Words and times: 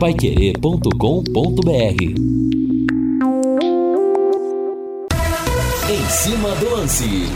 paiquerê.com.br 0.00 2.02
Em 5.90 6.08
cima 6.08 6.54
do 6.54 6.70
lance. 6.70 7.28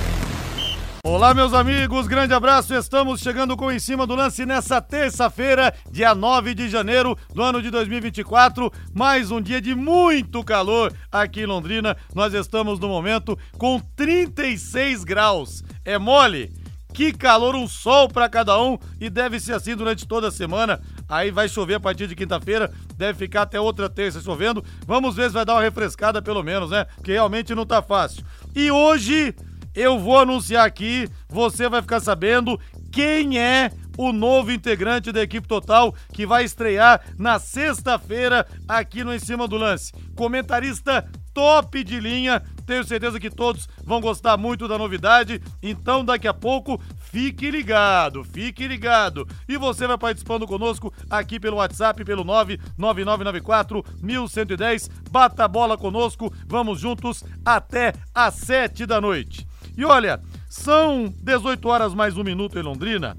Olá, 1.05 1.35
meus 1.35 1.53
amigos, 1.53 2.07
grande 2.07 2.33
abraço. 2.33 2.75
Estamos 2.75 3.21
chegando 3.21 3.55
com 3.55 3.71
Em 3.71 3.79
Cima 3.79 4.07
do 4.07 4.15
Lance 4.15 4.47
nessa 4.47 4.81
terça-feira, 4.81 5.75
dia 5.91 6.15
9 6.15 6.55
de 6.55 6.71
janeiro 6.71 7.15
do 7.35 7.43
ano 7.43 7.61
de 7.61 7.71
2024. 7.71 8.73
Mais 8.95 9.31
um 9.31 9.43
dia 9.43 9.61
de 9.61 9.75
muito 9.75 10.43
calor 10.43 10.91
aqui 11.13 11.43
em 11.43 11.47
Londrina. 11.47 11.95
Nós 12.15 12.33
estamos 12.33 12.81
no 12.81 12.89
momento 12.89 13.39
com 13.59 13.79
36 13.95 15.05
graus. 15.05 15.63
É 15.85 15.99
mole? 15.99 16.51
Que 16.95 17.13
calor, 17.13 17.57
um 17.57 17.67
sol 17.67 18.09
para 18.09 18.29
cada 18.29 18.57
um 18.63 18.79
e 19.01 19.11
deve 19.11 19.41
ser 19.41 19.53
assim 19.53 19.75
durante 19.75 20.07
toda 20.07 20.29
a 20.29 20.31
semana. 20.31 20.81
Aí 21.09 21.31
vai 21.31 21.49
chover 21.49 21.75
a 21.75 21.81
partir 21.81 22.07
de 22.07 22.15
quinta-feira, 22.15 22.73
deve 22.97 23.19
ficar 23.19 23.43
até 23.43 23.61
outra 23.61 23.89
terça 23.89 24.21
chovendo. 24.21 24.65
Vamos 24.87 25.15
ver 25.17 25.29
se 25.29 25.35
vai 25.35 25.45
dar 25.45 25.55
uma 25.55 25.63
refrescada 25.63 26.23
pelo 26.23 26.43
menos, 26.43 26.71
né? 26.71 26.87
Que 27.03 27.13
realmente 27.13 27.55
não 27.55 27.67
tá 27.67 27.83
fácil. 27.83 28.25
E 28.55 28.71
hoje 28.71 29.35
eu 29.75 29.99
vou 29.99 30.19
anunciar 30.19 30.67
aqui, 30.67 31.09
você 31.29 31.69
vai 31.69 31.83
ficar 31.83 32.01
sabendo 32.01 32.59
quem 32.93 33.39
é 33.39 33.71
o 33.97 34.13
novo 34.13 34.53
integrante 34.53 35.13
da 35.13 35.23
equipe 35.23 35.47
total 35.47 35.95
que 36.13 36.27
vai 36.27 36.45
estrear 36.45 37.01
na 37.19 37.39
sexta-feira 37.39 38.47
aqui 38.69 39.05
no 39.05 39.13
Em 39.13 39.19
Cima 39.19 39.47
do 39.49 39.57
Lance. 39.57 39.93
Comentarista 40.17 41.09
top 41.35 41.83
de 41.83 42.01
linha, 42.01 42.41
tenho 42.65 42.85
certeza 42.85 43.21
que 43.21 43.29
todos 43.29 43.69
vão 43.85 44.01
gostar 44.01 44.37
muito 44.37 44.67
da 44.67 44.79
novidade. 44.79 45.43
Então, 45.63 46.05
daqui 46.05 46.29
a 46.29 46.33
pouco, 46.33 46.81
fique 47.11 47.51
ligado, 47.51 48.25
fique 48.25 48.67
ligado. 48.67 49.29
E 49.49 49.59
você 49.59 49.87
vai 49.87 49.99
participando 49.99 50.47
conosco 50.47 50.95
aqui 51.11 51.39
pelo 51.41 51.57
WhatsApp, 51.57 52.05
pelo 52.05 52.25
99994 52.25 53.85
1110. 54.01 54.89
Bata 55.11 55.45
a 55.45 55.49
bola 55.49 55.77
conosco, 55.77 56.33
vamos 56.47 56.81
juntos 56.81 57.25
até 57.45 57.93
às 58.15 58.35
7 58.35 58.87
da 58.87 59.01
noite. 59.01 59.47
E 59.77 59.85
olha, 59.85 60.21
são 60.49 61.13
18 61.23 61.69
horas 61.69 61.93
mais 61.93 62.17
um 62.17 62.23
minuto 62.23 62.59
em 62.59 62.63
Londrina 62.63 63.17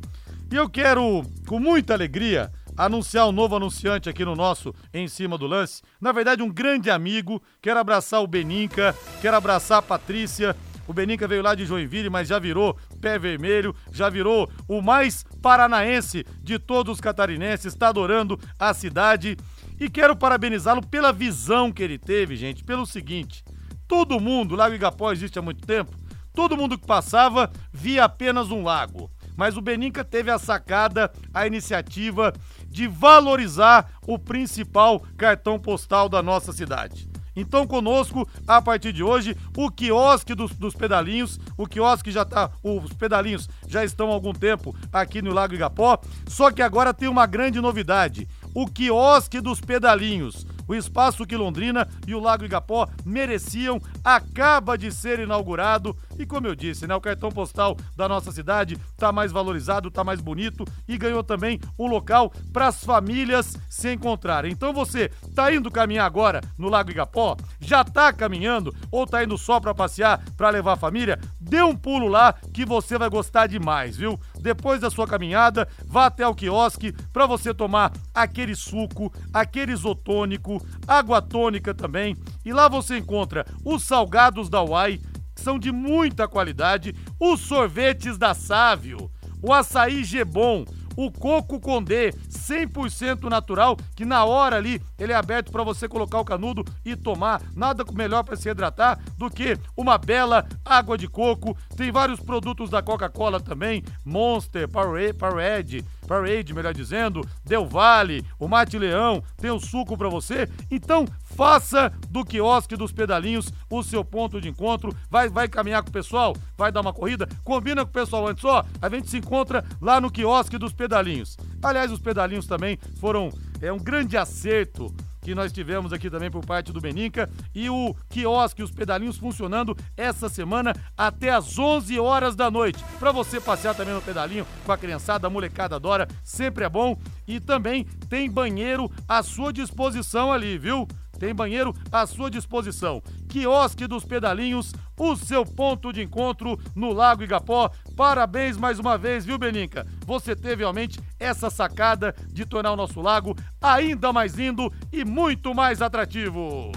e 0.51 0.57
eu 0.57 0.69
quero, 0.69 1.23
com 1.47 1.59
muita 1.59 1.93
alegria, 1.93 2.51
anunciar 2.77 3.27
um 3.27 3.31
novo 3.31 3.55
anunciante 3.55 4.09
aqui 4.09 4.25
no 4.25 4.35
nosso 4.35 4.73
Em 4.93 5.07
Cima 5.07 5.37
do 5.37 5.47
Lance. 5.47 5.81
Na 5.99 6.11
verdade, 6.11 6.41
um 6.41 6.51
grande 6.51 6.89
amigo. 6.89 7.41
Quero 7.61 7.79
abraçar 7.79 8.21
o 8.21 8.27
Beninca, 8.27 8.95
quero 9.21 9.37
abraçar 9.37 9.79
a 9.79 9.81
Patrícia. 9.81 10.55
O 10.87 10.93
Beninca 10.93 11.27
veio 11.27 11.41
lá 11.41 11.55
de 11.55 11.65
Joinville, 11.65 12.09
mas 12.09 12.27
já 12.27 12.37
virou 12.37 12.77
pé 13.01 13.17
vermelho, 13.17 13.75
já 13.91 14.07
virou 14.07 14.49
o 14.67 14.81
mais 14.81 15.25
paranaense 15.41 16.23
de 16.41 16.59
todos 16.59 16.93
os 16.93 17.01
catarinenses, 17.01 17.73
está 17.73 17.87
adorando 17.87 18.39
a 18.59 18.73
cidade. 18.73 19.35
E 19.79 19.89
quero 19.89 20.15
parabenizá-lo 20.15 20.85
pela 20.85 21.11
visão 21.11 21.71
que 21.71 21.81
ele 21.81 21.97
teve, 21.97 22.35
gente, 22.35 22.63
pelo 22.63 22.85
seguinte: 22.85 23.43
todo 23.87 24.19
mundo, 24.19 24.55
Lago 24.55 24.75
Igapó 24.75 25.11
existe 25.11 25.39
há 25.39 25.41
muito 25.41 25.65
tempo, 25.65 25.91
Todo 26.35 26.57
mundo 26.57 26.77
que 26.77 26.85
passava 26.85 27.49
via 27.71 28.03
apenas 28.03 28.51
um 28.51 28.61
lago. 28.61 29.09
Mas 29.37 29.55
o 29.55 29.61
Beninca 29.61 30.03
teve 30.03 30.29
a 30.29 30.37
sacada, 30.37 31.11
a 31.33 31.47
iniciativa 31.47 32.33
de 32.75 32.87
valorizar 32.89 33.89
o 34.05 34.19
principal 34.19 35.01
cartão 35.15 35.57
postal 35.57 36.09
da 36.09 36.21
nossa 36.21 36.51
cidade. 36.51 37.07
Então, 37.33 37.65
conosco, 37.65 38.27
a 38.45 38.61
partir 38.61 38.91
de 38.91 39.01
hoje, 39.01 39.35
o 39.55 39.71
quiosque 39.71 40.35
dos, 40.35 40.51
dos, 40.51 40.75
pedalinhos. 40.75 41.39
O 41.57 41.67
quiosque 41.67 42.11
já 42.11 42.25
tá. 42.25 42.51
Os 42.61 42.91
pedalinhos 42.93 43.49
já 43.65 43.83
estão 43.85 44.09
há 44.09 44.13
algum 44.13 44.33
tempo 44.33 44.75
aqui 44.91 45.21
no 45.21 45.33
Lago 45.33 45.53
Igapó. 45.53 45.97
Só 46.27 46.51
que 46.51 46.61
agora 46.61 46.93
tem 46.93 47.07
uma 47.07 47.25
grande 47.25 47.61
novidade: 47.61 48.27
o 48.53 48.67
quiosque 48.67 49.39
dos 49.39 49.61
pedalinhos 49.61 50.45
o 50.67 50.73
espaço 50.73 51.25
que 51.25 51.37
Londrina 51.37 51.87
e 52.07 52.15
o 52.15 52.19
Lago 52.19 52.45
Igapó 52.45 52.87
mereciam 53.05 53.79
acaba 54.03 54.77
de 54.77 54.91
ser 54.91 55.19
inaugurado 55.19 55.95
e 56.17 56.25
como 56.25 56.47
eu 56.47 56.55
disse, 56.55 56.87
né, 56.87 56.95
o 56.95 57.01
cartão 57.01 57.29
postal 57.29 57.77
da 57.95 58.07
nossa 58.07 58.31
cidade 58.31 58.77
tá 58.97 59.11
mais 59.11 59.31
valorizado, 59.31 59.91
tá 59.91 60.03
mais 60.03 60.21
bonito 60.21 60.65
e 60.87 60.97
ganhou 60.97 61.23
também 61.23 61.59
um 61.77 61.87
local 61.87 62.31
para 62.51 62.67
as 62.67 62.83
famílias 62.83 63.57
se 63.69 63.93
encontrarem. 63.93 64.51
Então 64.51 64.73
você 64.73 65.09
tá 65.33 65.53
indo 65.53 65.71
caminhar 65.71 66.05
agora 66.05 66.41
no 66.57 66.69
Lago 66.69 66.91
Igapó, 66.91 67.35
já 67.59 67.83
tá 67.83 68.11
caminhando 68.13 68.73
ou 68.91 69.05
tá 69.05 69.23
indo 69.23 69.37
só 69.37 69.59
para 69.59 69.73
passear, 69.73 70.23
para 70.37 70.49
levar 70.49 70.73
a 70.73 70.77
família? 70.77 71.19
Dê 71.39 71.61
um 71.61 71.75
pulo 71.75 72.07
lá 72.07 72.33
que 72.53 72.65
você 72.65 72.97
vai 72.97 73.09
gostar 73.09 73.47
demais, 73.47 73.97
viu? 73.97 74.19
Depois 74.39 74.81
da 74.81 74.89
sua 74.89 75.07
caminhada, 75.07 75.67
vá 75.85 76.05
até 76.05 76.27
o 76.27 76.35
quiosque 76.35 76.93
para 77.11 77.25
você 77.25 77.53
tomar 77.53 77.91
aquele 78.13 78.55
suco, 78.55 79.11
aquele 79.33 79.73
isotônico, 79.73 80.63
água 80.87 81.21
tônica 81.21 81.73
também. 81.73 82.15
E 82.43 82.53
lá 82.53 82.67
você 82.67 82.97
encontra 82.97 83.45
os 83.63 83.83
salgados 83.83 84.49
da 84.49 84.61
Uai, 84.63 84.99
são 85.35 85.59
de 85.59 85.71
muita 85.71 86.27
qualidade, 86.27 86.95
os 87.19 87.41
sorvetes 87.41 88.17
da 88.17 88.33
Sávio, 88.33 89.11
o 89.41 89.53
açaí 89.53 90.03
Gebon, 90.03 90.65
o 90.95 91.11
coco 91.11 91.59
condé 91.59 92.11
100% 92.29 93.29
natural, 93.29 93.77
que 93.95 94.05
na 94.05 94.23
hora 94.23 94.55
ali 94.55 94.81
ele 94.97 95.11
é 95.11 95.15
aberto 95.15 95.51
para 95.51 95.63
você 95.63 95.87
colocar 95.87 96.19
o 96.19 96.25
canudo 96.25 96.63
e 96.85 96.95
tomar. 96.95 97.41
Nada 97.55 97.83
melhor 97.93 98.23
para 98.23 98.35
se 98.35 98.49
hidratar 98.49 98.99
do 99.17 99.29
que 99.29 99.57
uma 99.75 99.97
bela 99.97 100.47
água 100.63 100.97
de 100.97 101.07
coco. 101.07 101.57
Tem 101.75 101.91
vários 101.91 102.19
produtos 102.19 102.69
da 102.69 102.81
Coca-Cola 102.81 103.39
também, 103.39 103.83
Monster, 104.05 104.69
Powerade, 104.69 105.83
Powerade, 106.05 106.53
melhor 106.53 106.73
dizendo, 106.73 107.27
Del 107.43 107.65
Valle, 107.65 108.23
o 108.39 108.47
Mate 108.47 108.77
Leão, 108.77 109.23
tem 109.37 109.51
o 109.51 109.59
suco 109.59 109.97
para 109.97 110.09
você. 110.09 110.49
Então, 110.69 111.05
faça 111.23 111.91
do 112.09 112.23
quiosque 112.23 112.75
dos 112.75 112.91
pedalinhos 112.91 113.51
o 113.69 113.83
seu 113.83 114.03
ponto 114.03 114.39
de 114.39 114.49
encontro. 114.49 114.95
Vai, 115.09 115.29
vai 115.29 115.47
caminhar 115.47 115.83
com 115.83 115.89
o 115.89 115.93
pessoal, 115.93 116.35
vai 116.57 116.71
dar 116.71 116.81
uma 116.81 116.93
corrida, 116.93 117.27
combina 117.43 117.83
com 117.83 117.89
o 117.89 117.93
pessoal 117.93 118.27
antes, 118.27 118.45
ó. 118.45 118.63
A 118.81 118.89
gente 118.89 119.09
se 119.09 119.17
encontra 119.17 119.65
lá 119.81 119.99
no 119.99 120.11
quiosque 120.11 120.57
dos 120.57 120.73
pedalinhos. 120.73 121.37
Aliás, 121.61 121.91
os 121.91 121.99
pedalinhos 121.99 122.47
também 122.47 122.77
foram 122.99 123.29
é 123.61 123.71
um 123.71 123.79
grande 123.79 124.17
acerto 124.17 124.93
que 125.25 125.33
nós 125.33 125.51
tivemos 125.51 125.91
aqui 125.91 126.07
também 126.07 126.29
por 126.29 126.45
parte 126.45 126.71
do 126.71 126.79
Beninca 126.79 127.27
e 127.53 127.67
o 127.67 127.95
quiosque, 128.07 128.61
os 128.61 128.69
pedalinhos 128.69 129.17
funcionando 129.17 129.75
essa 129.97 130.29
semana 130.29 130.71
até 130.95 131.31
às 131.31 131.57
11 131.57 131.99
horas 131.99 132.35
da 132.35 132.51
noite. 132.51 132.85
Para 132.99 133.11
você 133.11 133.41
passear 133.41 133.73
também 133.73 133.95
no 133.95 134.03
pedalinho 134.03 134.45
com 134.63 134.71
a 134.71 134.77
criançada, 134.77 135.25
a 135.25 135.29
molecada 135.29 135.77
adora, 135.77 136.07
sempre 136.23 136.63
é 136.63 136.69
bom. 136.69 136.95
E 137.27 137.39
também 137.39 137.85
tem 138.07 138.29
banheiro 138.29 138.87
à 139.07 139.23
sua 139.23 139.51
disposição 139.51 140.31
ali, 140.31 140.59
viu? 140.59 140.87
Tem 141.19 141.33
banheiro 141.33 141.73
à 141.91 142.05
sua 142.05 142.29
disposição. 142.29 143.01
Quiosque 143.27 143.87
dos 143.87 144.05
Pedalinhos, 144.05 144.73
o 144.97 145.15
seu 145.15 145.45
ponto 145.45 145.91
de 145.91 146.01
encontro 146.01 146.59
no 146.75 146.93
Lago 146.93 147.23
Igapó. 147.23 147.69
Parabéns 147.95 148.57
mais 148.57 148.79
uma 148.79 148.97
vez, 148.97 149.25
viu, 149.25 149.37
Beninca? 149.37 149.85
Você 150.05 150.35
teve 150.35 150.63
realmente 150.63 150.99
essa 151.19 151.49
sacada 151.49 152.15
de 152.31 152.45
tornar 152.45 152.71
o 152.71 152.77
nosso 152.77 153.01
lago 153.01 153.35
ainda 153.61 154.13
mais 154.13 154.35
lindo 154.35 154.71
e 154.91 155.03
muito 155.03 155.53
mais 155.53 155.81
atrativo. 155.81 156.71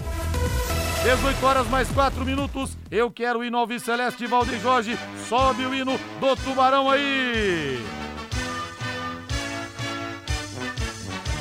18 1.03 1.45
horas 1.45 1.67
mais 1.69 1.89
4 1.89 2.25
minutos. 2.25 2.77
Eu 2.91 3.09
quero 3.09 3.39
o 3.39 3.43
hino 3.43 3.57
Alves 3.57 3.83
Celeste 3.83 4.27
Valdir 4.27 4.59
Jorge. 4.59 4.97
Sobe 5.29 5.65
o 5.65 5.73
hino 5.73 5.97
do 6.19 6.35
Tubarão 6.35 6.89
aí. 6.89 7.79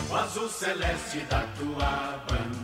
O 0.08 0.14
azul 0.14 0.48
celeste 0.48 1.18
da 1.28 1.42
tua 1.58 2.24
bandeira. 2.28 2.57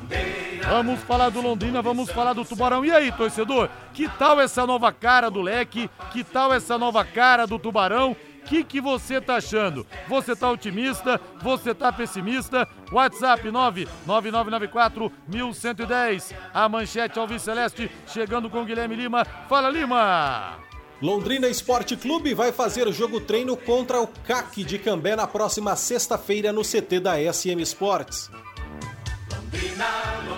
Vamos 0.69 1.01
falar 1.01 1.29
do 1.29 1.41
Londrina, 1.41 1.83
vamos 1.83 2.11
falar 2.11 2.33
do 2.33 2.45
Tubarão. 2.45 2.85
E 2.85 2.91
aí, 2.91 3.13
torcedor? 3.13 3.69
Que 3.93 4.09
tal 4.09 4.41
essa 4.41 4.67
nova 4.67 4.91
cara 4.91 5.31
do 5.31 5.43
Leque? 5.43 5.91
Que 6.11 6.25
tal 6.25 6.53
essa 6.53 6.79
nova 6.79 7.05
cara 7.05 7.47
do 7.47 7.59
Tubarão? 7.59 8.13
O 8.13 8.47
que, 8.47 8.65
que 8.65 8.81
você 8.81 9.21
tá 9.21 9.37
achando? 9.37 9.87
Você 10.09 10.35
tá 10.35 10.51
otimista? 10.51 11.21
Você 11.43 11.75
tá 11.75 11.93
pessimista? 11.93 12.69
WhatsApp 12.91 13.51
99994 13.51 15.13
1110. 15.29 16.35
A 16.53 16.69
manchete 16.69 17.19
Alves 17.19 17.43
Celeste 17.43 17.91
chegando 18.07 18.51
com 18.51 18.65
Guilherme 18.65 18.97
Lima. 18.97 19.25
Fala, 19.49 19.71
Lima! 19.71 20.59
Londrina 21.01 21.49
Esporte 21.49 21.97
Clube 21.97 22.35
vai 22.35 22.53
fazer 22.53 22.91
jogo 22.93 23.21
treino 23.21 23.57
contra 23.57 24.01
o 24.01 24.07
CAC 24.07 24.65
de 24.65 24.79
Cambé 24.79 25.15
na 25.15 25.27
próxima 25.27 25.77
sexta-feira 25.77 26.53
no 26.53 26.63
CT 26.63 27.01
da 27.01 27.17
SM 27.33 27.61
Sports. 27.63 28.31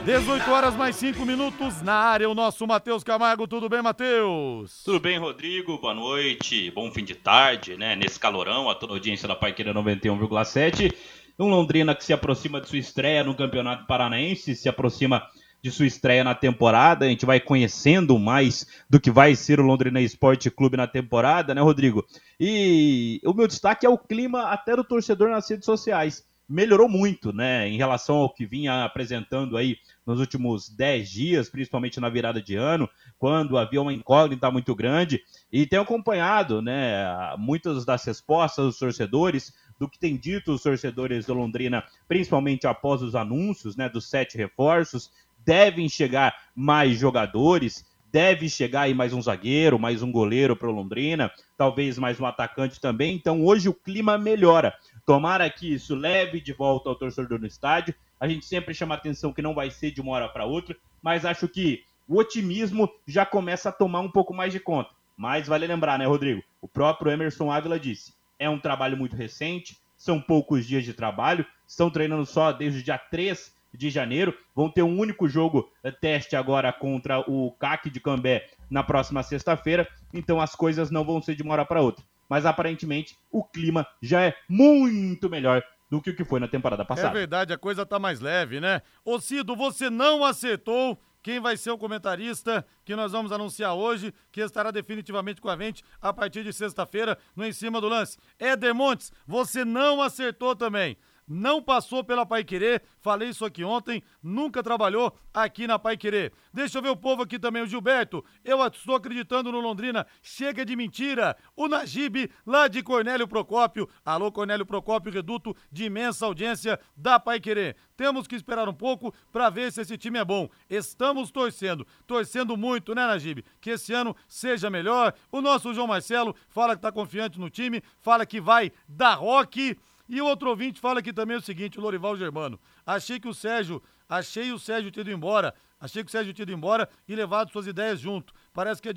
18 0.04 0.50
horas 0.50 0.74
mais 0.74 0.94
5 0.96 1.24
minutos 1.26 1.82
na 1.82 1.94
área, 1.94 2.30
o 2.30 2.34
nosso 2.34 2.66
Matheus 2.66 3.02
Camargo. 3.02 3.48
Tudo 3.48 3.68
bem, 3.68 3.82
Matheus? 3.82 4.82
Tudo 4.84 5.00
bem, 5.00 5.18
Rodrigo. 5.18 5.78
Boa 5.78 5.94
noite. 5.94 6.70
Bom 6.70 6.90
fim 6.90 7.04
de 7.04 7.14
tarde, 7.14 7.76
né? 7.76 7.96
Nesse 7.96 8.20
calorão, 8.20 8.70
a 8.70 8.74
toda 8.74 8.92
audiência 8.92 9.26
da 9.26 9.34
Paiqueira 9.34 9.74
91,7. 9.74 10.94
Um 11.38 11.48
Londrina 11.48 11.94
que 11.94 12.04
se 12.04 12.12
aproxima 12.12 12.60
de 12.60 12.68
sua 12.68 12.78
estreia 12.78 13.24
no 13.24 13.34
Campeonato 13.34 13.86
Paranaense, 13.86 14.54
se 14.54 14.68
aproxima 14.68 15.22
de 15.62 15.70
sua 15.70 15.86
estreia 15.86 16.22
na 16.22 16.34
temporada. 16.34 17.04
A 17.04 17.08
gente 17.08 17.26
vai 17.26 17.40
conhecendo 17.40 18.18
mais 18.18 18.66
do 18.88 19.00
que 19.00 19.10
vai 19.10 19.34
ser 19.34 19.58
o 19.58 19.64
Londrina 19.64 20.00
Esporte 20.00 20.50
Clube 20.50 20.76
na 20.76 20.86
temporada, 20.86 21.54
né, 21.54 21.60
Rodrigo? 21.60 22.06
E 22.38 23.20
o 23.24 23.34
meu 23.34 23.48
destaque 23.48 23.84
é 23.84 23.88
o 23.88 23.98
clima 23.98 24.44
até 24.44 24.76
do 24.76 24.84
torcedor 24.84 25.30
nas 25.30 25.50
redes 25.50 25.66
sociais. 25.66 26.24
Melhorou 26.48 26.88
muito, 26.88 27.32
né, 27.32 27.68
em 27.68 27.76
relação 27.76 28.16
ao 28.16 28.32
que 28.32 28.46
vinha 28.46 28.84
apresentando 28.84 29.56
aí 29.56 29.76
nos 30.06 30.20
últimos 30.20 30.68
10 30.68 31.10
dias, 31.10 31.48
principalmente 31.48 31.98
na 31.98 32.08
virada 32.08 32.40
de 32.40 32.54
ano, 32.54 32.88
quando 33.18 33.58
havia 33.58 33.82
uma 33.82 33.92
incógnita 33.92 34.50
muito 34.50 34.74
grande, 34.74 35.22
e 35.50 35.66
tem 35.66 35.78
acompanhado, 35.78 36.62
né, 36.62 37.04
muitas 37.38 37.84
das 37.84 38.04
respostas 38.04 38.64
dos 38.66 38.78
torcedores, 38.78 39.52
do 39.78 39.88
que 39.88 39.98
tem 39.98 40.16
dito 40.16 40.52
os 40.52 40.62
torcedores 40.62 41.26
do 41.26 41.34
Londrina, 41.34 41.84
principalmente 42.08 42.66
após 42.66 43.02
os 43.02 43.14
anúncios, 43.14 43.76
né, 43.76 43.88
dos 43.88 44.08
sete 44.08 44.36
reforços, 44.36 45.10
devem 45.44 45.88
chegar 45.88 46.34
mais 46.54 46.98
jogadores, 46.98 47.84
deve 48.10 48.48
chegar 48.48 48.82
aí 48.82 48.94
mais 48.94 49.12
um 49.12 49.20
zagueiro, 49.20 49.78
mais 49.78 50.02
um 50.02 50.10
goleiro 50.10 50.56
para 50.56 50.68
o 50.68 50.72
Londrina, 50.72 51.30
talvez 51.56 51.98
mais 51.98 52.18
um 52.18 52.24
atacante 52.24 52.80
também. 52.80 53.14
Então 53.14 53.44
hoje 53.44 53.68
o 53.68 53.74
clima 53.74 54.16
melhora. 54.16 54.74
Tomara 55.06 55.48
que 55.48 55.72
isso 55.72 55.94
leve 55.94 56.40
de 56.40 56.52
volta 56.52 56.88
ao 56.88 56.96
torcedor 56.96 57.38
no 57.38 57.46
estádio. 57.46 57.94
A 58.18 58.26
gente 58.26 58.44
sempre 58.44 58.74
chama 58.74 58.96
atenção 58.96 59.32
que 59.32 59.40
não 59.40 59.54
vai 59.54 59.70
ser 59.70 59.92
de 59.92 60.00
uma 60.00 60.10
hora 60.10 60.28
para 60.28 60.44
outra, 60.44 60.76
mas 61.00 61.24
acho 61.24 61.46
que 61.46 61.84
o 62.08 62.18
otimismo 62.18 62.90
já 63.06 63.24
começa 63.24 63.68
a 63.68 63.72
tomar 63.72 64.00
um 64.00 64.10
pouco 64.10 64.34
mais 64.34 64.52
de 64.52 64.58
conta. 64.58 64.90
Mas 65.16 65.46
vale 65.46 65.64
lembrar, 65.64 65.96
né, 65.96 66.06
Rodrigo? 66.06 66.42
O 66.60 66.66
próprio 66.66 67.12
Emerson 67.12 67.52
Ávila 67.52 67.78
disse: 67.78 68.14
é 68.36 68.50
um 68.50 68.58
trabalho 68.58 68.96
muito 68.96 69.14
recente, 69.14 69.78
são 69.96 70.20
poucos 70.20 70.66
dias 70.66 70.84
de 70.84 70.92
trabalho, 70.92 71.46
estão 71.68 71.88
treinando 71.88 72.26
só 72.26 72.50
desde 72.50 72.80
o 72.80 72.82
dia 72.82 72.98
3 72.98 73.54
de 73.72 73.90
janeiro, 73.90 74.36
vão 74.56 74.68
ter 74.68 74.82
um 74.82 74.98
único 74.98 75.28
jogo 75.28 75.70
eh, 75.84 75.92
teste 75.92 76.34
agora 76.34 76.72
contra 76.72 77.20
o 77.20 77.52
CAC 77.52 77.90
de 77.90 78.00
Cambé 78.00 78.48
na 78.68 78.82
próxima 78.82 79.22
sexta-feira, 79.22 79.86
então 80.12 80.40
as 80.40 80.56
coisas 80.56 80.90
não 80.90 81.04
vão 81.04 81.22
ser 81.22 81.36
de 81.36 81.42
uma 81.42 81.52
hora 81.52 81.64
para 81.64 81.80
outra 81.80 82.04
mas 82.28 82.46
aparentemente 82.46 83.16
o 83.30 83.42
clima 83.42 83.86
já 84.02 84.22
é 84.22 84.34
muito 84.48 85.28
melhor 85.28 85.62
do 85.90 86.00
que 86.00 86.10
o 86.10 86.16
que 86.16 86.24
foi 86.24 86.40
na 86.40 86.48
temporada 86.48 86.84
passada. 86.84 87.08
É 87.08 87.12
verdade, 87.12 87.52
a 87.52 87.58
coisa 87.58 87.86
tá 87.86 87.98
mais 87.98 88.20
leve, 88.20 88.60
né? 88.60 88.82
Ô 89.04 89.20
Cido, 89.20 89.54
você 89.54 89.88
não 89.88 90.24
acertou 90.24 90.98
quem 91.22 91.40
vai 91.40 91.56
ser 91.56 91.70
o 91.70 91.78
comentarista 91.78 92.64
que 92.84 92.94
nós 92.94 93.10
vamos 93.10 93.32
anunciar 93.32 93.74
hoje, 93.74 94.14
que 94.30 94.40
estará 94.40 94.70
definitivamente 94.70 95.40
com 95.40 95.48
a 95.48 95.56
gente 95.56 95.82
a 96.00 96.12
partir 96.12 96.44
de 96.44 96.52
sexta-feira 96.52 97.18
no 97.34 97.44
Em 97.44 97.52
Cima 97.52 97.80
do 97.80 97.88
Lance. 97.88 98.16
Éder 98.38 98.74
Montes, 98.74 99.12
você 99.26 99.64
não 99.64 100.00
acertou 100.00 100.54
também 100.54 100.96
não 101.26 101.62
passou 101.62 102.04
pela 102.04 102.24
Pai 102.24 102.44
Querer, 102.44 102.82
falei 103.00 103.30
isso 103.30 103.44
aqui 103.44 103.64
ontem, 103.64 104.02
nunca 104.22 104.62
trabalhou 104.62 105.16
aqui 105.32 105.66
na 105.66 105.78
Pai 105.78 105.96
Querer. 105.96 106.32
Deixa 106.52 106.78
eu 106.78 106.82
ver 106.82 106.90
o 106.90 106.96
povo 106.96 107.22
aqui 107.22 107.38
também, 107.38 107.62
o 107.62 107.66
Gilberto, 107.66 108.24
eu 108.44 108.64
estou 108.66 108.94
acreditando 108.94 109.50
no 109.50 109.60
Londrina, 109.60 110.06
chega 110.22 110.64
de 110.64 110.76
mentira. 110.76 111.36
O 111.56 111.68
Najib, 111.68 112.30
lá 112.46 112.68
de 112.68 112.82
Cornélio 112.82 113.26
Procópio, 113.26 113.88
alô 114.04 114.30
Cornélio 114.30 114.66
Procópio, 114.66 115.12
reduto 115.12 115.54
de 115.70 115.84
imensa 115.84 116.26
audiência 116.26 116.78
da 116.96 117.18
Pai 117.18 117.40
Querer. 117.40 117.76
Temos 117.96 118.26
que 118.26 118.34
esperar 118.36 118.68
um 118.68 118.74
pouco 118.74 119.12
para 119.32 119.48
ver 119.48 119.72
se 119.72 119.80
esse 119.80 119.96
time 119.96 120.18
é 120.18 120.24
bom. 120.24 120.48
Estamos 120.68 121.30
torcendo, 121.30 121.86
torcendo 122.06 122.56
muito, 122.56 122.94
né, 122.94 123.06
Najib? 123.06 123.42
Que 123.60 123.70
esse 123.70 123.92
ano 123.92 124.14
seja 124.28 124.68
melhor. 124.68 125.14
O 125.32 125.40
nosso 125.40 125.72
João 125.72 125.86
Marcelo 125.86 126.36
fala 126.48 126.74
que 126.74 126.78
está 126.78 126.92
confiante 126.92 127.40
no 127.40 127.48
time, 127.48 127.82
fala 128.00 128.26
que 128.26 128.40
vai 128.40 128.70
dar 128.86 129.14
rock. 129.14 129.76
E 130.08 130.20
o 130.20 130.26
outro 130.26 130.50
ouvinte 130.50 130.80
fala 130.80 131.00
aqui 131.00 131.12
também 131.12 131.36
o 131.36 131.40
seguinte, 131.40 131.78
o 131.78 131.82
Lorival 131.82 132.16
Germano. 132.16 132.58
Achei 132.84 133.18
que 133.18 133.28
o 133.28 133.34
Sérgio, 133.34 133.82
achei 134.08 134.52
o 134.52 134.58
Sérgio 134.58 134.92
ter 134.92 135.00
ido 135.00 135.10
embora 135.10 135.54
Achei 135.78 136.02
que 136.02 136.08
o 136.08 136.10
Sérgio 136.10 136.32
tinha 136.32 136.44
ido 136.44 136.52
embora 136.52 136.88
e 137.06 137.14
levado 137.14 137.52
suas 137.52 137.66
ideias 137.66 138.00
junto. 138.00 138.32
Parece 138.52 138.80
que 138.80 138.88
a 138.88 138.92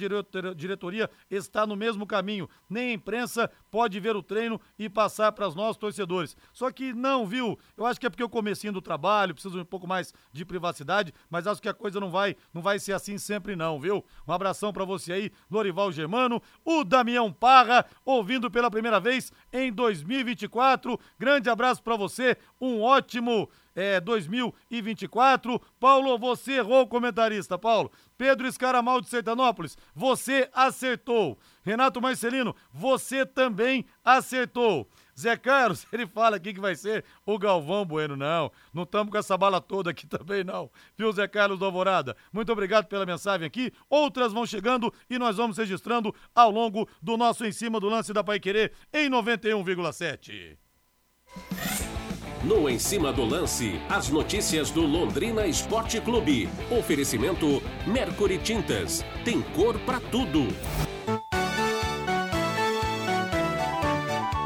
diretoria 0.56 1.10
está 1.30 1.68
no 1.68 1.76
mesmo 1.76 2.08
caminho. 2.08 2.50
Nem 2.70 2.92
a 2.92 2.94
imprensa 2.94 3.52
pode 3.70 4.00
ver 4.00 4.16
o 4.16 4.24
treino 4.24 4.60
e 4.78 4.88
passar 4.88 5.34
para 5.34 5.48
os 5.48 5.56
nossos 5.56 5.76
torcedores. 5.76 6.38
Só 6.54 6.72
que 6.72 6.94
não, 6.94 7.28
viu? 7.28 7.60
Eu 7.76 7.86
acho 7.86 8.00
que 8.00 8.06
é 8.06 8.10
porque 8.10 8.24
eu 8.24 8.30
comecinho 8.30 8.72
do 8.72 8.82
trabalho, 8.82 9.34
preciso 9.34 9.60
um 9.60 9.66
pouco 9.66 9.86
mais 9.86 10.14
de 10.32 10.46
privacidade, 10.46 11.14
mas 11.30 11.48
acho 11.48 11.62
que 11.62 11.68
a 11.68 11.74
coisa 11.74 12.00
não 12.00 12.10
vai, 12.10 12.36
não 12.54 12.62
vai 12.62 12.80
ser 12.80 12.94
assim 12.94 13.18
sempre 13.18 13.58
não, 13.58 13.78
viu? 13.78 14.06
Um 14.26 14.32
abração 14.32 14.72
para 14.72 14.86
você 14.86 15.12
aí, 15.12 15.32
Lorival 15.52 15.92
Germano, 15.92 16.42
o 16.64 16.86
Damião 16.86 17.32
Parra, 17.32 17.86
ouvindo 18.06 18.50
pela 18.50 18.72
primeira 18.72 19.02
vez 19.02 19.34
em 19.52 19.72
2024. 19.72 20.98
Grande 21.20 21.50
abraço 21.50 21.84
para 21.84 21.98
você, 21.98 22.38
um 22.62 22.82
ótimo 22.82 23.50
é, 23.80 24.02
2024. 24.02 25.58
Paulo, 25.80 26.18
você 26.18 26.58
errou, 26.58 26.86
comentarista. 26.86 27.58
Paulo, 27.58 27.90
Pedro 28.18 28.46
Escaramal 28.46 29.00
de 29.00 29.08
Sertanópolis, 29.08 29.78
você 29.96 30.50
acertou. 30.54 31.40
Renato 31.64 32.02
Marcelino, 32.02 32.54
você 32.74 33.26
também 33.26 33.86
acertou. 34.04 34.90
Zé 35.18 35.38
Carlos, 35.38 35.86
ele 35.94 36.06
fala 36.06 36.36
aqui 36.36 36.54
que 36.54 36.60
vai 36.60 36.76
ser 36.76 37.06
o 37.26 37.40
Galvão 37.40 37.86
Bueno. 37.86 38.18
Não, 38.18 38.52
não 38.74 38.84
estamos 38.84 39.12
com 39.12 39.18
essa 39.18 39.38
bala 39.38 39.62
toda 39.62 39.92
aqui 39.92 40.06
também, 40.08 40.44
não. 40.44 40.70
Viu, 40.98 41.12
Zé 41.14 41.28
Carlos 41.28 41.58
do 41.58 41.64
Alvorada? 41.64 42.18
Muito 42.34 42.52
obrigado 42.52 42.88
pela 42.88 43.06
mensagem 43.06 43.48
aqui. 43.48 43.72
Outras 43.90 44.34
vão 44.34 44.46
chegando 44.46 44.94
e 45.10 45.18
nós 45.18 45.38
vamos 45.38 45.58
registrando 45.58 46.14
ao 46.36 46.52
longo 46.52 46.88
do 47.02 47.16
nosso 47.16 47.46
Em 47.46 47.52
Cima 47.54 47.80
do 47.80 47.88
Lance 47.88 48.12
da 48.12 48.24
Pai 48.24 48.42
Querer 48.42 48.74
em 48.92 49.10
91,7. 49.10 50.58
No 52.42 52.70
Em 52.70 52.80
Cima 52.80 53.12
do 53.12 53.26
Lance, 53.26 53.82
as 53.90 54.08
notícias 54.08 54.72
do 54.72 54.82
Londrina 54.82 55.46
Esporte 55.46 56.00
Clube. 56.00 56.50
Oferecimento 56.72 57.62
Mercury 57.86 58.38
Tintas. 58.38 59.04
Tem 59.26 59.42
cor 59.42 59.78
para 59.80 60.00
tudo. 60.00 60.48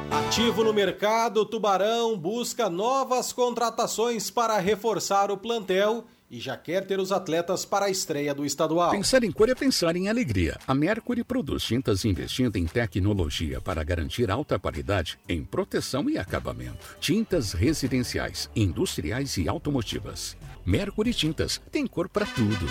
Ativo 0.10 0.64
no 0.64 0.74
mercado, 0.74 1.46
Tubarão 1.46 2.18
busca 2.18 2.68
novas 2.68 3.32
contratações 3.32 4.32
para 4.32 4.58
reforçar 4.58 5.30
o 5.30 5.38
plantel 5.38 6.04
e 6.34 6.40
já 6.40 6.58
quer 6.58 6.84
ter 6.84 7.00
os 7.00 7.12
atletas 7.12 7.64
para 7.64 7.86
a 7.86 7.90
estreia 7.92 8.34
do 8.34 8.44
estadual. 8.44 8.90
Pensar 8.90 9.24
em 9.24 9.32
cor 9.32 9.50
é 9.50 9.54
pensar 9.54 9.96
em 9.96 10.10
alegria. 10.10 10.58
A 10.66 10.74
Mercury 10.74 11.24
produz 11.24 11.62
tintas 11.62 12.06
investindo 12.06 12.56
em 12.56 12.66
tecnologia 12.66 13.62
para 13.62 13.84
garantir 13.84 14.32
alta 14.32 14.58
qualidade 14.58 15.20
em 15.30 15.44
proteção 15.44 16.10
e 16.10 16.18
acabamento. 16.18 16.98
Tintas 17.00 17.54
residenciais, 17.54 18.50
industriais 18.56 19.38
e 19.38 19.48
automotivas. 19.48 20.36
Mercury 20.66 21.14
Tintas 21.14 21.62
tem 21.72 21.86
cor 21.86 22.10
para 22.10 22.26
tudo. 22.26 22.66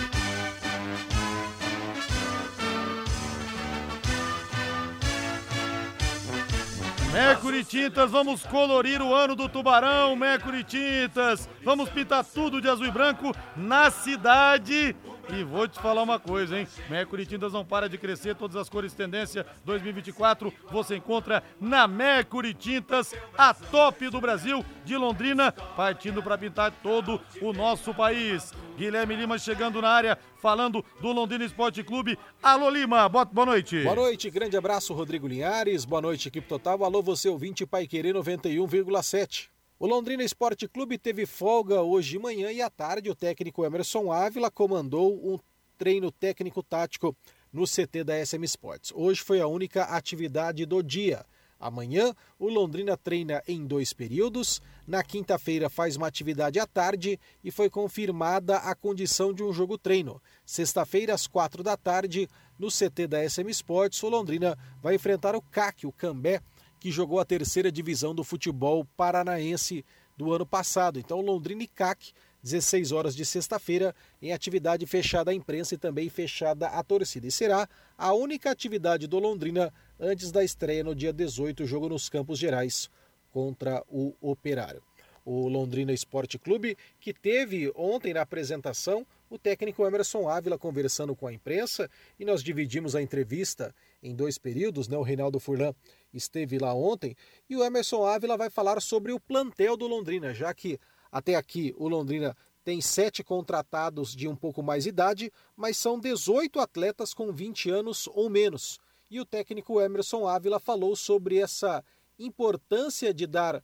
Mercury 7.13 7.63
Tintas, 7.63 8.09
vamos 8.09 8.41
colorir 8.41 8.99
o 8.99 9.13
ano 9.13 9.35
do 9.35 9.47
Tubarão, 9.47 10.15
Mercury 10.15 10.63
Tintas. 10.63 11.47
Vamos 11.63 11.87
pintar 11.89 12.25
tudo 12.25 12.59
de 12.59 12.67
azul 12.67 12.87
e 12.87 12.91
branco 12.91 13.31
na 13.55 13.91
cidade 13.91 14.95
e 15.29 15.43
vou 15.43 15.67
te 15.67 15.79
falar 15.79 16.03
uma 16.03 16.19
coisa, 16.19 16.59
hein? 16.59 16.67
Mercury 16.89 17.25
Tintas 17.25 17.53
não 17.53 17.63
para 17.65 17.87
de 17.87 17.97
crescer, 17.97 18.35
todas 18.35 18.55
as 18.55 18.69
cores 18.69 18.93
tendência 18.93 19.45
2024 19.65 20.53
você 20.71 20.97
encontra 20.97 21.43
na 21.59 21.87
Mercury 21.87 22.53
Tintas, 22.53 23.13
a 23.37 23.53
top 23.53 24.09
do 24.09 24.19
Brasil, 24.19 24.63
de 24.83 24.97
Londrina, 24.97 25.51
partindo 25.51 26.21
para 26.21 26.37
pintar 26.37 26.71
todo 26.83 27.21
o 27.41 27.53
nosso 27.53 27.93
país. 27.93 28.51
Guilherme 28.77 29.15
Lima 29.15 29.37
chegando 29.37 29.81
na 29.81 29.89
área, 29.89 30.17
falando 30.41 30.83
do 30.99 31.11
Londrina 31.11 31.45
Esporte 31.45 31.83
Clube. 31.83 32.17
Alô 32.41 32.69
Lima, 32.69 33.07
boa, 33.07 33.27
noite. 33.45 33.83
Boa 33.83 33.95
noite, 33.95 34.29
grande 34.29 34.57
abraço 34.57 34.93
Rodrigo 34.93 35.27
Linhares, 35.27 35.85
boa 35.85 36.01
noite 36.01 36.27
equipe 36.27 36.47
total. 36.47 36.83
Alô 36.83 37.01
você 37.01 37.29
ouvinte 37.29 37.65
Pai 37.65 37.87
Querer 37.87 38.15
91,7. 38.15 39.52
O 39.83 39.85
Londrina 39.85 40.23
Esporte 40.23 40.65
Clube 40.65 40.97
teve 40.97 41.25
folga 41.25 41.81
hoje 41.81 42.11
de 42.11 42.19
manhã 42.19 42.49
e 42.53 42.61
à 42.61 42.69
tarde 42.69 43.09
o 43.09 43.15
técnico 43.15 43.65
Emerson 43.65 44.13
Ávila 44.13 44.49
comandou 44.49 45.13
um 45.13 45.37
treino 45.77 46.09
técnico-tático 46.09 47.13
no 47.51 47.65
CT 47.65 48.05
da 48.05 48.25
SM 48.25 48.45
Sports. 48.45 48.93
Hoje 48.95 49.21
foi 49.21 49.41
a 49.41 49.47
única 49.47 49.83
atividade 49.83 50.65
do 50.65 50.81
dia. 50.81 51.25
Amanhã, 51.59 52.15
o 52.39 52.47
Londrina 52.47 52.95
treina 52.95 53.43
em 53.45 53.65
dois 53.65 53.91
períodos. 53.91 54.61
Na 54.87 55.03
quinta-feira, 55.03 55.69
faz 55.69 55.97
uma 55.97 56.07
atividade 56.07 56.59
à 56.59 56.65
tarde 56.65 57.19
e 57.43 57.51
foi 57.51 57.69
confirmada 57.69 58.59
a 58.59 58.73
condição 58.73 59.33
de 59.33 59.43
um 59.43 59.51
jogo-treino. 59.51 60.21
Sexta-feira, 60.45 61.13
às 61.13 61.27
quatro 61.27 61.61
da 61.61 61.75
tarde, 61.75 62.29
no 62.57 62.69
CT 62.69 63.05
da 63.05 63.29
SM 63.29 63.49
Sports, 63.49 64.01
o 64.01 64.07
Londrina 64.07 64.57
vai 64.81 64.95
enfrentar 64.95 65.35
o 65.35 65.41
CAC, 65.41 65.85
o 65.85 65.91
Cambé, 65.91 66.41
que 66.83 66.91
jogou 66.91 67.17
a 67.17 67.23
terceira 67.23 67.71
divisão 67.71 68.13
do 68.13 68.25
futebol 68.25 68.83
paranaense 68.97 69.85
do 70.17 70.33
ano 70.33 70.45
passado. 70.45 70.99
Então, 70.99 71.21
Londrina 71.21 71.63
e 71.63 71.67
CAC, 71.67 72.11
16 72.43 72.91
horas 72.91 73.15
de 73.15 73.23
sexta-feira, 73.23 73.95
em 74.21 74.33
atividade 74.33 74.85
fechada 74.85 75.31
à 75.31 75.33
imprensa 75.33 75.75
e 75.75 75.77
também 75.77 76.09
fechada 76.09 76.67
à 76.67 76.83
torcida. 76.83 77.25
E 77.25 77.31
será 77.31 77.69
a 77.97 78.11
única 78.11 78.51
atividade 78.51 79.07
do 79.07 79.17
Londrina 79.17 79.73
antes 79.97 80.29
da 80.29 80.43
estreia 80.43 80.83
no 80.83 80.93
dia 80.93 81.13
18, 81.13 81.65
jogo 81.65 81.87
nos 81.87 82.09
Campos 82.09 82.37
Gerais 82.37 82.89
contra 83.31 83.81
o 83.87 84.13
Operário. 84.19 84.83
O 85.23 85.47
Londrina 85.47 85.93
Esporte 85.93 86.37
Clube, 86.37 86.77
que 86.99 87.13
teve 87.13 87.71
ontem 87.77 88.13
na 88.13 88.23
apresentação 88.23 89.07
o 89.29 89.37
técnico 89.37 89.85
Emerson 89.87 90.27
Ávila 90.27 90.59
conversando 90.59 91.15
com 91.15 91.27
a 91.27 91.33
imprensa 91.33 91.89
e 92.19 92.25
nós 92.25 92.43
dividimos 92.43 92.93
a 92.93 93.01
entrevista 93.01 93.73
em 94.03 94.13
dois 94.13 94.37
períodos, 94.37 94.87
né? 94.87 94.97
O 94.97 95.01
Reinaldo 95.01 95.39
Furlan 95.39 95.73
esteve 96.13 96.59
lá 96.59 96.73
ontem 96.73 97.15
e 97.49 97.55
o 97.55 97.63
Emerson 97.63 98.05
Ávila 98.05 98.37
vai 98.37 98.49
falar 98.49 98.81
sobre 98.81 99.13
o 99.13 99.19
plantel 99.19 99.77
do 99.77 99.87
Londrina, 99.87 100.33
já 100.33 100.53
que 100.53 100.77
até 101.11 101.35
aqui 101.35 101.73
o 101.77 101.87
Londrina 101.87 102.35
tem 102.63 102.81
sete 102.81 103.23
contratados 103.23 104.15
de 104.15 104.27
um 104.27 104.35
pouco 104.35 104.61
mais 104.61 104.85
idade, 104.85 105.31
mas 105.55 105.77
são 105.77 105.99
18 105.99 106.59
atletas 106.59 107.13
com 107.13 107.31
20 107.31 107.69
anos 107.69 108.07
ou 108.13 108.29
menos. 108.29 108.79
E 109.09 109.19
o 109.19 109.25
técnico 109.25 109.81
Emerson 109.81 110.27
Ávila 110.27 110.59
falou 110.59 110.95
sobre 110.95 111.37
essa 111.37 111.83
importância 112.19 113.13
de 113.13 113.25
dar 113.25 113.63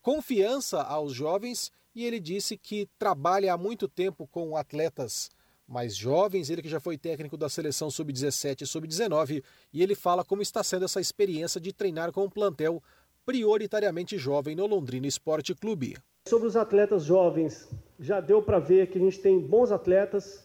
confiança 0.00 0.82
aos 0.82 1.12
jovens 1.12 1.72
e 1.94 2.04
ele 2.04 2.20
disse 2.20 2.56
que 2.56 2.88
trabalha 2.98 3.52
há 3.52 3.58
muito 3.58 3.88
tempo 3.88 4.26
com 4.26 4.56
atletas 4.56 5.30
mais 5.66 5.96
jovens, 5.96 6.48
ele 6.48 6.62
que 6.62 6.68
já 6.68 6.78
foi 6.78 6.96
técnico 6.96 7.36
da 7.36 7.48
seleção 7.48 7.90
sub-17 7.90 8.62
e 8.62 8.66
sub-19, 8.66 9.42
e 9.72 9.82
ele 9.82 9.94
fala 9.94 10.24
como 10.24 10.42
está 10.42 10.62
sendo 10.62 10.84
essa 10.84 11.00
experiência 11.00 11.60
de 11.60 11.72
treinar 11.72 12.12
com 12.12 12.24
um 12.24 12.30
plantel 12.30 12.82
prioritariamente 13.24 14.16
jovem 14.16 14.54
no 14.54 14.66
Londrina 14.66 15.06
Esporte 15.06 15.54
Clube. 15.54 15.96
Sobre 16.28 16.46
os 16.46 16.56
atletas 16.56 17.04
jovens, 17.04 17.68
já 17.98 18.20
deu 18.20 18.40
para 18.40 18.58
ver 18.58 18.88
que 18.88 18.98
a 18.98 19.00
gente 19.00 19.18
tem 19.18 19.40
bons 19.40 19.72
atletas, 19.72 20.44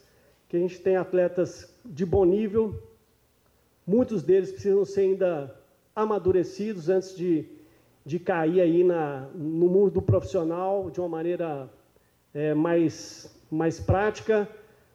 que 0.49 0.57
a 0.57 0.59
gente 0.59 0.79
tem 0.79 0.95
atletas 0.95 1.71
de 1.85 2.05
bom 2.05 2.25
nível. 2.25 2.81
Muitos 3.85 4.23
deles 4.23 4.51
precisam 4.51 4.83
ser 4.83 5.01
ainda 5.01 5.55
amadurecidos 5.95 6.89
antes 6.89 7.15
de, 7.15 7.45
de 8.05 8.19
cair 8.19 8.61
aí 8.61 8.83
na, 8.83 9.29
no 9.35 9.67
mundo 9.67 9.91
do 9.91 10.01
profissional 10.01 10.89
de 10.89 10.99
uma 10.99 11.09
maneira 11.09 11.69
é, 12.33 12.53
mais, 12.53 13.31
mais 13.49 13.79
prática, 13.79 14.49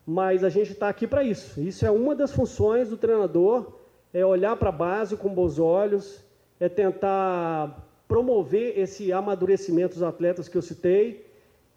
mas 0.06 0.44
a 0.44 0.48
gente 0.48 0.72
está 0.72 0.88
aqui 0.88 1.06
para 1.06 1.24
isso. 1.24 1.60
Isso 1.60 1.84
é 1.84 1.90
uma 1.90 2.14
das 2.14 2.30
funções 2.30 2.88
do 2.88 2.96
treinador, 2.96 3.72
é 4.14 4.24
olhar 4.24 4.56
para 4.56 4.68
a 4.68 4.72
base 4.72 5.16
com 5.16 5.28
bons 5.28 5.58
olhos, 5.58 6.24
é 6.60 6.68
tentar 6.68 7.84
promover 8.06 8.78
esse 8.78 9.12
amadurecimento 9.12 9.94
dos 9.94 10.02
atletas 10.04 10.48
que 10.48 10.56
eu 10.56 10.62
citei. 10.62 11.26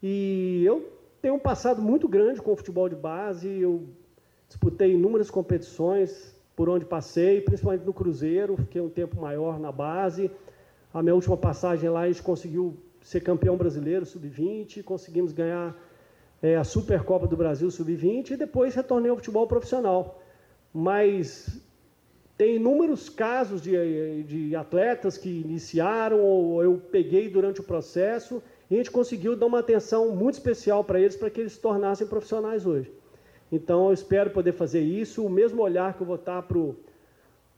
E 0.01 0.63
eu 0.63 0.93
tenho 1.21 1.33
um 1.33 1.39
passado 1.39 1.81
muito 1.81 2.07
grande 2.07 2.39
com 2.39 2.51
o 2.51 2.55
futebol 2.55 2.87
de 2.87 2.95
base, 2.95 3.49
eu 3.49 3.87
disputei 4.47 4.93
inúmeras 4.93 5.31
competições 5.31 6.35
por 6.55 6.69
onde 6.69 6.85
passei, 6.85 7.41
principalmente 7.41 7.83
no 7.85 7.93
Cruzeiro, 7.93 8.57
fiquei 8.57 8.81
um 8.81 8.89
tempo 8.89 9.19
maior 9.19 9.59
na 9.59 9.71
base. 9.71 10.29
A 10.93 11.01
minha 11.01 11.15
última 11.15 11.37
passagem 11.37 11.89
lá, 11.89 12.01
a 12.01 12.07
gente 12.07 12.21
conseguiu 12.21 12.77
ser 13.01 13.21
campeão 13.21 13.57
brasileiro 13.57 14.05
sub-20, 14.05 14.83
conseguimos 14.83 15.31
ganhar 15.31 15.75
é, 16.41 16.55
a 16.55 16.63
Supercopa 16.63 17.27
do 17.27 17.35
Brasil 17.35 17.69
sub-20 17.69 18.31
e 18.31 18.37
depois 18.37 18.75
retornei 18.75 19.09
ao 19.09 19.17
futebol 19.17 19.45
profissional. 19.47 20.21
Mas 20.73 21.59
tem 22.37 22.55
inúmeros 22.55 23.09
casos 23.09 23.61
de, 23.61 24.23
de 24.23 24.55
atletas 24.55 25.17
que 25.17 25.41
iniciaram 25.41 26.21
ou 26.21 26.63
eu 26.63 26.81
peguei 26.91 27.27
durante 27.27 27.59
o 27.59 27.63
processo 27.63 28.41
e 28.69 28.75
a 28.75 28.77
gente 28.77 28.91
conseguiu 28.91 29.35
dar 29.35 29.47
uma 29.47 29.59
atenção 29.59 30.15
muito 30.15 30.35
especial 30.35 30.83
para 30.83 30.99
eles 30.99 31.15
para 31.17 31.29
que 31.29 31.41
eles 31.41 31.53
se 31.53 31.59
tornassem 31.59 32.07
profissionais 32.07 32.65
hoje. 32.65 32.89
Então 33.51 33.87
eu 33.87 33.93
espero 33.93 34.29
poder 34.29 34.53
fazer 34.53 34.81
isso. 34.81 35.25
O 35.25 35.29
mesmo 35.29 35.61
olhar 35.61 35.95
que 35.95 36.01
eu 36.01 36.07
vou 36.07 36.15
estar 36.15 36.43
para 36.43 36.57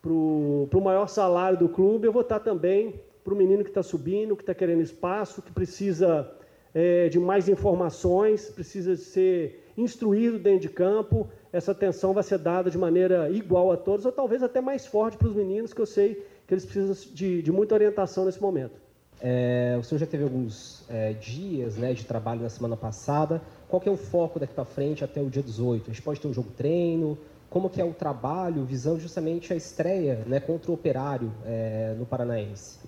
o 0.09 0.81
maior 0.81 1.07
salário 1.07 1.59
do 1.59 1.69
clube, 1.69 2.07
eu 2.07 2.13
vou 2.13 2.23
estar 2.23 2.39
também 2.39 2.99
para 3.23 3.33
o 3.33 3.37
menino 3.37 3.63
que 3.63 3.69
está 3.69 3.83
subindo, 3.83 4.35
que 4.35 4.41
está 4.41 4.55
querendo 4.55 4.81
espaço, 4.81 5.41
que 5.41 5.51
precisa 5.51 6.27
é, 6.73 7.09
de 7.09 7.19
mais 7.19 7.49
informações, 7.49 8.49
precisa 8.49 8.95
ser 8.95 9.71
instruído 9.77 10.39
dentro 10.39 10.61
de 10.61 10.69
campo 10.69 11.29
essa 11.53 11.73
atenção 11.73 12.13
vai 12.13 12.23
ser 12.23 12.37
dada 12.37 12.71
de 12.71 12.77
maneira 12.77 13.29
igual 13.29 13.71
a 13.71 13.77
todos, 13.77 14.05
ou 14.05 14.11
talvez 14.11 14.41
até 14.41 14.61
mais 14.61 14.85
forte 14.85 15.17
para 15.17 15.27
os 15.27 15.35
meninos, 15.35 15.73
que 15.73 15.81
eu 15.81 15.85
sei 15.85 16.25
que 16.47 16.53
eles 16.53 16.65
precisam 16.65 16.95
de, 17.13 17.41
de 17.41 17.51
muita 17.51 17.75
orientação 17.75 18.25
nesse 18.25 18.41
momento. 18.41 18.79
É, 19.21 19.77
o 19.79 19.83
senhor 19.83 19.99
já 19.99 20.05
teve 20.05 20.23
alguns 20.23 20.83
é, 20.89 21.13
dias 21.13 21.77
né, 21.77 21.93
de 21.93 22.05
trabalho 22.05 22.41
na 22.41 22.49
semana 22.49 22.75
passada. 22.75 23.41
Qual 23.67 23.81
é 23.85 23.89
o 23.89 23.97
foco 23.97 24.39
daqui 24.39 24.53
para 24.53 24.65
frente 24.65 25.03
até 25.03 25.21
o 25.21 25.29
dia 25.29 25.43
18? 25.43 25.91
A 25.91 25.93
gente 25.93 26.01
pode 26.01 26.19
ter 26.19 26.27
um 26.27 26.33
jogo 26.33 26.49
treino? 26.57 27.17
Como 27.49 27.69
que 27.69 27.81
é 27.81 27.85
o 27.85 27.93
trabalho 27.93 28.63
visando 28.63 28.99
justamente 28.99 29.51
a 29.51 29.55
estreia 29.55 30.23
né, 30.25 30.39
contra 30.39 30.71
o 30.71 30.73
Operário 30.73 31.31
é, 31.45 31.93
no 31.99 32.05
Paranaense? 32.05 32.79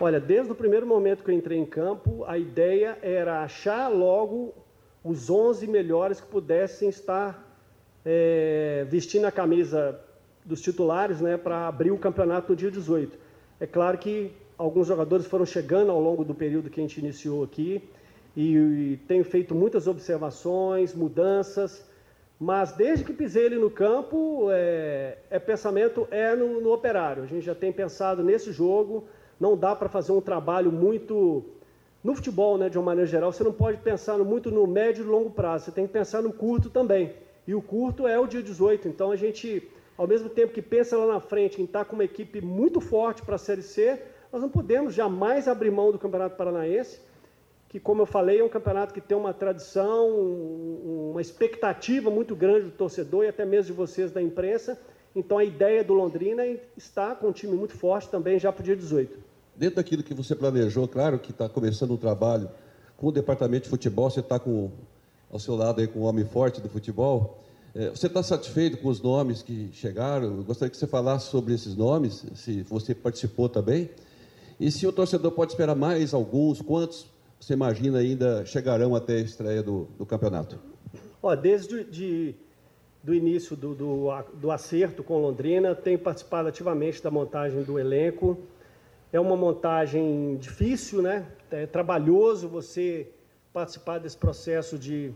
Olha, 0.00 0.20
desde 0.20 0.52
o 0.52 0.54
primeiro 0.54 0.86
momento 0.86 1.24
que 1.24 1.30
eu 1.30 1.34
entrei 1.34 1.58
em 1.58 1.66
campo, 1.66 2.24
a 2.24 2.38
ideia 2.38 2.96
era 3.02 3.42
achar 3.42 3.88
logo 3.88 4.54
os 5.02 5.28
11 5.28 5.66
melhores 5.66 6.20
que 6.20 6.26
pudessem 6.28 6.88
estar 6.88 7.44
é, 8.04 8.86
vestindo 8.88 9.24
a 9.24 9.32
camisa 9.32 10.00
dos 10.44 10.60
titulares 10.60 11.20
né, 11.20 11.36
para 11.36 11.66
abrir 11.66 11.90
o 11.90 11.98
campeonato 11.98 12.52
no 12.52 12.56
dia 12.56 12.70
18. 12.70 13.18
É 13.58 13.66
claro 13.66 13.98
que 13.98 14.30
alguns 14.56 14.86
jogadores 14.86 15.26
foram 15.26 15.44
chegando 15.44 15.90
ao 15.90 16.00
longo 16.00 16.24
do 16.24 16.34
período 16.34 16.70
que 16.70 16.80
a 16.80 16.82
gente 16.82 17.00
iniciou 17.00 17.42
aqui 17.42 17.82
e, 18.36 18.54
e 18.54 19.00
tenho 19.08 19.24
feito 19.24 19.52
muitas 19.52 19.88
observações, 19.88 20.94
mudanças, 20.94 21.84
mas 22.38 22.70
desde 22.70 23.04
que 23.04 23.12
pisei 23.12 23.46
ele 23.46 23.56
no 23.56 23.68
campo, 23.68 24.48
é, 24.52 25.18
é 25.28 25.40
pensamento 25.40 26.06
é 26.08 26.36
no, 26.36 26.60
no, 26.60 26.72
operário. 26.72 27.24
A 27.24 27.26
gente 27.26 27.44
já 27.44 27.54
tem 27.54 27.72
pensado 27.72 28.22
nesse 28.22 28.52
jogo, 28.52 29.08
não 29.40 29.56
dá 29.56 29.74
para 29.74 29.88
fazer 29.88 30.12
um 30.12 30.20
trabalho 30.20 30.72
muito 30.72 31.44
no 32.02 32.14
futebol, 32.14 32.56
né, 32.56 32.68
de 32.68 32.78
uma 32.78 32.84
maneira 32.84 33.10
geral. 33.10 33.32
Você 33.32 33.44
não 33.44 33.52
pode 33.52 33.78
pensar 33.78 34.18
muito 34.18 34.50
no 34.50 34.66
médio 34.66 35.04
e 35.04 35.06
longo 35.06 35.30
prazo. 35.30 35.66
Você 35.66 35.72
tem 35.72 35.86
que 35.86 35.92
pensar 35.92 36.22
no 36.22 36.32
curto 36.32 36.70
também. 36.70 37.12
E 37.46 37.54
o 37.54 37.62
curto 37.62 38.06
é 38.06 38.18
o 38.18 38.26
dia 38.26 38.42
18. 38.42 38.88
Então 38.88 39.10
a 39.10 39.16
gente, 39.16 39.68
ao 39.96 40.06
mesmo 40.06 40.28
tempo 40.28 40.52
que 40.52 40.62
pensa 40.62 40.96
lá 40.96 41.14
na 41.14 41.20
frente 41.20 41.60
em 41.60 41.64
estar 41.64 41.84
com 41.84 41.94
uma 41.94 42.04
equipe 42.04 42.40
muito 42.40 42.80
forte 42.80 43.22
para 43.22 43.36
a 43.36 43.38
Série 43.38 43.62
C, 43.62 44.00
nós 44.32 44.42
não 44.42 44.48
podemos 44.48 44.94
jamais 44.94 45.48
abrir 45.48 45.70
mão 45.70 45.90
do 45.90 45.98
Campeonato 45.98 46.36
Paranaense, 46.36 47.00
que, 47.68 47.80
como 47.80 48.02
eu 48.02 48.06
falei, 48.06 48.40
é 48.40 48.44
um 48.44 48.48
campeonato 48.48 48.94
que 48.94 49.00
tem 49.00 49.16
uma 49.16 49.32
tradição, 49.34 50.08
uma 51.10 51.20
expectativa 51.20 52.10
muito 52.10 52.34
grande 52.34 52.66
do 52.66 52.70
torcedor 52.70 53.24
e 53.24 53.28
até 53.28 53.44
mesmo 53.44 53.72
de 53.72 53.72
vocês 53.72 54.10
da 54.10 54.22
imprensa. 54.22 54.78
Então 55.14 55.36
a 55.38 55.44
ideia 55.44 55.82
do 55.82 55.94
Londrina 55.94 56.44
é 56.44 56.62
estar 56.76 57.16
com 57.16 57.28
um 57.28 57.32
time 57.32 57.56
muito 57.56 57.74
forte 57.74 58.08
também 58.08 58.38
já 58.38 58.52
para 58.52 58.60
o 58.62 58.64
dia 58.64 58.76
18. 58.76 59.27
Dentro 59.58 59.76
daquilo 59.76 60.04
que 60.04 60.14
você 60.14 60.36
planejou, 60.36 60.86
claro 60.86 61.18
que 61.18 61.32
está 61.32 61.48
começando 61.48 61.90
um 61.90 61.96
trabalho 61.96 62.48
com 62.96 63.08
o 63.08 63.12
departamento 63.12 63.64
de 63.64 63.70
futebol, 63.70 64.08
você 64.08 64.20
está 64.20 64.38
com 64.38 64.70
ao 65.28 65.40
seu 65.40 65.56
lado 65.56 65.80
aí 65.80 65.88
com 65.88 65.98
o 65.98 66.02
homem 66.02 66.24
forte 66.24 66.60
do 66.60 66.68
futebol. 66.68 67.42
É, 67.74 67.90
você 67.90 68.06
está 68.06 68.22
satisfeito 68.22 68.78
com 68.78 68.88
os 68.88 69.02
nomes 69.02 69.42
que 69.42 69.68
chegaram? 69.72 70.36
Eu 70.36 70.44
gostaria 70.44 70.70
que 70.70 70.76
você 70.76 70.86
falasse 70.86 71.28
sobre 71.28 71.54
esses 71.54 71.74
nomes, 71.74 72.24
se 72.36 72.62
você 72.62 72.94
participou 72.94 73.48
também. 73.48 73.90
E 74.60 74.70
se 74.70 74.86
o 74.86 74.92
torcedor 74.92 75.32
pode 75.32 75.52
esperar 75.52 75.74
mais 75.74 76.14
alguns, 76.14 76.62
quantos 76.62 77.06
você 77.40 77.54
imagina 77.54 77.98
ainda 77.98 78.46
chegarão 78.46 78.94
até 78.94 79.14
a 79.14 79.20
estreia 79.20 79.62
do, 79.62 79.88
do 79.98 80.06
campeonato? 80.06 80.56
Ó, 81.20 81.34
desde 81.34 81.82
de, 81.82 82.34
do 83.02 83.12
início 83.12 83.56
do, 83.56 83.74
do, 83.74 84.08
do 84.34 84.52
acerto 84.52 85.02
com 85.02 85.18
Londrina, 85.18 85.74
tenho 85.74 85.98
participado 85.98 86.48
ativamente 86.48 87.02
da 87.02 87.10
montagem 87.10 87.64
do 87.64 87.76
elenco. 87.76 88.38
É 89.10 89.18
uma 89.18 89.36
montagem 89.36 90.36
difícil, 90.36 91.00
né? 91.00 91.26
É 91.50 91.66
trabalhoso 91.66 92.46
você 92.46 93.10
participar 93.52 93.98
desse 93.98 94.16
processo 94.16 94.78
de, 94.78 95.12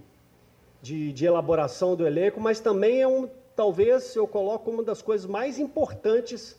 de, 0.80 1.12
de, 1.12 1.26
elaboração 1.26 1.94
do 1.94 2.06
elenco, 2.06 2.40
mas 2.40 2.58
também 2.58 3.02
é 3.02 3.06
um, 3.06 3.28
talvez 3.54 4.16
eu 4.16 4.26
coloco 4.26 4.70
uma 4.70 4.82
das 4.82 5.02
coisas 5.02 5.26
mais 5.26 5.58
importantes 5.58 6.58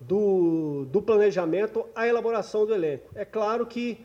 do, 0.00 0.86
do 0.86 1.02
planejamento, 1.02 1.84
a 1.94 2.08
elaboração 2.08 2.64
do 2.64 2.74
elenco. 2.74 3.10
É 3.14 3.26
claro 3.26 3.66
que 3.66 4.04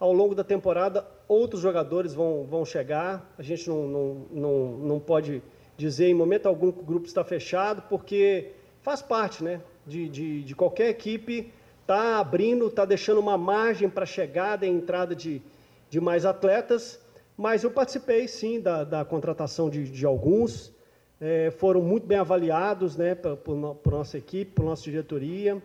ao 0.00 0.12
longo 0.12 0.34
da 0.34 0.42
temporada 0.42 1.06
outros 1.28 1.62
jogadores 1.62 2.12
vão, 2.12 2.44
vão 2.44 2.64
chegar, 2.64 3.32
a 3.38 3.42
gente 3.42 3.68
não, 3.68 3.86
não, 3.86 4.26
não, 4.32 4.66
não 4.78 5.00
pode 5.00 5.40
dizer 5.76 6.06
em 6.06 6.14
momento 6.14 6.46
algum 6.46 6.72
que 6.72 6.80
o 6.80 6.84
grupo 6.84 7.06
está 7.06 7.22
fechado, 7.22 7.82
porque 7.88 8.50
faz 8.82 9.00
parte 9.00 9.44
né, 9.44 9.60
de, 9.86 10.08
de, 10.08 10.42
de 10.42 10.54
qualquer 10.56 10.88
equipe, 10.88 11.52
está 11.86 12.18
abrindo, 12.18 12.66
está 12.66 12.84
deixando 12.84 13.20
uma 13.20 13.38
margem 13.38 13.88
para 13.88 14.04
chegada 14.04 14.66
e 14.66 14.68
entrada 14.68 15.14
de, 15.14 15.40
de 15.88 16.00
mais 16.00 16.26
atletas, 16.26 17.00
mas 17.36 17.62
eu 17.62 17.70
participei 17.70 18.26
sim 18.26 18.60
da, 18.60 18.82
da 18.82 19.04
contratação 19.04 19.70
de, 19.70 19.84
de 19.84 20.04
alguns, 20.04 20.74
é, 21.20 21.52
foram 21.52 21.80
muito 21.80 22.04
bem 22.04 22.18
avaliados 22.18 22.96
né, 22.96 23.14
por, 23.14 23.36
por, 23.36 23.92
nossa 23.92 24.18
equipe, 24.18 24.50
por 24.50 24.64
nossa 24.64 24.82
diretoria, 24.82 25.62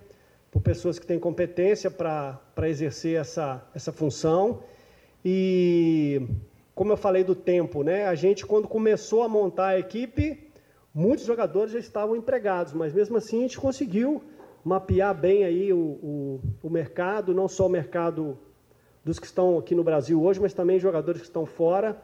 por 0.51 0.61
pessoas 0.61 0.99
que 0.99 1.07
têm 1.07 1.17
competência 1.17 1.89
para 1.89 2.39
exercer 2.69 3.19
essa, 3.19 3.63
essa 3.73 3.91
função. 3.91 4.61
E, 5.25 6.21
como 6.75 6.91
eu 6.91 6.97
falei 6.97 7.23
do 7.23 7.33
tempo, 7.33 7.81
né, 7.83 8.05
a 8.05 8.13
gente, 8.13 8.45
quando 8.45 8.67
começou 8.67 9.23
a 9.23 9.27
montar 9.27 9.69
a 9.69 9.79
equipe, 9.79 10.51
muitos 10.93 11.25
jogadores 11.25 11.73
já 11.73 11.79
estavam 11.79 12.15
empregados, 12.15 12.73
mas 12.73 12.93
mesmo 12.93 13.17
assim 13.17 13.39
a 13.39 13.41
gente 13.41 13.59
conseguiu 13.59 14.21
mapear 14.63 15.13
bem 15.13 15.43
aí 15.43 15.73
o, 15.73 15.77
o, 15.77 16.41
o 16.63 16.69
mercado, 16.69 17.33
não 17.33 17.47
só 17.47 17.67
o 17.67 17.69
mercado 17.69 18.37
dos 19.03 19.19
que 19.19 19.25
estão 19.25 19.57
aqui 19.57 19.73
no 19.73 19.83
Brasil 19.83 20.21
hoje, 20.21 20.39
mas 20.39 20.53
também 20.53 20.79
jogadores 20.79 21.21
que 21.21 21.27
estão 21.27 21.45
fora, 21.45 22.01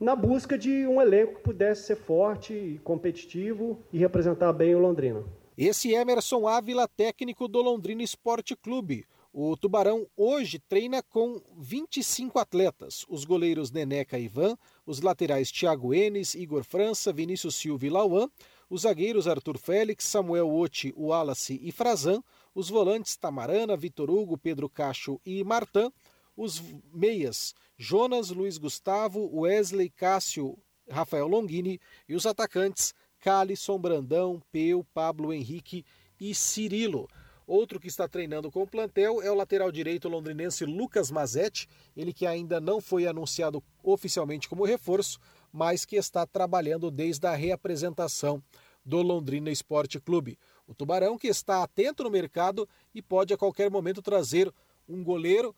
na 0.00 0.14
busca 0.14 0.56
de 0.56 0.86
um 0.86 1.00
elenco 1.00 1.36
que 1.36 1.42
pudesse 1.42 1.82
ser 1.84 1.96
forte, 1.96 2.80
competitivo 2.84 3.78
e 3.92 3.98
representar 3.98 4.52
bem 4.52 4.74
o 4.74 4.78
Londrina. 4.78 5.24
Esse 5.56 5.92
Emerson 5.92 6.46
Ávila, 6.46 6.86
técnico 6.86 7.48
do 7.48 7.60
Londrina 7.60 8.02
Esporte 8.02 8.54
Clube. 8.54 9.04
O 9.32 9.56
Tubarão 9.56 10.06
hoje 10.16 10.58
treina 10.58 11.02
com 11.02 11.40
25 11.56 12.38
atletas: 12.38 13.04
os 13.08 13.24
goleiros 13.24 13.70
Neneca 13.70 14.18
e 14.18 14.24
Ivan, 14.24 14.56
os 14.86 15.00
laterais 15.00 15.50
Thiago 15.50 15.92
Enes, 15.92 16.34
Igor 16.34 16.64
França, 16.64 17.12
Vinícius 17.12 17.56
Silva 17.56 17.86
e 17.86 17.90
Lauan, 17.90 18.28
os 18.68 18.82
zagueiros 18.82 19.26
Arthur 19.26 19.58
Félix, 19.58 20.04
Samuel 20.04 20.48
Oti, 20.48 20.92
Wallace 20.96 21.58
e 21.62 21.72
Frazan, 21.72 22.22
os 22.54 22.68
volantes 22.68 23.16
Tamarana, 23.16 23.76
Vitor 23.76 24.10
Hugo, 24.10 24.36
Pedro 24.36 24.68
Cacho 24.68 25.20
e 25.24 25.42
Martan, 25.44 25.90
os 26.36 26.62
meias 26.92 27.54
Jonas, 27.76 28.30
Luiz 28.30 28.58
Gustavo, 28.58 29.30
Wesley, 29.32 29.88
Cássio, 29.88 30.58
Rafael 30.90 31.28
Longini. 31.28 31.80
E 32.08 32.14
os 32.14 32.26
atacantes 32.26 32.94
Calisson, 33.20 33.78
Brandão, 33.78 34.42
Peu, 34.50 34.84
Pablo 34.92 35.32
Henrique 35.32 35.84
e 36.20 36.34
Cirilo. 36.34 37.08
Outro 37.46 37.80
que 37.80 37.88
está 37.88 38.06
treinando 38.06 38.50
com 38.50 38.62
o 38.62 38.66
plantel 38.66 39.22
é 39.22 39.30
o 39.30 39.34
lateral 39.34 39.72
direito 39.72 40.08
londrinense 40.08 40.66
Lucas 40.66 41.10
Mazetti, 41.10 41.66
ele 41.96 42.12
que 42.12 42.26
ainda 42.26 42.60
não 42.60 42.78
foi 42.80 43.06
anunciado 43.06 43.62
oficialmente 43.82 44.48
como 44.48 44.66
reforço, 44.66 45.18
mas 45.52 45.84
que 45.84 45.96
está 45.96 46.26
trabalhando 46.26 46.90
desde 46.90 47.26
a 47.26 47.34
reapresentação 47.34 48.42
do 48.84 49.02
Londrina 49.02 49.50
Esporte 49.50 50.00
Clube. 50.00 50.38
O 50.66 50.74
Tubarão 50.74 51.18
que 51.18 51.28
está 51.28 51.62
atento 51.62 52.04
no 52.04 52.10
mercado 52.10 52.68
e 52.94 53.02
pode 53.02 53.34
a 53.34 53.36
qualquer 53.36 53.70
momento 53.70 54.00
trazer 54.00 54.52
um 54.88 55.04
goleiro 55.04 55.54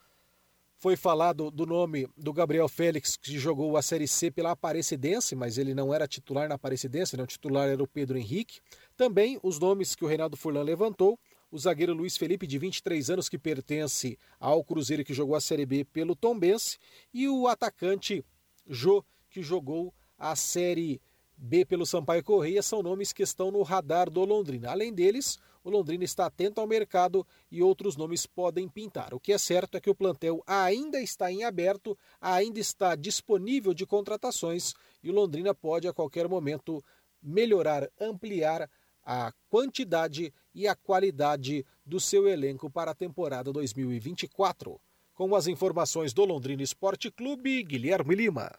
foi 0.81 0.97
falado 0.97 1.51
do 1.51 1.67
nome 1.67 2.09
do 2.17 2.33
Gabriel 2.33 2.67
Félix, 2.67 3.15
que 3.15 3.39
jogou 3.39 3.77
a 3.77 3.83
Série 3.83 4.09
C 4.09 4.31
pela 4.31 4.53
Aparecidense, 4.53 5.37
mas 5.37 5.59
ele 5.59 5.75
não 5.75 5.93
era 5.93 6.09
titular 6.09 6.49
na 6.49 6.55
Aparecidense, 6.55 7.19
não, 7.19 7.25
o 7.25 7.27
titular 7.27 7.69
era 7.69 7.83
o 7.83 7.87
Pedro 7.87 8.17
Henrique. 8.17 8.61
Também 8.97 9.39
os 9.43 9.59
nomes 9.59 9.95
que 9.95 10.07
o 10.07 10.09
Reinaldo 10.09 10.39
Furlan 10.39 10.63
levantou, 10.63 11.19
o 11.51 11.59
zagueiro 11.59 11.93
Luiz 11.93 12.17
Felipe, 12.17 12.47
de 12.47 12.57
23 12.57 13.11
anos, 13.11 13.29
que 13.29 13.39
pertence 13.39 14.19
ao 14.39 14.65
Cruzeiro, 14.65 15.05
que 15.05 15.13
jogou 15.13 15.37
a 15.37 15.41
Série 15.41 15.67
B 15.67 15.85
pelo 15.85 16.17
Tombense, 16.17 16.79
e 17.13 17.29
o 17.29 17.47
atacante 17.47 18.25
Jô, 18.67 19.05
que 19.31 19.43
jogou 19.43 19.95
a 20.19 20.37
Série 20.37 21.01
B 21.37 21.65
pelo 21.65 21.87
Sampaio 21.87 22.23
Correia, 22.23 22.63
são 22.63 22.83
nomes 22.83 23.15
que 23.15 23.23
estão 23.23 23.51
no 23.51 23.63
radar 23.63 24.11
do 24.11 24.23
Londrina. 24.27 24.71
Além 24.71 24.93
deles, 24.93 25.39
o 25.65 25.71
Londrina 25.71 26.05
está 26.05 26.27
atento 26.27 26.61
ao 26.61 26.67
mercado 26.67 27.27
e 27.51 27.63
outros 27.63 27.97
nomes 27.97 28.27
podem 28.27 28.69
pintar. 28.69 29.15
O 29.15 29.21
que 29.21 29.33
é 29.33 29.39
certo 29.39 29.77
é 29.77 29.81
que 29.81 29.89
o 29.89 29.95
plantel 29.95 30.43
ainda 30.47 31.01
está 31.01 31.33
em 31.33 31.45
aberto, 31.45 31.97
ainda 32.21 32.61
está 32.61 32.95
disponível 32.95 33.73
de 33.73 33.87
contratações 33.87 34.75
e 35.03 35.09
o 35.09 35.15
Londrina 35.15 35.55
pode 35.55 35.89
a 35.89 35.95
qualquer 35.95 36.29
momento 36.29 36.85
melhorar, 37.23 37.89
ampliar 37.99 38.69
a 39.03 39.33
quantidade 39.49 40.33
e 40.55 40.69
a 40.69 40.75
qualidade 40.75 41.65
do 41.87 41.99
seu 41.99 42.29
elenco 42.29 42.71
para 42.71 42.91
a 42.91 42.95
temporada 42.95 43.51
2024. 43.51 44.79
Com 45.15 45.35
as 45.35 45.47
informações 45.47 46.13
do 46.13 46.25
Londrina 46.25 46.63
Esporte 46.63 47.11
Clube, 47.11 47.63
Guilherme 47.63 48.15
Lima. 48.15 48.51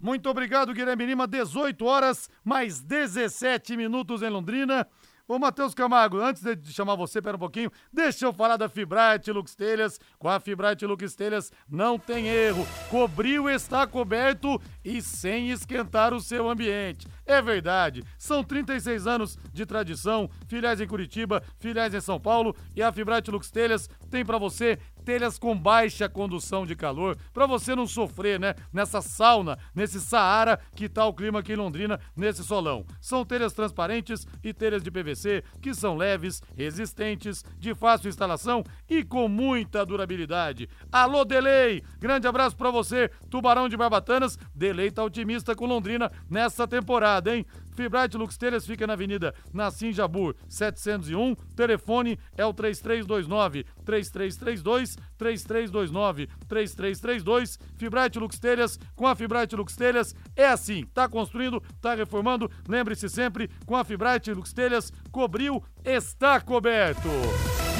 Muito 0.00 0.28
obrigado, 0.28 0.72
Guilherme 0.72 1.06
Lima. 1.06 1.26
18 1.26 1.84
horas, 1.84 2.30
mais 2.44 2.80
17 2.80 3.76
minutos 3.76 4.22
em 4.22 4.30
Londrina. 4.30 4.86
Ô, 5.30 5.38
Matheus 5.38 5.74
Camargo, 5.74 6.22
antes 6.22 6.42
de 6.42 6.72
chamar 6.72 6.94
você, 6.94 7.20
pera 7.20 7.36
um 7.36 7.38
pouquinho, 7.38 7.70
deixa 7.92 8.24
eu 8.24 8.32
falar 8.32 8.56
da 8.56 8.66
Fibrate 8.66 9.30
Lux 9.30 9.54
Telhas. 9.54 10.00
Com 10.18 10.26
a 10.26 10.40
Fibrate 10.40 10.86
Lux 10.86 11.14
Telhas 11.14 11.52
não 11.68 11.98
tem 11.98 12.28
erro. 12.28 12.66
Cobriu, 12.88 13.46
está 13.46 13.86
coberto 13.86 14.58
e 14.82 15.02
sem 15.02 15.50
esquentar 15.50 16.14
o 16.14 16.20
seu 16.20 16.48
ambiente. 16.48 17.06
É 17.26 17.42
verdade, 17.42 18.02
são 18.16 18.42
36 18.42 19.06
anos 19.06 19.36
de 19.52 19.66
tradição, 19.66 20.30
filiais 20.46 20.80
em 20.80 20.86
Curitiba, 20.86 21.42
filiais 21.58 21.92
em 21.92 22.00
São 22.00 22.18
Paulo 22.18 22.56
e 22.74 22.82
a 22.82 22.90
Fibrate 22.90 23.30
Lux 23.30 23.50
Telhas 23.50 23.86
tem 24.10 24.24
para 24.24 24.38
você 24.38 24.78
telhas 25.08 25.38
com 25.38 25.58
baixa 25.58 26.06
condução 26.06 26.66
de 26.66 26.76
calor, 26.76 27.16
para 27.32 27.46
você 27.46 27.74
não 27.74 27.86
sofrer, 27.86 28.38
né? 28.38 28.54
Nessa 28.70 29.00
sauna, 29.00 29.58
nesse 29.74 30.02
Saara 30.02 30.60
que 30.76 30.86
tá 30.86 31.06
o 31.06 31.14
clima 31.14 31.38
aqui 31.38 31.54
em 31.54 31.56
Londrina, 31.56 31.98
nesse 32.14 32.44
solão. 32.44 32.84
São 33.00 33.24
telhas 33.24 33.54
transparentes 33.54 34.26
e 34.44 34.52
telhas 34.52 34.82
de 34.82 34.90
PVC 34.90 35.42
que 35.62 35.72
são 35.72 35.96
leves, 35.96 36.42
resistentes, 36.54 37.42
de 37.58 37.74
fácil 37.74 38.10
instalação 38.10 38.62
e 38.86 39.02
com 39.02 39.28
muita 39.28 39.86
durabilidade. 39.86 40.68
Alô, 40.92 41.24
Delay! 41.24 41.82
Grande 41.98 42.28
abraço 42.28 42.54
para 42.54 42.70
você, 42.70 43.10
Tubarão 43.30 43.66
de 43.66 43.78
Barbatanas. 43.78 44.38
Delay 44.54 44.90
tá 44.90 45.02
otimista 45.02 45.56
com 45.56 45.64
Londrina 45.64 46.12
nessa 46.28 46.68
temporada, 46.68 47.34
hein? 47.34 47.46
Fibrate 47.78 48.16
Lux 48.16 48.36
Telhas 48.36 48.66
fica 48.66 48.88
na 48.88 48.94
Avenida 48.94 49.32
Nassim 49.54 49.92
Jabur, 49.92 50.34
701. 50.48 51.36
Telefone 51.54 52.18
é 52.36 52.44
o 52.44 52.52
3329 52.52 53.64
3332 53.84 54.96
3329 55.16 56.28
3332. 56.48 57.56
Fibrate 57.76 58.18
Lux 58.18 58.36
Telhas, 58.40 58.80
com 58.96 59.06
a 59.06 59.14
Fibrate 59.14 59.54
Lux 59.54 59.76
Telhas 59.76 60.12
é 60.34 60.48
assim, 60.48 60.84
tá 60.92 61.08
construindo, 61.08 61.62
tá 61.80 61.94
reformando, 61.94 62.50
lembre-se 62.68 63.08
sempre, 63.08 63.48
com 63.64 63.76
a 63.76 63.84
Fibrate 63.84 64.32
Lux 64.32 64.52
Telhas, 64.52 64.92
cobriu, 65.12 65.62
está 65.84 66.40
coberto. 66.40 67.08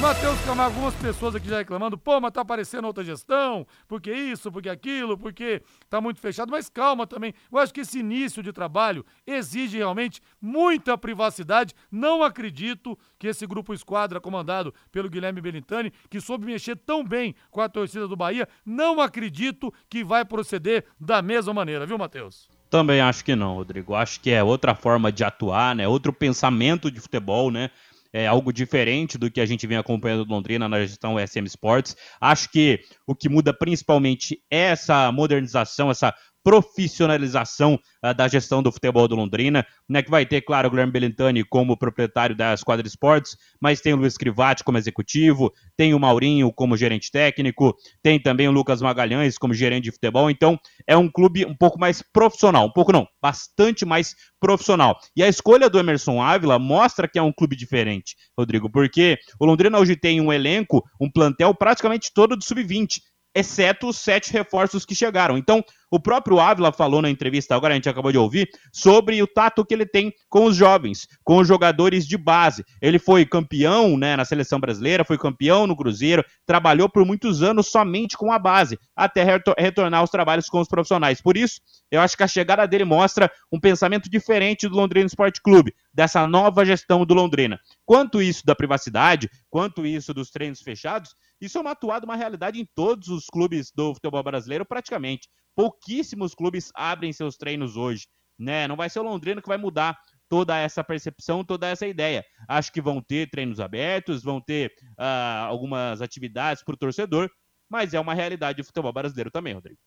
Matheus 0.01 0.39
Camargo, 0.45 0.75
algumas 0.75 0.95
pessoas 0.95 1.35
aqui 1.35 1.49
já 1.49 1.57
reclamando, 1.57 1.97
pô, 1.97 2.21
mas 2.21 2.31
tá 2.31 2.39
aparecendo 2.39 2.85
outra 2.85 3.03
gestão, 3.03 3.67
porque 3.85 4.09
isso, 4.09 4.49
porque 4.49 4.69
aquilo, 4.69 5.17
porque 5.17 5.61
tá 5.89 5.99
muito 5.99 6.21
fechado, 6.21 6.49
mas 6.49 6.69
calma 6.69 7.05
também. 7.05 7.33
Eu 7.51 7.57
acho 7.57 7.73
que 7.73 7.81
esse 7.81 7.99
início 7.99 8.41
de 8.41 8.53
trabalho 8.53 9.05
exige 9.27 9.77
realmente 9.77 10.21
muita 10.41 10.97
privacidade. 10.97 11.75
Não 11.91 12.23
acredito 12.23 12.97
que 13.19 13.27
esse 13.27 13.45
grupo 13.45 13.73
esquadra 13.73 14.21
comandado 14.21 14.73
pelo 14.89 15.09
Guilherme 15.09 15.41
Belintani, 15.41 15.91
que 16.09 16.21
soube 16.21 16.45
mexer 16.45 16.77
tão 16.77 17.03
bem 17.03 17.35
com 17.51 17.59
a 17.59 17.67
torcida 17.67 18.07
do 18.07 18.15
Bahia, 18.15 18.47
não 18.65 19.01
acredito 19.01 19.73
que 19.89 20.01
vai 20.01 20.23
proceder 20.23 20.85
da 20.97 21.21
mesma 21.21 21.53
maneira, 21.53 21.85
viu, 21.85 21.97
Matheus? 21.97 22.47
Também 22.69 23.01
acho 23.01 23.25
que 23.25 23.35
não, 23.35 23.55
Rodrigo. 23.55 23.95
Acho 23.95 24.21
que 24.21 24.29
é 24.29 24.43
outra 24.43 24.75
forma 24.75 25.11
de 25.11 25.23
atuar, 25.23 25.75
né? 25.75 25.87
Outro 25.87 26.13
pensamento 26.13 26.91
de 26.91 26.99
futebol, 26.99 27.49
né? 27.49 27.71
É 28.13 28.27
algo 28.27 28.51
diferente 28.51 29.17
do 29.17 29.29
que 29.29 29.41
a 29.41 29.45
gente 29.45 29.67
vem 29.67 29.77
acompanhando 29.77 30.25
do 30.25 30.33
Londrina 30.33 30.67
na 30.67 30.79
gestão 30.81 31.15
SM 31.17 31.45
Sports. 31.45 31.95
Acho 32.19 32.49
que 32.51 32.79
o 33.05 33.15
que 33.15 33.29
muda 33.29 33.53
principalmente 33.53 34.41
é 34.49 34.69
essa 34.69 35.11
modernização, 35.11 35.91
essa 35.91 36.13
profissionalização 36.43 37.79
uh, 38.03 38.13
da 38.13 38.27
gestão 38.27 38.63
do 38.63 38.71
futebol 38.71 39.07
do 39.07 39.15
Londrina, 39.15 39.65
né, 39.87 40.01
que 40.01 40.09
vai 40.09 40.25
ter, 40.25 40.41
claro, 40.41 40.67
o 40.67 40.71
Guilherme 40.71 40.91
Belintani 40.91 41.43
como 41.43 41.77
proprietário 41.77 42.35
da 42.35 42.53
Esquadra 42.53 42.85
Esportes, 42.85 43.37
mas 43.59 43.81
tem 43.81 43.93
o 43.93 43.97
Luiz 43.97 44.17
Crivati 44.17 44.63
como 44.63 44.77
executivo, 44.77 45.53
tem 45.75 45.93
o 45.93 45.99
Maurinho 45.99 46.51
como 46.53 46.77
gerente 46.77 47.11
técnico, 47.11 47.75
tem 48.01 48.19
também 48.19 48.47
o 48.47 48.51
Lucas 48.51 48.81
Magalhães 48.81 49.37
como 49.37 49.53
gerente 49.53 49.85
de 49.85 49.91
futebol, 49.91 50.29
então 50.29 50.59
é 50.87 50.95
um 50.95 51.09
clube 51.09 51.45
um 51.45 51.55
pouco 51.55 51.79
mais 51.79 52.01
profissional, 52.01 52.65
um 52.65 52.71
pouco 52.71 52.91
não, 52.91 53.07
bastante 53.21 53.85
mais 53.85 54.15
profissional. 54.39 54.97
E 55.15 55.23
a 55.23 55.27
escolha 55.27 55.69
do 55.69 55.79
Emerson 55.79 56.21
Ávila 56.21 56.57
mostra 56.57 57.07
que 57.07 57.19
é 57.19 57.21
um 57.21 57.33
clube 57.33 57.55
diferente, 57.55 58.15
Rodrigo, 58.37 58.69
porque 58.69 59.17
o 59.39 59.45
Londrina 59.45 59.77
hoje 59.77 59.95
tem 59.95 60.21
um 60.21 60.31
elenco, 60.31 60.83
um 60.99 61.11
plantel 61.11 61.53
praticamente 61.53 62.11
todo 62.13 62.37
de 62.37 62.45
sub-20, 62.45 62.99
exceto 63.33 63.87
os 63.87 63.97
sete 63.97 64.31
reforços 64.31 64.85
que 64.85 64.95
chegaram. 64.95 65.37
Então, 65.37 65.63
o 65.91 65.99
próprio 65.99 66.39
Ávila 66.39 66.71
falou 66.71 67.01
na 67.01 67.09
entrevista, 67.09 67.55
agora 67.55 67.73
a 67.73 67.75
gente 67.75 67.89
acabou 67.89 68.11
de 68.11 68.17
ouvir, 68.17 68.47
sobre 68.71 69.21
o 69.21 69.27
tato 69.27 69.65
que 69.65 69.73
ele 69.73 69.85
tem 69.85 70.13
com 70.29 70.45
os 70.45 70.55
jovens, 70.55 71.07
com 71.23 71.37
os 71.37 71.47
jogadores 71.47 72.07
de 72.07 72.17
base. 72.17 72.63
Ele 72.81 72.99
foi 72.99 73.25
campeão 73.25 73.97
né, 73.97 74.15
na 74.15 74.25
seleção 74.25 74.59
brasileira, 74.59 75.03
foi 75.03 75.17
campeão 75.17 75.65
no 75.65 75.75
Cruzeiro, 75.75 76.23
trabalhou 76.45 76.87
por 76.87 77.05
muitos 77.05 77.41
anos 77.41 77.67
somente 77.67 78.15
com 78.15 78.31
a 78.31 78.37
base, 78.37 78.77
até 78.95 79.23
retornar 79.57 79.99
aos 79.99 80.11
trabalhos 80.11 80.47
com 80.47 80.59
os 80.59 80.67
profissionais. 80.67 81.21
Por 81.21 81.35
isso, 81.35 81.59
eu 81.89 82.01
acho 82.01 82.15
que 82.15 82.23
a 82.23 82.27
chegada 82.27 82.67
dele 82.67 82.85
mostra 82.85 83.31
um 83.51 83.59
pensamento 83.59 84.09
diferente 84.09 84.67
do 84.67 84.75
Londrina 84.75 85.07
Esporte 85.07 85.41
Clube, 85.41 85.73
dessa 85.93 86.27
nova 86.27 86.63
gestão 86.63 87.03
do 87.03 87.13
Londrina. 87.15 87.59
Quanto 87.83 88.21
isso 88.21 88.45
da 88.45 88.53
privacidade, 88.53 89.29
quanto 89.49 89.85
isso 89.85 90.13
dos 90.13 90.29
treinos 90.29 90.61
fechados, 90.61 91.15
isso 91.41 91.57
é 91.57 91.61
uma 91.61 91.71
atuada, 91.71 92.05
uma 92.05 92.15
realidade 92.15 92.59
em 92.59 92.67
todos 92.75 93.07
os 93.07 93.25
clubes 93.27 93.71
do 93.73 93.93
futebol 93.93 94.23
brasileiro, 94.23 94.65
praticamente 94.65 95.29
pouquíssimos 95.55 96.33
clubes 96.33 96.71
abrem 96.73 97.11
seus 97.11 97.35
treinos 97.35 97.75
hoje, 97.75 98.07
né? 98.37 98.67
Não 98.67 98.75
vai 98.75 98.89
ser 98.89 98.99
o 98.99 99.03
Londrina 99.03 99.41
que 99.41 99.47
vai 99.47 99.57
mudar 99.57 99.97
toda 100.29 100.57
essa 100.57 100.83
percepção, 100.83 101.43
toda 101.43 101.67
essa 101.67 101.87
ideia. 101.87 102.23
Acho 102.47 102.71
que 102.71 102.81
vão 102.81 103.01
ter 103.01 103.29
treinos 103.29 103.59
abertos, 103.59 104.23
vão 104.23 104.39
ter 104.39 104.71
uh, 104.91 105.47
algumas 105.47 106.01
atividades 106.01 106.63
para 106.63 106.75
o 106.75 106.77
torcedor, 106.77 107.29
mas 107.67 107.93
é 107.93 107.99
uma 107.99 108.13
realidade 108.13 108.61
do 108.61 108.65
futebol 108.65 108.93
brasileiro 108.93 109.31
também, 109.31 109.53
Rodrigo. 109.53 109.79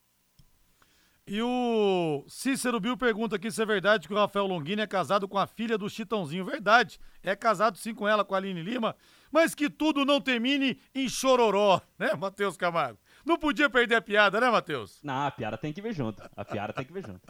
E 1.25 1.41
o 1.41 2.25
Cícero 2.29 2.81
Bill 2.81 2.97
pergunta 2.97 3.37
aqui 3.37 3.49
se 3.51 3.63
é 3.63 3.65
verdade 3.65 4.09
que 4.09 4.13
o 4.13 4.17
Rafael 4.17 4.47
Longini 4.47 4.83
é 4.83 4.87
casado 4.89 5.29
com 5.29 5.39
a 5.39 5.47
filha 5.47 5.79
do 5.79 5.89
Chitãozinho. 5.89 6.45
Verdade, 6.45 6.99
é 7.23 7.37
casado 7.37 7.79
sim 7.79 7.95
com 7.95 8.09
ela, 8.09 8.25
com 8.25 8.35
a 8.35 8.39
Aline 8.39 8.61
Lima, 8.61 8.97
mas 9.33 9.55
que 9.55 9.71
tudo 9.71 10.05
não 10.05 10.21
termine 10.21 10.79
em 10.95 11.09
chororó, 11.09 11.81
né, 11.99 12.15
Matheus 12.15 12.57
Camargo? 12.57 12.99
Não 13.25 13.39
podia 13.39 13.71
perder 13.71 13.97
a 13.97 14.03
piada, 14.03 14.41
né, 14.41 14.51
Matheus? 14.51 15.01
Não, 15.03 15.27
a 15.27 15.31
piada 15.31 15.57
tem 15.57 15.73
que 15.73 15.81
ver 15.81 15.95
junto. 15.95 16.23
A 16.37 16.45
piada 16.45 16.73
tem 16.73 16.85
que 16.85 16.93
ver 16.93 17.05
junto. 17.05 17.23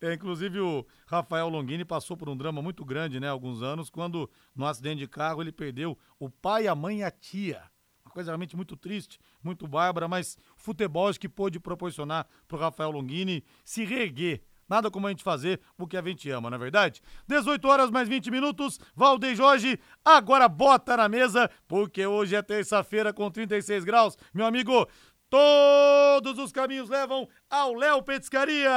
É, 0.00 0.12
inclusive 0.12 0.60
o 0.60 0.86
Rafael 1.06 1.48
Longini 1.48 1.84
passou 1.84 2.16
por 2.16 2.28
um 2.28 2.36
drama 2.36 2.60
muito 2.60 2.84
grande, 2.84 3.18
né, 3.18 3.28
alguns 3.28 3.62
anos, 3.62 3.90
quando 3.90 4.30
no 4.54 4.66
acidente 4.66 4.98
de 4.98 5.08
carro 5.08 5.42
ele 5.42 5.52
perdeu 5.52 5.96
o 6.18 6.28
pai, 6.28 6.66
a 6.66 6.74
mãe 6.74 6.98
e 6.98 7.02
a 7.02 7.10
tia. 7.10 7.62
Uma 8.04 8.12
coisa 8.12 8.30
realmente 8.30 8.54
muito 8.54 8.76
triste, 8.76 9.18
muito 9.42 9.66
bárbara, 9.66 10.06
mas 10.06 10.36
futebol 10.56 11.08
acho 11.08 11.18
que 11.18 11.28
pôde 11.28 11.58
proporcionar 11.58 12.26
pro 12.46 12.58
Rafael 12.58 12.90
Longini 12.90 13.42
se 13.64 13.84
reerguer 13.84 14.42
Nada 14.68 14.90
como 14.90 15.06
a 15.06 15.10
gente 15.10 15.22
fazer 15.22 15.60
o 15.78 15.86
que 15.86 15.96
a 15.96 16.02
gente 16.02 16.30
ama, 16.30 16.50
não 16.50 16.56
é 16.56 16.58
verdade? 16.58 17.02
18 17.26 17.66
horas 17.68 17.90
mais 17.90 18.08
20 18.08 18.30
minutos. 18.30 18.78
Valdeir 18.94 19.36
Jorge, 19.36 19.78
agora 20.04 20.48
bota 20.48 20.96
na 20.96 21.08
mesa, 21.08 21.50
porque 21.68 22.06
hoje 22.06 22.36
é 22.36 22.42
terça-feira 22.42 23.12
com 23.12 23.30
36 23.30 23.84
graus. 23.84 24.16
Meu 24.32 24.46
amigo, 24.46 24.86
todos 25.28 26.38
os 26.38 26.52
caminhos 26.52 26.88
levam 26.88 27.28
ao 27.50 27.74
Léo 27.74 28.02
Petiscaria. 28.02 28.70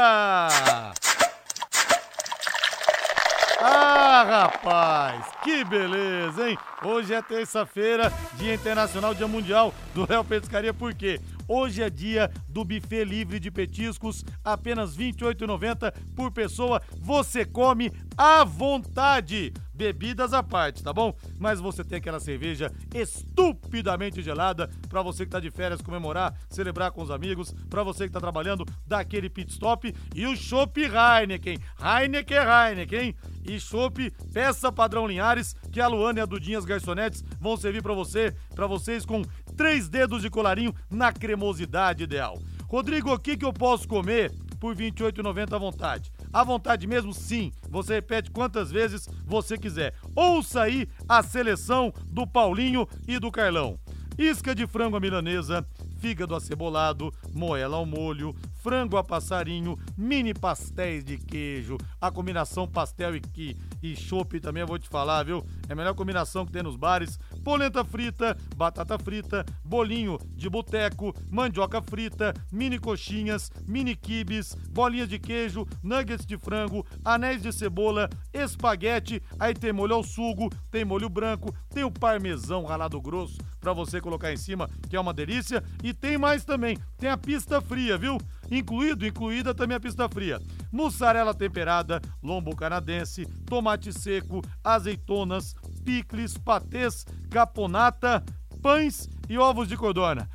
Ah, 3.59 4.23
rapaz, 4.23 5.25
que 5.43 5.63
beleza, 5.65 6.47
hein? 6.47 6.57
Hoje 6.83 7.13
é 7.13 7.21
terça-feira, 7.23 8.13
Dia 8.33 8.53
Internacional, 8.53 9.15
Dia 9.15 9.27
Mundial 9.27 9.73
do 9.95 10.05
Léo 10.07 10.23
Petiscaria, 10.23 10.71
por 10.71 10.93
quê? 10.93 11.19
Hoje 11.47 11.81
é 11.81 11.89
dia 11.89 12.29
do 12.49 12.65
buffet 12.65 13.05
livre 13.05 13.39
de 13.39 13.49
petiscos, 13.49 14.25
apenas 14.43 14.97
R$ 14.97 15.13
28,90 15.13 15.93
por 16.15 16.31
pessoa. 16.31 16.81
Você 16.99 17.45
come 17.45 17.91
à 18.17 18.43
vontade 18.43 19.53
bebidas 19.73 20.33
à 20.33 20.41
parte, 20.41 20.83
tá 20.83 20.91
bom? 20.91 21.15
Mas 21.39 21.59
você 21.59 21.83
tem 21.83 21.99
aquela 21.99 22.19
cerveja 22.19 22.71
estupidamente 22.93 24.21
gelada 24.23 24.69
para 24.89 25.03
você 25.03 25.23
que 25.23 25.31
tá 25.31 25.39
de 25.39 25.51
férias 25.51 25.81
comemorar, 25.81 26.35
celebrar 26.49 26.91
com 26.91 27.03
os 27.03 27.11
amigos, 27.11 27.53
para 27.69 27.83
você 27.83 28.07
que 28.07 28.13
tá 28.13 28.19
trabalhando, 28.19 28.65
dar 28.87 28.99
aquele 28.99 29.29
pit 29.29 29.51
stop 29.51 29.93
e 30.15 30.25
o 30.25 30.35
chopp 30.35 30.81
Heineken. 30.81 31.59
Heineken 31.79 32.37
é 32.37 32.69
Heineken, 32.69 33.15
e 33.45 33.59
chopp 33.59 34.11
peça 34.33 34.71
padrão 34.71 35.07
Linhares, 35.07 35.55
que 35.71 35.79
a 35.79 35.87
Luana 35.87 36.19
e 36.19 36.21
a 36.21 36.25
Dudinha 36.25 36.57
as 36.57 36.65
garçonetes 36.65 37.23
vão 37.39 37.55
servir 37.55 37.81
para 37.81 37.93
você, 37.93 38.35
para 38.53 38.67
vocês 38.67 39.05
com 39.05 39.21
três 39.57 39.89
dedos 39.89 40.21
de 40.21 40.29
colarinho 40.29 40.73
na 40.89 41.11
cremosidade 41.11 42.03
ideal. 42.03 42.39
Rodrigo, 42.67 43.11
o 43.11 43.19
que 43.19 43.35
que 43.35 43.43
eu 43.43 43.51
posso 43.51 43.87
comer 43.87 44.31
por 44.59 44.75
R$ 44.75 44.91
28,90 44.91 45.53
à 45.53 45.57
vontade? 45.57 46.11
À 46.31 46.43
vontade 46.43 46.85
mesmo, 46.85 47.13
sim. 47.13 47.51
Você 47.69 47.95
repete 47.95 48.29
quantas 48.29 48.71
vezes 48.71 49.09
você 49.25 49.57
quiser. 49.57 49.95
Ouça 50.15 50.61
aí 50.61 50.87
a 51.09 51.23
seleção 51.23 51.91
do 52.11 52.27
Paulinho 52.27 52.87
e 53.07 53.17
do 53.17 53.31
Carlão. 53.31 53.79
Isca 54.17 54.53
de 54.53 54.65
frango 54.67 54.97
à 54.97 54.99
milanesa, 54.99 55.65
fígado 55.99 56.35
acebolado, 56.35 57.13
moela 57.33 57.77
ao 57.77 57.85
molho, 57.85 58.35
frango 58.61 58.97
a 58.97 59.03
passarinho, 59.03 59.77
mini 59.95 60.33
pastéis 60.33 61.03
de 61.05 61.17
queijo, 61.17 61.77
a 62.01 62.11
combinação 62.11 62.67
pastel 62.67 63.15
e, 63.15 63.55
e 63.91 63.95
chopp 63.95 64.39
também 64.39 64.61
eu 64.61 64.67
vou 64.67 64.77
te 64.77 64.89
falar, 64.89 65.23
viu? 65.23 65.45
É 65.67 65.73
a 65.73 65.75
melhor 65.75 65.93
combinação 65.93 66.45
que 66.45 66.51
tem 66.51 66.63
nos 66.63 66.75
bares. 66.75 67.19
Polenta 67.43 67.83
frita, 67.83 68.37
batata 68.55 68.97
frita, 68.97 69.45
bolinho 69.63 70.17
de 70.35 70.49
boteco, 70.49 71.13
mandioca 71.29 71.81
frita, 71.81 72.33
mini 72.51 72.77
coxinhas, 72.79 73.51
mini 73.67 73.95
quibes, 73.95 74.55
bolinhas 74.69 75.09
de 75.09 75.19
queijo, 75.19 75.65
nuggets 75.81 76.25
de 76.25 76.37
frango, 76.37 76.85
anéis 77.03 77.41
de 77.41 77.51
cebola, 77.51 78.09
espaguete, 78.33 79.21
aí 79.39 79.53
tem 79.53 79.71
molho 79.71 79.95
ao 79.95 80.03
sugo, 80.03 80.49
tem 80.71 80.83
molho 80.83 81.09
branco, 81.09 81.53
tem 81.69 81.83
o 81.83 81.91
parmesão 81.91 82.65
ralado 82.65 82.99
grosso 83.01 83.37
para 83.59 83.73
você 83.73 83.99
colocar 83.99 84.31
em 84.31 84.37
cima, 84.37 84.69
que 84.89 84.95
é 84.95 84.99
uma 84.99 85.13
delícia, 85.13 85.63
e 85.83 85.93
tem 85.93 86.17
mais 86.17 86.45
também, 86.45 86.77
tem 86.97 87.09
a 87.09 87.17
pista 87.17 87.59
fria, 87.59 87.97
viu? 87.97 88.17
Incluído, 88.49 89.05
incluída 89.05 89.53
também 89.53 89.77
a 89.77 89.79
pista 89.79 90.07
fria. 90.09 90.39
Mussarela 90.71 91.33
temperada, 91.33 92.01
lombo 92.21 92.55
canadense, 92.55 93.25
tomate 93.45 93.93
seco, 93.93 94.41
azeitonas, 94.63 95.55
picles, 95.83 96.37
patês, 96.37 97.05
caponata, 97.29 98.23
pães 98.61 99.09
e 99.29 99.37
ovos 99.37 99.67
de 99.67 99.77
codorna. 99.77 100.29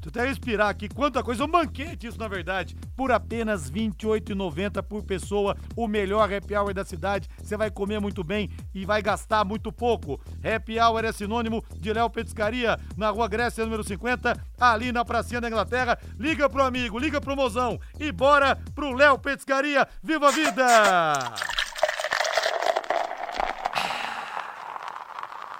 Tô 0.00 0.08
até 0.08 0.26
respirar 0.26 0.68
aqui, 0.68 0.88
quanta 0.88 1.22
coisa, 1.22 1.44
um 1.44 1.48
banquete 1.48 2.06
isso 2.06 2.18
na 2.18 2.28
verdade, 2.28 2.76
por 2.96 3.10
apenas 3.10 3.68
R$ 3.68 3.88
28,90 3.90 4.82
por 4.82 5.02
pessoa, 5.02 5.56
o 5.74 5.88
melhor 5.88 6.32
happy 6.32 6.54
hour 6.54 6.72
da 6.72 6.84
cidade, 6.84 7.28
você 7.42 7.56
vai 7.56 7.70
comer 7.70 8.00
muito 8.00 8.22
bem 8.22 8.50
e 8.74 8.84
vai 8.84 9.02
gastar 9.02 9.44
muito 9.44 9.72
pouco. 9.72 10.20
Happy 10.44 10.78
hour 10.78 11.04
é 11.04 11.12
sinônimo 11.12 11.64
de 11.78 11.92
Léo 11.92 12.08
Petiscaria, 12.08 12.78
na 12.96 13.10
rua 13.10 13.28
Grécia, 13.28 13.64
número 13.64 13.82
50, 13.84 14.36
ali 14.60 14.92
na 14.92 15.04
pracinha 15.04 15.40
da 15.40 15.48
Inglaterra. 15.48 15.98
Liga 16.18 16.48
pro 16.48 16.62
amigo, 16.62 16.98
liga 16.98 17.20
pro 17.20 17.36
mozão 17.36 17.78
e 17.98 18.12
bora 18.12 18.56
pro 18.74 18.92
Léo 18.92 19.18
Petiscaria, 19.18 19.86
viva 20.02 20.28
a 20.28 20.30
vida! 20.30 20.66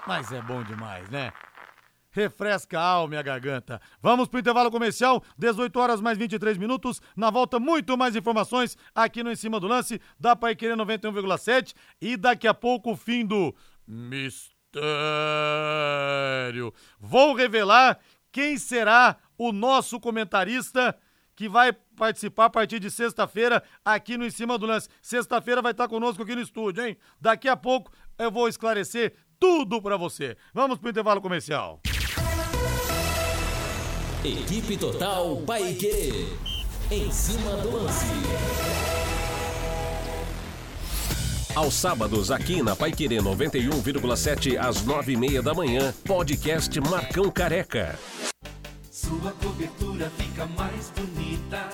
Mas 0.07 0.31
é 0.31 0.41
bom 0.41 0.63
demais, 0.63 1.09
né? 1.09 1.33
Refresca 2.17 2.79
a 2.79 2.83
alma 2.83 3.15
e 3.15 3.17
a 3.17 3.21
garganta. 3.21 3.79
Vamos 4.01 4.27
pro 4.27 4.39
intervalo 4.39 4.71
comercial, 4.71 5.23
18 5.37 5.79
horas 5.79 6.01
mais 6.01 6.17
23 6.17 6.57
minutos. 6.57 6.99
Na 7.15 7.29
volta, 7.29 7.59
muito 7.59 7.95
mais 7.95 8.15
informações 8.15 8.75
aqui 8.93 9.21
no 9.21 9.31
Em 9.31 9.35
Cima 9.35 9.59
do 9.59 9.67
Lance, 9.67 10.01
da 10.19 10.35
Pai 10.35 10.55
Querer 10.55 10.75
91,7 10.75 11.73
e 12.01 12.17
daqui 12.17 12.47
a 12.47 12.53
pouco 12.53 12.93
o 12.93 12.95
fim 12.95 13.23
do 13.25 13.55
mistério. 13.87 14.83
Vou 16.99 17.35
revelar 17.35 17.99
quem 18.31 18.57
será 18.57 19.17
o 19.37 19.51
nosso 19.51 19.99
comentarista 19.99 20.97
que 21.35 21.47
vai 21.47 21.71
participar 21.71 22.45
a 22.45 22.49
partir 22.49 22.79
de 22.79 22.89
sexta-feira 22.89 23.61
aqui 23.85 24.17
no 24.17 24.25
Em 24.25 24.31
Cima 24.31 24.57
do 24.57 24.65
Lance. 24.65 24.89
Sexta-feira 25.03 25.61
vai 25.61 25.71
estar 25.71 25.87
conosco 25.87 26.23
aqui 26.23 26.33
no 26.33 26.41
estúdio, 26.41 26.83
hein? 26.83 26.97
Daqui 27.21 27.47
a 27.47 27.55
pouco 27.55 27.91
eu 28.17 28.31
vou 28.31 28.47
esclarecer 28.47 29.13
tudo 29.39 29.79
para 29.79 29.97
você. 29.97 30.35
Vamos 30.51 30.79
pro 30.79 30.89
intervalo 30.89 31.21
comercial. 31.21 31.79
Equipe 34.23 34.77
Total 34.77 35.37
Paique. 35.45 36.27
Em 36.89 37.11
cima 37.11 37.51
do 37.57 37.71
lance. 37.71 38.05
Aos 41.53 41.75
sábados, 41.75 42.31
aqui 42.31 42.63
na 42.63 42.75
Paiquerê 42.75 43.17
91,7 43.17 44.57
às 44.57 44.83
9h30 44.83 45.41
da 45.41 45.53
manhã, 45.53 45.93
podcast 46.05 46.79
Marcão 46.81 47.29
Careca. 47.29 47.97
Sua 48.91 49.31
cobertura 49.33 50.11
fica 50.17 50.45
mais 50.47 50.91
bonita 50.95 51.69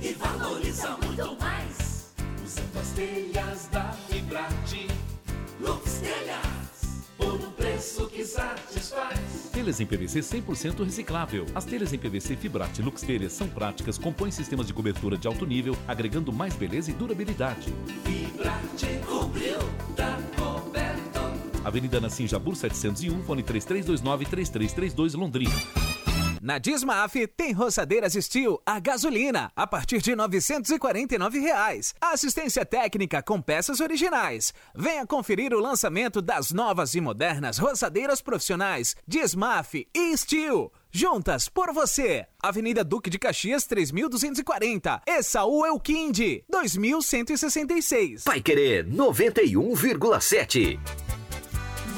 e 0.00 0.12
valoriza 0.12 0.96
muito 1.04 1.40
mais. 1.40 2.12
Usando 2.44 2.80
as 2.80 2.88
telhas 2.90 3.68
da 3.70 3.92
Fibrate, 4.08 4.86
Lux 5.60 6.00
Telhas, 6.00 6.59
preço 7.80 8.06
que 8.08 8.24
satisfaz. 8.26 9.48
Telhas 9.50 9.80
em 9.80 9.86
PVC 9.86 10.20
100% 10.20 10.84
reciclável. 10.84 11.46
As 11.54 11.64
telhas 11.64 11.94
em 11.94 11.98
PVC 11.98 12.36
Fibrate 12.36 12.82
Lux 12.82 13.00
Telhas 13.00 13.32
são 13.32 13.48
práticas, 13.48 13.96
compõem 13.96 14.30
sistemas 14.30 14.66
de 14.66 14.74
cobertura 14.74 15.16
de 15.16 15.26
alto 15.26 15.46
nível, 15.46 15.74
agregando 15.88 16.30
mais 16.30 16.54
beleza 16.54 16.90
e 16.90 16.94
durabilidade. 16.94 17.72
Fibrate 18.04 19.00
cobriu, 19.06 19.58
tá 19.96 20.18
coberto. 20.36 21.20
Avenida 21.64 21.98
Nassim 22.00 22.26
Jabur 22.26 22.54
701, 22.54 23.22
fone 23.22 23.42
3329-3332 23.42 25.16
Londrina. 25.18 25.89
Na 26.40 26.56
Dismaf 26.56 27.14
tem 27.36 27.52
roçadeiras 27.52 28.14
Steel 28.14 28.62
a 28.64 28.80
gasolina 28.80 29.52
a 29.54 29.66
partir 29.66 30.00
de 30.00 30.16
949 30.16 31.38
reais. 31.38 31.94
Assistência 32.00 32.64
técnica 32.64 33.22
com 33.22 33.42
peças 33.42 33.78
originais. 33.78 34.54
Venha 34.74 35.06
conferir 35.06 35.52
o 35.52 35.60
lançamento 35.60 36.22
das 36.22 36.50
novas 36.50 36.94
e 36.94 37.00
modernas 37.00 37.58
roçadeiras 37.58 38.22
profissionais 38.22 38.96
Dismaf 39.06 39.86
e 39.94 40.16
Steel. 40.16 40.72
Juntas 40.90 41.46
por 41.46 41.74
você. 41.74 42.24
Avenida 42.42 42.82
Duque 42.82 43.10
de 43.10 43.18
Caxias 43.18 43.66
3240. 43.66 45.02
Essaú 45.06 45.66
Elquinde 45.66 46.42
2166. 46.48 48.24
Vai 48.24 48.40
querer 48.40 48.88
91,7. 48.88 51.09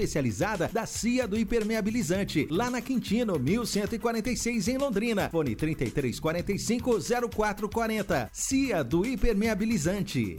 especializada 0.00 0.68
da 0.72 0.86
CIA 0.86 1.28
do 1.28 1.38
Impermeabilizante, 1.38 2.46
lá 2.50 2.70
na 2.70 2.80
Quintino, 2.80 3.38
1146 3.38 4.68
em 4.68 4.78
Londrina. 4.78 5.28
Fone 5.30 5.54
3345 5.54 6.98
0440. 7.30 8.30
CIA 8.32 8.82
do 8.82 9.04
Impermeabilizante. 9.06 10.38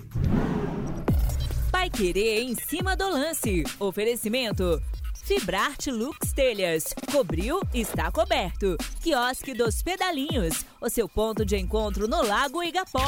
Pai 1.71 1.89
Querer 1.89 2.41
em 2.41 2.55
cima 2.55 2.95
do 2.95 3.09
lance. 3.09 3.63
Oferecimento. 3.79 4.81
Fibrarte 5.23 5.91
Lux 5.91 6.33
Telhas. 6.33 6.83
Cobriu, 7.11 7.61
está 7.73 8.11
coberto. 8.11 8.75
Quiosque 9.01 9.53
dos 9.53 9.81
Pedalinhos. 9.81 10.65
O 10.81 10.89
seu 10.89 11.07
ponto 11.07 11.45
de 11.45 11.57
encontro 11.57 12.07
no 12.07 12.21
Lago 12.23 12.63
Igapó. 12.63 13.05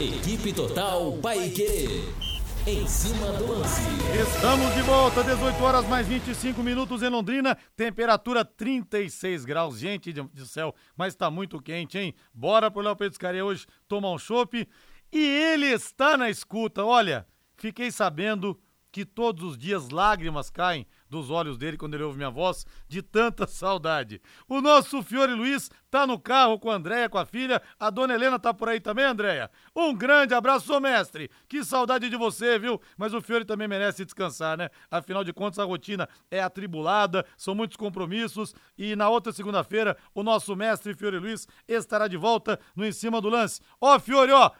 Equipe 0.00 0.52
Total 0.52 1.12
Paique. 1.22 2.33
Em 2.66 2.86
cima 2.86 3.30
do 3.32 3.46
lance. 3.46 3.82
Estamos 4.18 4.72
de 4.74 4.80
volta, 4.80 5.22
18 5.22 5.62
horas 5.62 5.86
mais 5.86 6.08
25 6.08 6.62
minutos 6.62 7.02
em 7.02 7.10
Londrina, 7.10 7.58
temperatura 7.76 8.42
36 8.42 9.44
graus. 9.44 9.78
Gente 9.78 10.10
do 10.14 10.46
céu, 10.46 10.74
mas 10.96 11.14
tá 11.14 11.30
muito 11.30 11.60
quente, 11.60 11.98
hein? 11.98 12.14
Bora 12.32 12.70
pro 12.70 12.80
Léo 12.80 12.96
Petiscaria 12.96 13.44
hoje 13.44 13.66
tomar 13.86 14.12
um 14.12 14.18
chopp. 14.18 14.66
E 15.12 15.18
ele 15.18 15.66
está 15.66 16.16
na 16.16 16.30
escuta. 16.30 16.82
Olha, 16.82 17.26
fiquei 17.54 17.90
sabendo 17.90 18.58
que 18.90 19.04
todos 19.04 19.44
os 19.44 19.58
dias 19.58 19.90
lágrimas 19.90 20.48
caem 20.48 20.86
dos 21.14 21.30
olhos 21.30 21.56
dele 21.56 21.76
quando 21.76 21.94
ele 21.94 22.02
ouve 22.02 22.16
minha 22.16 22.30
voz, 22.30 22.66
de 22.88 23.00
tanta 23.00 23.46
saudade. 23.46 24.20
O 24.48 24.60
nosso 24.60 25.00
Fiore 25.02 25.32
Luiz 25.32 25.70
tá 25.88 26.04
no 26.08 26.18
carro 26.18 26.58
com 26.58 26.72
a 26.72 26.74
Andréia, 26.74 27.08
com 27.08 27.18
a 27.18 27.24
filha. 27.24 27.62
A 27.78 27.88
dona 27.88 28.14
Helena 28.14 28.36
tá 28.36 28.52
por 28.52 28.68
aí 28.68 28.80
também, 28.80 29.04
Andréia? 29.04 29.48
Um 29.76 29.94
grande 29.94 30.34
abraço, 30.34 30.80
mestre. 30.80 31.30
Que 31.48 31.62
saudade 31.62 32.10
de 32.10 32.16
você, 32.16 32.58
viu? 32.58 32.80
Mas 32.98 33.14
o 33.14 33.20
Fiore 33.20 33.44
também 33.44 33.68
merece 33.68 34.04
descansar, 34.04 34.58
né? 34.58 34.70
Afinal 34.90 35.22
de 35.22 35.32
contas, 35.32 35.60
a 35.60 35.64
rotina 35.64 36.08
é 36.32 36.42
atribulada, 36.42 37.24
são 37.36 37.54
muitos 37.54 37.76
compromissos. 37.76 38.56
E 38.76 38.96
na 38.96 39.08
outra 39.08 39.32
segunda-feira, 39.32 39.96
o 40.12 40.24
nosso 40.24 40.56
mestre 40.56 40.94
Fiore 40.94 41.20
Luiz 41.20 41.46
estará 41.68 42.08
de 42.08 42.16
volta 42.16 42.58
no 42.74 42.84
Em 42.84 42.90
Cima 42.90 43.20
do 43.20 43.28
Lance. 43.28 43.60
Ó, 43.80 43.96
Fiore, 44.00 44.32
ó, 44.32 44.50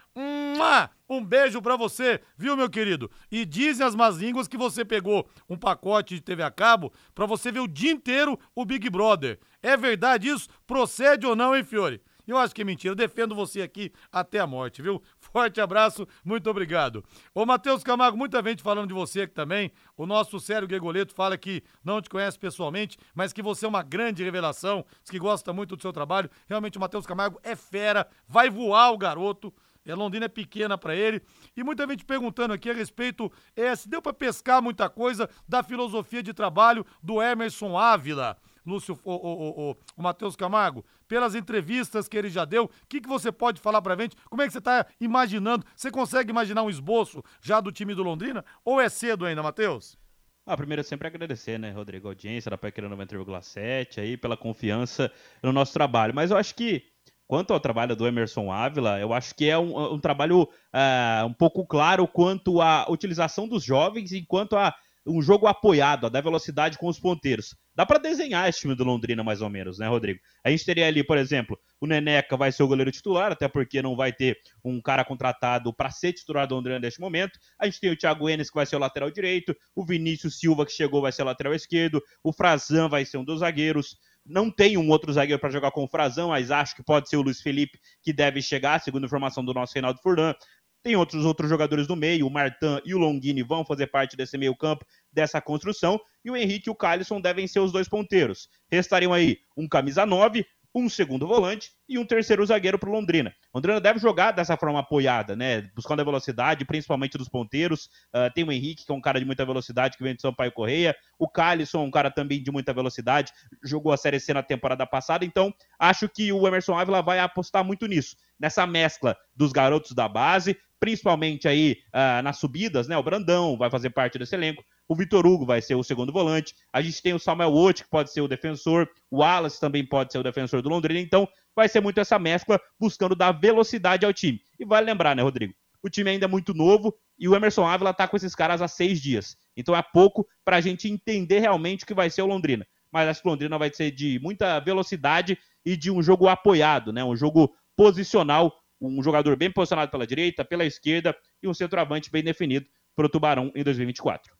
um 1.08 1.24
beijo 1.24 1.60
pra 1.62 1.76
você, 1.76 2.20
viu, 2.36 2.56
meu 2.56 2.68
querido? 2.68 3.10
E 3.30 3.44
dizem 3.44 3.86
as 3.86 3.94
más 3.94 4.16
línguas 4.16 4.48
que 4.48 4.56
você 4.56 4.84
pegou 4.84 5.28
um 5.48 5.56
pacote 5.56 6.14
de 6.14 6.20
TV 6.20 6.42
a 6.42 6.50
cabo 6.50 6.92
pra 7.14 7.26
você 7.26 7.50
ver 7.52 7.60
o 7.60 7.68
dia 7.68 7.92
inteiro 7.92 8.38
o 8.54 8.64
Big 8.64 8.88
Brother. 8.90 9.38
É 9.62 9.76
verdade 9.76 10.28
isso? 10.28 10.48
Procede 10.66 11.26
ou 11.26 11.36
não, 11.36 11.54
hein, 11.54 11.64
Fiore? 11.64 12.00
Eu 12.26 12.38
acho 12.38 12.54
que 12.54 12.62
é 12.62 12.64
mentira. 12.64 12.92
Eu 12.92 12.96
defendo 12.96 13.34
você 13.34 13.60
aqui 13.60 13.92
até 14.10 14.38
a 14.40 14.46
morte, 14.46 14.80
viu? 14.80 15.02
Forte 15.20 15.60
abraço, 15.60 16.06
muito 16.24 16.48
obrigado. 16.48 17.04
Ô, 17.34 17.44
Matheus 17.44 17.82
Camargo, 17.82 18.16
muita 18.16 18.42
gente 18.42 18.62
falando 18.62 18.88
de 18.88 18.94
você 18.94 19.22
aqui 19.22 19.34
também. 19.34 19.70
O 19.96 20.06
nosso 20.06 20.40
Sério 20.40 20.66
Gregoleto 20.66 21.14
fala 21.14 21.36
que 21.36 21.62
não 21.84 22.00
te 22.00 22.08
conhece 22.08 22.38
pessoalmente, 22.38 22.96
mas 23.14 23.32
que 23.32 23.42
você 23.42 23.66
é 23.66 23.68
uma 23.68 23.82
grande 23.82 24.24
revelação, 24.24 24.84
que 25.10 25.18
gosta 25.18 25.52
muito 25.52 25.76
do 25.76 25.82
seu 25.82 25.92
trabalho. 25.92 26.30
Realmente, 26.48 26.78
o 26.78 26.80
Matheus 26.80 27.06
Camargo 27.06 27.38
é 27.42 27.54
fera, 27.54 28.06
vai 28.26 28.48
voar 28.48 28.90
o 28.92 28.98
garoto. 28.98 29.52
A 29.86 29.90
é, 29.90 29.94
Londrina 29.94 30.26
é 30.26 30.28
pequena 30.28 30.78
para 30.78 30.96
ele. 30.96 31.20
E 31.56 31.62
muita 31.62 31.86
gente 31.86 32.04
perguntando 32.04 32.54
aqui 32.54 32.70
a 32.70 32.74
respeito 32.74 33.30
é, 33.54 33.74
se 33.76 33.88
deu 33.88 34.00
para 34.00 34.14
pescar 34.14 34.62
muita 34.62 34.88
coisa 34.88 35.28
da 35.46 35.62
filosofia 35.62 36.22
de 36.22 36.32
trabalho 36.32 36.86
do 37.02 37.22
Emerson 37.22 37.76
Ávila. 37.76 38.36
Lúcio, 38.66 38.98
o, 39.04 39.12
o, 39.12 39.70
o, 39.70 39.76
o 39.96 40.02
Matheus 40.02 40.34
Camargo, 40.34 40.86
pelas 41.06 41.34
entrevistas 41.34 42.08
que 42.08 42.16
ele 42.16 42.30
já 42.30 42.46
deu, 42.46 42.64
o 42.64 42.70
que, 42.88 42.98
que 43.02 43.08
você 43.08 43.30
pode 43.30 43.60
falar 43.60 43.82
pra 43.82 43.94
gente? 43.94 44.16
Como 44.30 44.40
é 44.40 44.46
que 44.46 44.54
você 44.54 44.60
tá 44.60 44.86
imaginando? 44.98 45.66
Você 45.76 45.90
consegue 45.90 46.30
imaginar 46.30 46.62
um 46.62 46.70
esboço 46.70 47.22
já 47.42 47.60
do 47.60 47.70
time 47.70 47.94
do 47.94 48.02
Londrina? 48.02 48.42
Ou 48.64 48.80
é 48.80 48.88
cedo 48.88 49.26
ainda, 49.26 49.42
Matheus? 49.42 49.98
Ah, 50.46 50.56
primeiro 50.56 50.82
sempre 50.82 51.08
agradecer, 51.08 51.58
né, 51.58 51.70
Rodrigo, 51.72 52.06
a 52.06 52.10
audiência 52.10 52.50
da 52.50 52.56
Pequena 52.56 52.88
90,7 52.88 53.98
aí, 53.98 54.16
pela 54.16 54.36
confiança 54.36 55.12
no 55.42 55.52
nosso 55.52 55.72
trabalho. 55.74 56.14
Mas 56.14 56.30
eu 56.30 56.36
acho 56.36 56.54
que 56.54 56.93
Quanto 57.34 57.52
ao 57.52 57.58
trabalho 57.58 57.96
do 57.96 58.06
Emerson 58.06 58.52
Ávila, 58.52 59.00
eu 59.00 59.12
acho 59.12 59.34
que 59.34 59.50
é 59.50 59.58
um, 59.58 59.94
um 59.94 59.98
trabalho 59.98 60.42
uh, 60.42 61.26
um 61.26 61.32
pouco 61.32 61.66
claro 61.66 62.06
quanto 62.06 62.60
à 62.60 62.86
utilização 62.88 63.48
dos 63.48 63.64
jovens 63.64 64.12
e 64.12 64.24
quanto 64.24 64.54
a 64.54 64.72
um 65.04 65.20
jogo 65.20 65.48
apoiado, 65.48 66.06
a 66.06 66.08
dar 66.08 66.20
velocidade 66.20 66.78
com 66.78 66.86
os 66.86 67.00
ponteiros. 67.00 67.56
Dá 67.74 67.84
para 67.84 67.98
desenhar 67.98 68.48
esse 68.48 68.60
time 68.60 68.76
do 68.76 68.84
Londrina 68.84 69.24
mais 69.24 69.42
ou 69.42 69.50
menos, 69.50 69.78
né, 69.78 69.88
Rodrigo? 69.88 70.20
A 70.44 70.50
gente 70.50 70.64
teria 70.64 70.86
ali, 70.86 71.02
por 71.02 71.18
exemplo, 71.18 71.58
o 71.80 71.88
Neneca 71.88 72.36
vai 72.36 72.52
ser 72.52 72.62
o 72.62 72.68
goleiro 72.68 72.92
titular, 72.92 73.32
até 73.32 73.48
porque 73.48 73.82
não 73.82 73.96
vai 73.96 74.12
ter 74.12 74.38
um 74.64 74.80
cara 74.80 75.04
contratado 75.04 75.74
para 75.74 75.90
ser 75.90 76.12
titular 76.12 76.46
do 76.46 76.54
Londrina 76.54 76.78
neste 76.78 77.00
momento. 77.00 77.36
A 77.58 77.66
gente 77.66 77.80
tem 77.80 77.90
o 77.90 77.96
Thiago 77.96 78.30
Enes 78.30 78.48
que 78.48 78.54
vai 78.54 78.64
ser 78.64 78.76
o 78.76 78.78
lateral 78.78 79.10
direito, 79.10 79.56
o 79.74 79.84
Vinícius 79.84 80.38
Silva 80.38 80.64
que 80.64 80.72
chegou 80.72 81.02
vai 81.02 81.10
ser 81.10 81.22
o 81.22 81.26
lateral 81.26 81.52
esquerdo, 81.52 82.00
o 82.22 82.32
Frazan 82.32 82.88
vai 82.88 83.04
ser 83.04 83.18
um 83.18 83.24
dos 83.24 83.40
zagueiros. 83.40 83.98
Não 84.24 84.50
tem 84.50 84.76
um 84.76 84.88
outro 84.88 85.12
zagueiro 85.12 85.40
para 85.40 85.50
jogar 85.50 85.70
com 85.70 85.84
o 85.84 85.88
Frazão, 85.88 86.28
mas 86.28 86.50
acho 86.50 86.74
que 86.74 86.82
pode 86.82 87.08
ser 87.08 87.16
o 87.16 87.22
Luiz 87.22 87.40
Felipe 87.40 87.78
que 88.02 88.12
deve 88.12 88.40
chegar, 88.40 88.80
segundo 88.80 89.04
a 89.04 89.06
informação 89.06 89.44
do 89.44 89.52
nosso 89.52 89.74
Reinaldo 89.74 90.00
Furlan. 90.02 90.34
Tem 90.82 90.96
outros 90.96 91.24
outros 91.24 91.48
jogadores 91.48 91.86
do 91.86 91.96
meio, 91.96 92.26
o 92.26 92.30
Martin 92.30 92.78
e 92.84 92.94
o 92.94 92.98
Longini 92.98 93.42
vão 93.42 93.64
fazer 93.64 93.86
parte 93.86 94.18
desse 94.18 94.36
meio-campo, 94.36 94.84
dessa 95.10 95.40
construção, 95.40 95.98
e 96.22 96.30
o 96.30 96.36
Henrique 96.36 96.68
e 96.68 96.70
o 96.70 96.74
Calisson 96.74 97.20
devem 97.20 97.46
ser 97.46 97.60
os 97.60 97.72
dois 97.72 97.88
ponteiros. 97.88 98.48
Restariam 98.70 99.12
aí 99.12 99.38
um 99.56 99.66
camisa 99.66 100.04
9, 100.04 100.44
um 100.74 100.88
segundo 100.88 101.26
volante 101.26 101.70
e 101.88 101.98
um 101.98 102.04
terceiro 102.04 102.44
zagueiro 102.44 102.78
para 102.78 102.88
o 102.88 102.92
Londrina. 102.92 103.32
Londrina 103.54 103.80
deve 103.80 104.00
jogar 104.00 104.32
dessa 104.32 104.56
forma 104.56 104.80
apoiada, 104.80 105.36
né? 105.36 105.70
Buscando 105.74 106.00
a 106.00 106.04
velocidade, 106.04 106.64
principalmente 106.64 107.16
dos 107.16 107.28
ponteiros. 107.28 107.86
Uh, 108.12 108.32
tem 108.34 108.42
o 108.42 108.50
Henrique, 108.50 108.84
que 108.84 108.90
é 108.90 108.94
um 108.94 109.00
cara 109.00 109.20
de 109.20 109.24
muita 109.24 109.46
velocidade, 109.46 109.96
que 109.96 110.02
vem 110.02 110.16
de 110.16 110.22
Sampaio 110.22 110.50
Correia. 110.50 110.96
O 111.16 111.28
Calisson, 111.28 111.84
um 111.84 111.90
cara 111.90 112.10
também 112.10 112.42
de 112.42 112.50
muita 112.50 112.72
velocidade, 112.72 113.32
jogou 113.62 113.92
a 113.92 113.96
Série 113.96 114.18
C 114.18 114.34
na 114.34 114.42
temporada 114.42 114.84
passada. 114.84 115.24
Então, 115.24 115.54
acho 115.78 116.08
que 116.08 116.32
o 116.32 116.46
Emerson 116.46 116.76
Ávila 116.76 117.02
vai 117.02 117.20
apostar 117.20 117.64
muito 117.64 117.86
nisso, 117.86 118.16
nessa 118.38 118.66
mescla 118.66 119.16
dos 119.36 119.52
garotos 119.52 119.92
da 119.92 120.08
base, 120.08 120.58
principalmente 120.80 121.46
aí 121.46 121.78
uh, 121.94 122.22
nas 122.22 122.38
subidas, 122.38 122.88
né? 122.88 122.96
O 122.96 123.02
Brandão 123.02 123.56
vai 123.56 123.70
fazer 123.70 123.90
parte 123.90 124.18
desse 124.18 124.34
elenco. 124.34 124.64
O 124.88 124.94
Vitor 124.94 125.26
Hugo 125.26 125.46
vai 125.46 125.62
ser 125.62 125.74
o 125.74 125.82
segundo 125.82 126.12
volante. 126.12 126.54
A 126.72 126.82
gente 126.82 127.00
tem 127.00 127.14
o 127.14 127.18
Samuel 127.18 127.52
Wout, 127.52 127.84
que 127.84 127.90
pode 127.90 128.12
ser 128.12 128.20
o 128.20 128.28
defensor. 128.28 128.88
O 129.10 129.18
Wallace 129.18 129.58
também 129.58 129.84
pode 129.84 130.12
ser 130.12 130.18
o 130.18 130.22
defensor 130.22 130.60
do 130.60 130.68
Londrina. 130.68 131.00
Então, 131.00 131.26
vai 131.56 131.68
ser 131.68 131.80
muito 131.80 131.98
essa 132.00 132.18
mescla 132.18 132.60
buscando 132.78 133.14
dar 133.14 133.32
velocidade 133.32 134.04
ao 134.04 134.12
time. 134.12 134.40
E 134.58 134.64
vale 134.64 134.86
lembrar, 134.86 135.16
né, 135.16 135.22
Rodrigo? 135.22 135.54
O 135.82 135.90
time 135.90 136.10
ainda 136.10 136.24
é 136.24 136.28
muito 136.28 136.54
novo 136.54 136.94
e 137.18 137.28
o 137.28 137.34
Emerson 137.34 137.66
Ávila 137.66 137.92
tá 137.92 138.08
com 138.08 138.16
esses 138.16 138.34
caras 138.34 138.62
há 138.62 138.68
seis 138.68 139.00
dias. 139.00 139.36
Então 139.54 139.76
é 139.76 139.82
pouco 139.82 140.26
para 140.44 140.56
a 140.56 140.60
gente 140.60 140.88
entender 140.88 141.40
realmente 141.40 141.84
o 141.84 141.86
que 141.86 141.94
vai 141.94 142.08
ser 142.08 142.22
o 142.22 142.26
Londrina. 142.26 142.66
Mas 142.90 143.08
acho 143.08 143.20
que 143.20 143.28
o 143.28 143.30
Londrina 143.30 143.58
vai 143.58 143.70
ser 143.72 143.90
de 143.90 144.18
muita 144.20 144.58
velocidade 144.60 145.38
e 145.64 145.76
de 145.76 145.90
um 145.90 146.02
jogo 146.02 146.28
apoiado, 146.28 146.92
né? 146.92 147.04
Um 147.04 147.14
jogo 147.14 147.54
posicional, 147.76 148.54
um 148.80 149.02
jogador 149.02 149.36
bem 149.36 149.50
posicionado 149.50 149.90
pela 149.90 150.06
direita, 150.06 150.44
pela 150.44 150.64
esquerda 150.64 151.14
e 151.42 151.48
um 151.48 151.54
centroavante 151.54 152.10
bem 152.10 152.22
definido 152.22 152.66
para 152.96 153.06
o 153.06 153.08
Tubarão 153.08 153.52
em 153.54 153.62
2024. 153.62 154.32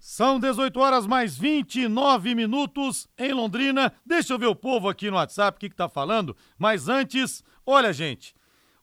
São 0.00 0.38
18 0.38 0.78
horas 0.78 1.06
mais 1.08 1.36
29 1.36 2.32
minutos 2.34 3.08
em 3.18 3.32
Londrina. 3.32 3.92
Deixa 4.06 4.32
eu 4.32 4.38
ver 4.38 4.46
o 4.46 4.54
povo 4.54 4.88
aqui 4.88 5.10
no 5.10 5.16
WhatsApp, 5.16 5.56
o 5.56 5.60
que, 5.60 5.68
que 5.68 5.74
tá 5.74 5.88
falando. 5.88 6.36
Mas 6.56 6.88
antes, 6.88 7.42
olha, 7.66 7.92
gente. 7.92 8.32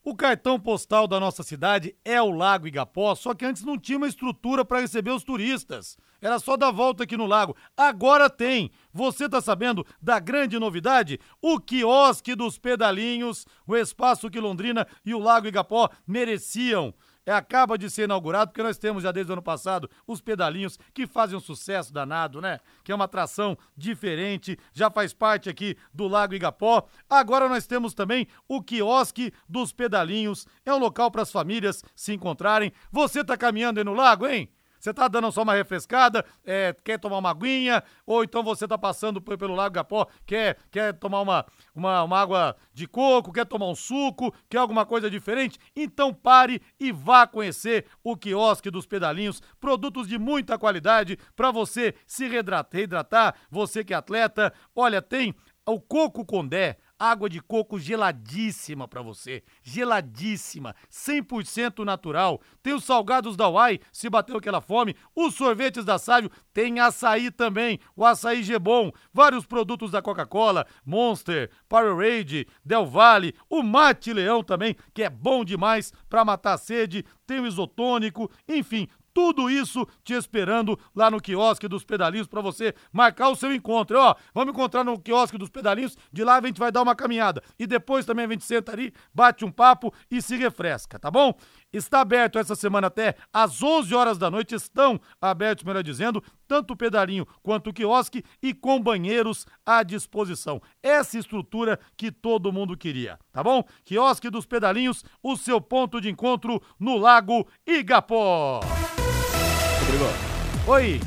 O 0.03 0.15
cartão 0.15 0.59
postal 0.59 1.07
da 1.07 1.19
nossa 1.19 1.41
cidade 1.41 1.95
é 2.05 2.21
o 2.21 2.29
Lago 2.29 2.67
Igapó, 2.67 3.15
só 3.15 3.33
que 3.33 3.43
antes 3.43 3.63
não 3.63 3.75
tinha 3.75 3.97
uma 3.97 4.07
estrutura 4.07 4.63
para 4.63 4.81
receber 4.81 5.09
os 5.09 5.23
turistas. 5.23 5.97
Era 6.21 6.37
só 6.37 6.55
dar 6.55 6.69
volta 6.69 7.03
aqui 7.03 7.17
no 7.17 7.25
lago. 7.25 7.55
Agora 7.75 8.29
tem. 8.29 8.69
Você 8.93 9.27
tá 9.27 9.41
sabendo 9.41 9.85
da 10.01 10.19
grande 10.19 10.59
novidade? 10.59 11.19
O 11.41 11.59
quiosque 11.59 12.35
dos 12.35 12.59
pedalinhos, 12.59 13.47
o 13.65 13.75
espaço 13.75 14.29
que 14.29 14.39
Londrina 14.39 14.85
e 15.03 15.15
o 15.15 15.19
Lago 15.19 15.47
Igapó 15.47 15.89
mereciam 16.05 16.93
é, 17.25 17.31
acaba 17.31 17.77
de 17.77 17.89
ser 17.89 18.03
inaugurado, 18.03 18.51
porque 18.51 18.63
nós 18.63 18.77
temos 18.77 19.03
já 19.03 19.11
desde 19.11 19.31
o 19.31 19.33
ano 19.33 19.41
passado 19.41 19.89
os 20.05 20.21
pedalinhos 20.21 20.77
que 20.93 21.07
fazem 21.07 21.37
um 21.37 21.41
sucesso 21.41 21.91
danado, 21.91 22.41
né? 22.41 22.59
Que 22.83 22.91
é 22.91 22.95
uma 22.95 23.05
atração 23.05 23.57
diferente, 23.75 24.57
já 24.73 24.89
faz 24.89 25.13
parte 25.13 25.49
aqui 25.49 25.75
do 25.93 26.07
Lago 26.07 26.33
Igapó. 26.33 26.87
Agora 27.09 27.49
nós 27.49 27.65
temos 27.65 27.93
também 27.93 28.27
o 28.47 28.61
quiosque 28.61 29.33
dos 29.47 29.73
pedalinhos, 29.73 30.45
é 30.65 30.73
um 30.73 30.79
local 30.79 31.09
para 31.09 31.21
as 31.21 31.31
famílias 31.31 31.83
se 31.95 32.13
encontrarem. 32.13 32.71
Você 32.91 33.23
tá 33.23 33.35
caminhando 33.35 33.79
aí 33.79 33.83
no 33.83 33.93
lago, 33.93 34.27
hein? 34.27 34.49
Você 34.85 34.93
tá 34.93 35.07
dando 35.07 35.31
só 35.31 35.41
uma 35.41 35.55
refrescada, 35.55 36.23
é, 36.45 36.75
quer 36.83 36.99
tomar 36.99 37.17
uma 37.17 37.31
aguinha, 37.31 37.83
ou 38.05 38.23
então 38.23 38.43
você 38.43 38.67
tá 38.67 38.77
passando 38.77 39.19
pelo 39.19 39.55
Lago 39.55 39.73
Gapó, 39.73 40.05
quer, 40.27 40.59
quer 40.69 40.93
tomar 40.93 41.21
uma, 41.21 41.43
uma, 41.73 42.03
uma 42.03 42.19
água 42.19 42.55
de 42.71 42.85
coco, 42.87 43.33
quer 43.33 43.47
tomar 43.47 43.65
um 43.65 43.73
suco, 43.73 44.31
quer 44.47 44.59
alguma 44.59 44.85
coisa 44.85 45.09
diferente? 45.09 45.57
Então 45.75 46.13
pare 46.13 46.61
e 46.79 46.91
vá 46.91 47.25
conhecer 47.25 47.87
o 48.03 48.15
quiosque 48.15 48.69
dos 48.69 48.85
pedalinhos, 48.85 49.41
produtos 49.59 50.07
de 50.07 50.19
muita 50.19 50.55
qualidade 50.55 51.17
para 51.35 51.49
você 51.49 51.95
se 52.05 52.27
reidratar, 52.27 53.33
você 53.49 53.83
que 53.83 53.91
é 53.91 53.97
atleta. 53.97 54.53
Olha, 54.75 55.01
tem 55.01 55.33
o 55.65 55.81
coco 55.81 56.23
condé, 56.23 56.77
água 56.97 57.29
de 57.29 57.41
coco 57.41 57.77
geladíssima 57.77 58.87
para 58.87 59.01
você, 59.01 59.43
geladíssima, 59.61 60.75
100% 60.89 61.83
natural. 61.83 62.41
Tem 62.63 62.73
os 62.73 62.83
salgados 62.83 63.35
da 63.35 63.49
Uai, 63.49 63.79
se 63.91 64.09
bateu 64.09 64.37
aquela 64.37 64.61
fome, 64.61 64.95
os 65.15 65.35
sorvetes 65.35 65.85
da 65.85 65.97
Sávio, 65.97 66.31
tem 66.53 66.79
açaí 66.79 67.29
também, 67.31 67.79
o 67.95 68.05
açaí 68.05 68.43
Gebon, 68.43 68.91
vários 69.13 69.45
produtos 69.45 69.91
da 69.91 70.01
Coca-Cola, 70.01 70.65
Monster, 70.85 71.49
Powerade, 71.67 72.47
Del 72.63 72.85
Valle, 72.85 73.35
o 73.49 73.61
Mate 73.61 74.13
Leão 74.13 74.43
também, 74.43 74.75
que 74.93 75.03
é 75.03 75.09
bom 75.09 75.43
demais 75.43 75.91
para 76.09 76.25
matar 76.25 76.53
a 76.53 76.57
sede, 76.57 77.05
tem 77.25 77.39
o 77.39 77.47
isotônico, 77.47 78.31
enfim, 78.47 78.87
tudo 79.15 79.49
isso 79.49 79.87
te 80.03 80.13
esperando 80.13 80.77
lá 80.93 81.09
no 81.09 81.21
quiosque 81.21 81.69
dos 81.69 81.85
pedalinhos 81.85 82.27
para 82.27 82.41
você 82.41 82.75
marcar 82.91 83.29
o 83.29 83.35
seu 83.35 83.55
encontro. 83.55 83.95
E, 83.95 83.99
ó, 83.99 84.13
vamos 84.33 84.53
encontrar 84.53 84.83
no 84.83 84.99
quiosque 84.99 85.37
dos 85.37 85.49
pedalinhos, 85.49 85.97
de 86.11 86.21
lá 86.21 86.35
a 86.35 86.41
gente 86.41 86.59
vai 86.59 86.69
dar 86.69 86.81
uma 86.81 86.93
caminhada. 86.93 87.41
E 87.57 87.65
depois 87.65 88.05
também 88.05 88.25
a 88.25 88.29
gente 88.29 88.43
senta 88.43 88.73
ali, 88.73 88.93
bate 89.13 89.45
um 89.45 89.51
papo 89.51 89.93
e 90.11 90.21
se 90.21 90.35
refresca, 90.35 90.99
tá 90.99 91.09
bom? 91.09 91.33
Está 91.71 92.01
aberto 92.01 92.37
essa 92.37 92.55
semana 92.55 92.87
até 92.87 93.15
às 93.31 93.63
11 93.63 93.95
horas 93.95 94.17
da 94.17 94.29
noite, 94.29 94.53
estão 94.53 94.99
abertos, 95.21 95.63
melhor 95.63 95.81
dizendo, 95.81 96.21
tanto 96.45 96.73
o 96.73 96.77
pedalinho 96.77 97.25
quanto 97.41 97.69
o 97.69 97.73
quiosque 97.73 98.21
e 98.43 98.53
com 98.53 98.81
banheiros 98.81 99.45
à 99.65 99.81
disposição. 99.81 100.61
Essa 100.83 101.17
estrutura 101.17 101.79
que 101.95 102.11
todo 102.11 102.51
mundo 102.51 102.75
queria, 102.75 103.17
tá 103.31 103.41
bom? 103.41 103.63
Quiosque 103.85 104.29
dos 104.29 104.45
pedalinhos, 104.45 105.05
o 105.23 105.37
seu 105.37 105.61
ponto 105.61 106.01
de 106.01 106.09
encontro 106.09 106.61
no 106.77 106.97
Lago 106.97 107.47
Igapó. 107.65 108.59
Oi. 110.67 110.99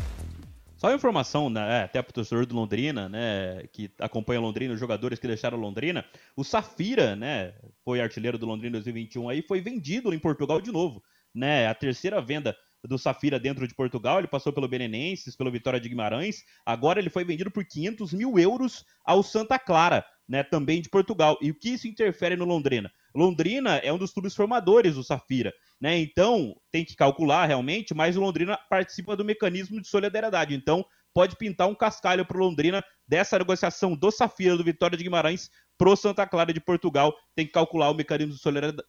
Só 0.78 0.86
uma 0.86 0.94
informação, 0.94 1.50
né, 1.50 1.82
até 1.82 2.00
para 2.00 2.10
o 2.10 2.14
torcedor 2.14 2.46
do 2.46 2.54
Londrina, 2.54 3.06
né, 3.06 3.64
que 3.70 3.90
acompanha 3.98 4.40
Londrina, 4.40 4.72
os 4.72 4.80
jogadores 4.80 5.18
que 5.18 5.26
deixaram 5.26 5.58
Londrina, 5.58 6.06
o 6.34 6.42
Safira, 6.42 7.14
né, 7.14 7.52
foi 7.84 8.00
artilheiro 8.00 8.38
do 8.38 8.46
Londrina 8.46 8.72
2021 8.74 9.28
aí, 9.28 9.42
foi 9.42 9.60
vendido 9.60 10.14
em 10.14 10.18
Portugal 10.18 10.58
de 10.58 10.72
novo, 10.72 11.02
né, 11.34 11.66
a 11.66 11.74
terceira 11.74 12.22
venda 12.22 12.56
do 12.82 12.96
Safira 12.96 13.38
dentro 13.38 13.68
de 13.68 13.74
Portugal, 13.74 14.20
ele 14.20 14.28
passou 14.28 14.52
pelo 14.52 14.68
Benenenses, 14.68 15.36
pelo 15.36 15.50
Vitória 15.50 15.80
de 15.80 15.88
Guimarães, 15.88 16.44
agora 16.64 16.98
ele 16.98 17.10
foi 17.10 17.24
vendido 17.24 17.50
por 17.50 17.64
500 17.66 18.14
mil 18.14 18.38
euros 18.38 18.84
ao 19.04 19.22
Santa 19.22 19.58
Clara, 19.58 20.02
né, 20.28 20.42
também 20.42 20.80
de 20.80 20.88
Portugal. 20.88 21.38
E 21.40 21.50
o 21.50 21.54
que 21.54 21.70
isso 21.70 21.88
interfere 21.88 22.36
no 22.36 22.44
Londrina? 22.44 22.90
Londrina 23.14 23.76
é 23.78 23.92
um 23.92 23.98
dos 23.98 24.12
clubes 24.12 24.34
formadores 24.34 24.94
do 24.94 25.02
Safira, 25.02 25.52
né? 25.80 25.98
Então 25.98 26.54
tem 26.70 26.84
que 26.84 26.96
calcular 26.96 27.46
realmente, 27.46 27.94
mas 27.94 28.16
o 28.16 28.20
Londrina 28.20 28.58
participa 28.68 29.16
do 29.16 29.24
mecanismo 29.24 29.80
de 29.80 29.88
solidariedade. 29.88 30.54
Então 30.54 30.84
pode 31.14 31.36
pintar 31.36 31.68
um 31.68 31.74
cascalho 31.74 32.24
para 32.24 32.36
o 32.36 32.40
Londrina 32.40 32.84
dessa 33.06 33.38
negociação 33.38 33.96
do 33.96 34.10
Safira 34.10 34.56
do 34.56 34.64
Vitória 34.64 34.96
de 34.96 35.04
Guimarães 35.04 35.50
pro 35.76 35.96
Santa 35.96 36.26
Clara 36.26 36.52
de 36.52 36.60
Portugal. 36.60 37.14
Tem 37.34 37.46
que 37.46 37.52
calcular 37.52 37.90
o 37.90 37.94
mecanismo 37.94 38.34
de 38.34 38.40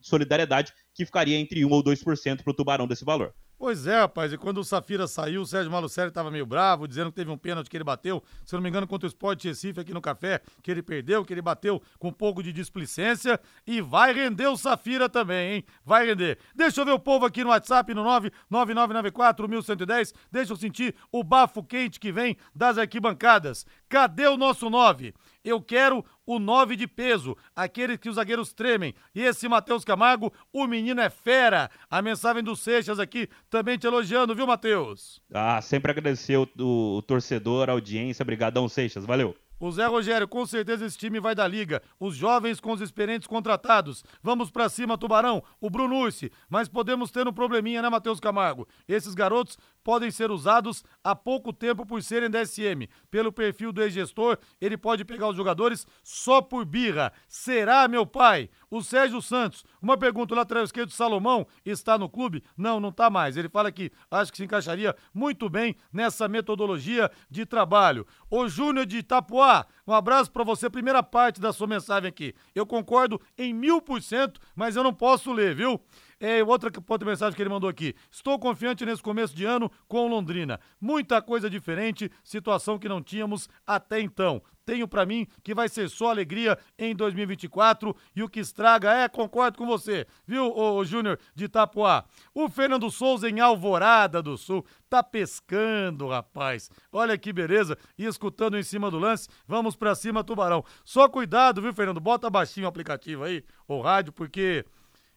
solidariedade 0.01 0.73
que 0.93 1.05
ficaria 1.05 1.37
entre 1.37 1.63
1 1.63 1.71
ou 1.71 1.83
2% 1.83 2.43
para 2.43 2.51
o 2.51 2.53
Tubarão 2.53 2.87
desse 2.87 3.05
valor. 3.05 3.33
Pois 3.59 3.85
é, 3.85 3.99
rapaz, 3.99 4.31
e 4.31 4.37
quando 4.37 4.59
o 4.59 4.63
Safira 4.63 5.05
saiu, 5.05 5.41
o 5.41 5.45
Sérgio 5.45 5.69
Malucelli 5.69 6.07
estava 6.07 6.31
meio 6.31 6.45
bravo, 6.45 6.87
dizendo 6.87 7.09
que 7.09 7.17
teve 7.17 7.29
um 7.29 7.37
pênalti 7.37 7.69
que 7.69 7.75
ele 7.75 7.83
bateu, 7.83 8.23
se 8.45 8.55
não 8.55 8.61
me 8.61 8.69
engano, 8.69 8.87
contra 8.87 9.05
o 9.05 9.09
Sport 9.09 9.43
Recife 9.43 9.81
aqui 9.81 9.93
no 9.93 9.99
Café, 9.99 10.41
que 10.63 10.71
ele 10.71 10.81
perdeu, 10.81 11.25
que 11.25 11.33
ele 11.33 11.41
bateu 11.41 11.83
com 11.99 12.07
um 12.07 12.13
pouco 12.13 12.41
de 12.41 12.53
displicência, 12.53 13.37
e 13.67 13.81
vai 13.81 14.13
render 14.13 14.47
o 14.47 14.55
Safira 14.55 15.09
também, 15.09 15.55
hein? 15.55 15.65
Vai 15.83 16.05
render. 16.05 16.39
Deixa 16.55 16.79
eu 16.79 16.85
ver 16.85 16.93
o 16.93 16.99
povo 16.99 17.25
aqui 17.25 17.43
no 17.43 17.49
WhatsApp, 17.49 17.93
no 17.93 18.01
99994-1110, 18.49 20.13
deixa 20.31 20.53
eu 20.53 20.57
sentir 20.57 20.95
o 21.11 21.21
bafo 21.21 21.61
quente 21.61 21.99
que 21.99 22.13
vem 22.13 22.37
das 22.55 22.77
arquibancadas. 22.77 23.65
Cadê 23.89 24.25
o 24.25 24.37
nosso 24.37 24.69
9? 24.69 25.13
Eu 25.43 25.61
quero 25.61 26.03
o 26.25 26.37
9 26.37 26.75
de 26.75 26.87
peso, 26.87 27.35
aquele 27.55 27.97
que 27.97 28.09
os 28.09 28.15
zagueiros 28.15 28.53
tremem. 28.53 28.93
E 29.15 29.21
esse 29.21 29.47
Matheus 29.47 29.83
Camargo, 29.83 30.31
o 30.51 30.67
menino 30.67 31.01
é 31.01 31.09
fera. 31.09 31.69
A 31.89 32.01
mensagem 32.01 32.43
do 32.43 32.55
Seixas 32.55 32.99
aqui 32.99 33.29
também 33.49 33.77
te 33.77 33.87
elogiando, 33.87 34.35
viu, 34.35 34.45
Matheus? 34.45 35.21
Ah, 35.33 35.61
sempre 35.61 35.91
agradecer 35.91 36.37
o, 36.37 36.47
o, 36.59 36.97
o 36.97 37.01
torcedor, 37.01 37.69
a 37.69 37.73
audiência. 37.73 38.23
Obrigadão, 38.23 38.67
Seixas. 38.67 39.05
Valeu. 39.05 39.35
O 39.59 39.71
Zé 39.71 39.85
Rogério, 39.85 40.27
com 40.27 40.45
certeza 40.45 40.85
esse 40.85 40.97
time 40.97 41.19
vai 41.19 41.35
da 41.35 41.47
liga. 41.47 41.81
Os 41.99 42.15
jovens 42.15 42.59
com 42.59 42.71
os 42.71 42.79
experientes 42.79 43.27
contratados. 43.27 44.03
Vamos 44.23 44.49
pra 44.49 44.69
cima, 44.69 44.97
Tubarão. 44.97 45.43
O 45.59 45.69
Bruno 45.69 45.97
Ursi. 45.97 46.31
Mas 46.49 46.69
podemos 46.69 47.11
ter 47.11 47.27
um 47.27 47.33
probleminha, 47.33 47.81
né, 47.81 47.89
Matheus 47.89 48.19
Camargo? 48.19 48.67
Esses 48.87 49.13
garotos 49.13 49.57
podem 49.83 50.11
ser 50.11 50.31
usados 50.31 50.83
há 51.03 51.15
pouco 51.15 51.51
tempo 51.51 51.85
por 51.85 52.01
serem 52.03 52.29
da 52.29 52.45
SM. 52.45 52.87
Pelo 53.09 53.33
perfil 53.33 53.71
do 53.71 53.81
ex-gestor, 53.81 54.37
ele 54.61 54.77
pode 54.77 55.03
pegar 55.03 55.27
os 55.27 55.35
jogadores 55.35 55.85
só 56.03 56.41
por 56.41 56.63
birra. 56.63 57.11
Será, 57.27 57.87
meu 57.87 58.05
pai? 58.05 58.49
O 58.69 58.81
Sérgio 58.83 59.21
Santos, 59.21 59.65
uma 59.81 59.97
pergunta, 59.97 60.33
o 60.33 60.37
lateral 60.37 60.63
esquerdo 60.63 60.91
Salomão 60.91 61.47
está 61.65 61.97
no 61.97 62.07
clube? 62.07 62.43
Não, 62.55 62.79
não 62.79 62.89
está 62.89 63.09
mais. 63.09 63.35
Ele 63.35 63.49
fala 63.49 63.71
que 63.71 63.91
acho 64.11 64.31
que 64.31 64.37
se 64.37 64.43
encaixaria 64.43 64.95
muito 65.13 65.49
bem 65.49 65.75
nessa 65.91 66.27
metodologia 66.27 67.09
de 67.29 67.45
trabalho. 67.45 68.05
O 68.29 68.47
Júnior 68.47 68.85
de 68.85 68.99
Itapuá, 68.99 69.48
um 69.87 69.93
abraço 69.93 70.31
para 70.31 70.43
você, 70.43 70.69
primeira 70.69 71.01
parte 71.01 71.41
da 71.41 71.51
sua 71.51 71.67
mensagem 71.67 72.07
aqui. 72.07 72.35
Eu 72.53 72.65
concordo 72.65 73.19
em 73.37 73.53
mil 73.53 73.81
por 73.81 74.01
cento, 74.01 74.39
mas 74.55 74.75
eu 74.75 74.83
não 74.83 74.93
posso 74.93 75.31
ler, 75.31 75.55
viu? 75.55 75.81
É, 76.19 76.43
outra, 76.43 76.69
outra 76.87 77.09
mensagem 77.09 77.35
que 77.35 77.41
ele 77.41 77.49
mandou 77.49 77.69
aqui. 77.69 77.95
Estou 78.11 78.37
confiante 78.37 78.85
nesse 78.85 79.01
começo 79.01 79.33
de 79.33 79.45
ano 79.45 79.71
com 79.87 80.07
Londrina. 80.07 80.59
Muita 80.79 81.21
coisa 81.21 81.49
diferente, 81.49 82.11
situação 82.23 82.77
que 82.77 82.89
não 82.89 83.01
tínhamos 83.01 83.47
até 83.65 84.01
então. 84.01 84.41
Tenho 84.65 84.87
para 84.87 85.05
mim 85.05 85.25
que 85.41 85.55
vai 85.55 85.67
ser 85.67 85.89
só 85.89 86.09
alegria 86.11 86.55
em 86.77 86.95
2024 86.95 87.95
e 88.15 88.21
o 88.21 88.29
que 88.29 88.39
estraga 88.39 88.93
é, 88.93 89.09
concordo 89.09 89.57
com 89.57 89.65
você, 89.65 90.05
viu, 90.27 90.55
o 90.55 90.85
Júnior 90.85 91.17
de 91.33 91.45
Itapuá. 91.45 92.05
O 92.35 92.47
Fernando 92.47 92.91
Souza 92.91 93.27
em 93.27 93.39
Alvorada 93.39 94.21
do 94.21 94.37
Sul 94.37 94.63
tá 94.87 95.01
pescando, 95.01 96.09
rapaz. 96.09 96.69
Olha 96.91 97.17
que 97.17 97.33
beleza. 97.33 97.77
E 97.97 98.05
escutando 98.05 98.59
em 98.59 98.63
cima 98.63 98.91
do 98.91 98.99
lance, 98.99 99.27
vamos 99.47 99.75
para 99.75 99.95
cima, 99.95 100.23
Tubarão. 100.23 100.63
Só 100.83 101.09
cuidado, 101.09 101.63
viu, 101.63 101.73
Fernando? 101.73 101.99
Bota 101.99 102.29
baixinho 102.29 102.67
o 102.67 102.69
aplicativo 102.69 103.23
aí, 103.23 103.43
o 103.67 103.81
rádio, 103.81 104.13
porque 104.13 104.63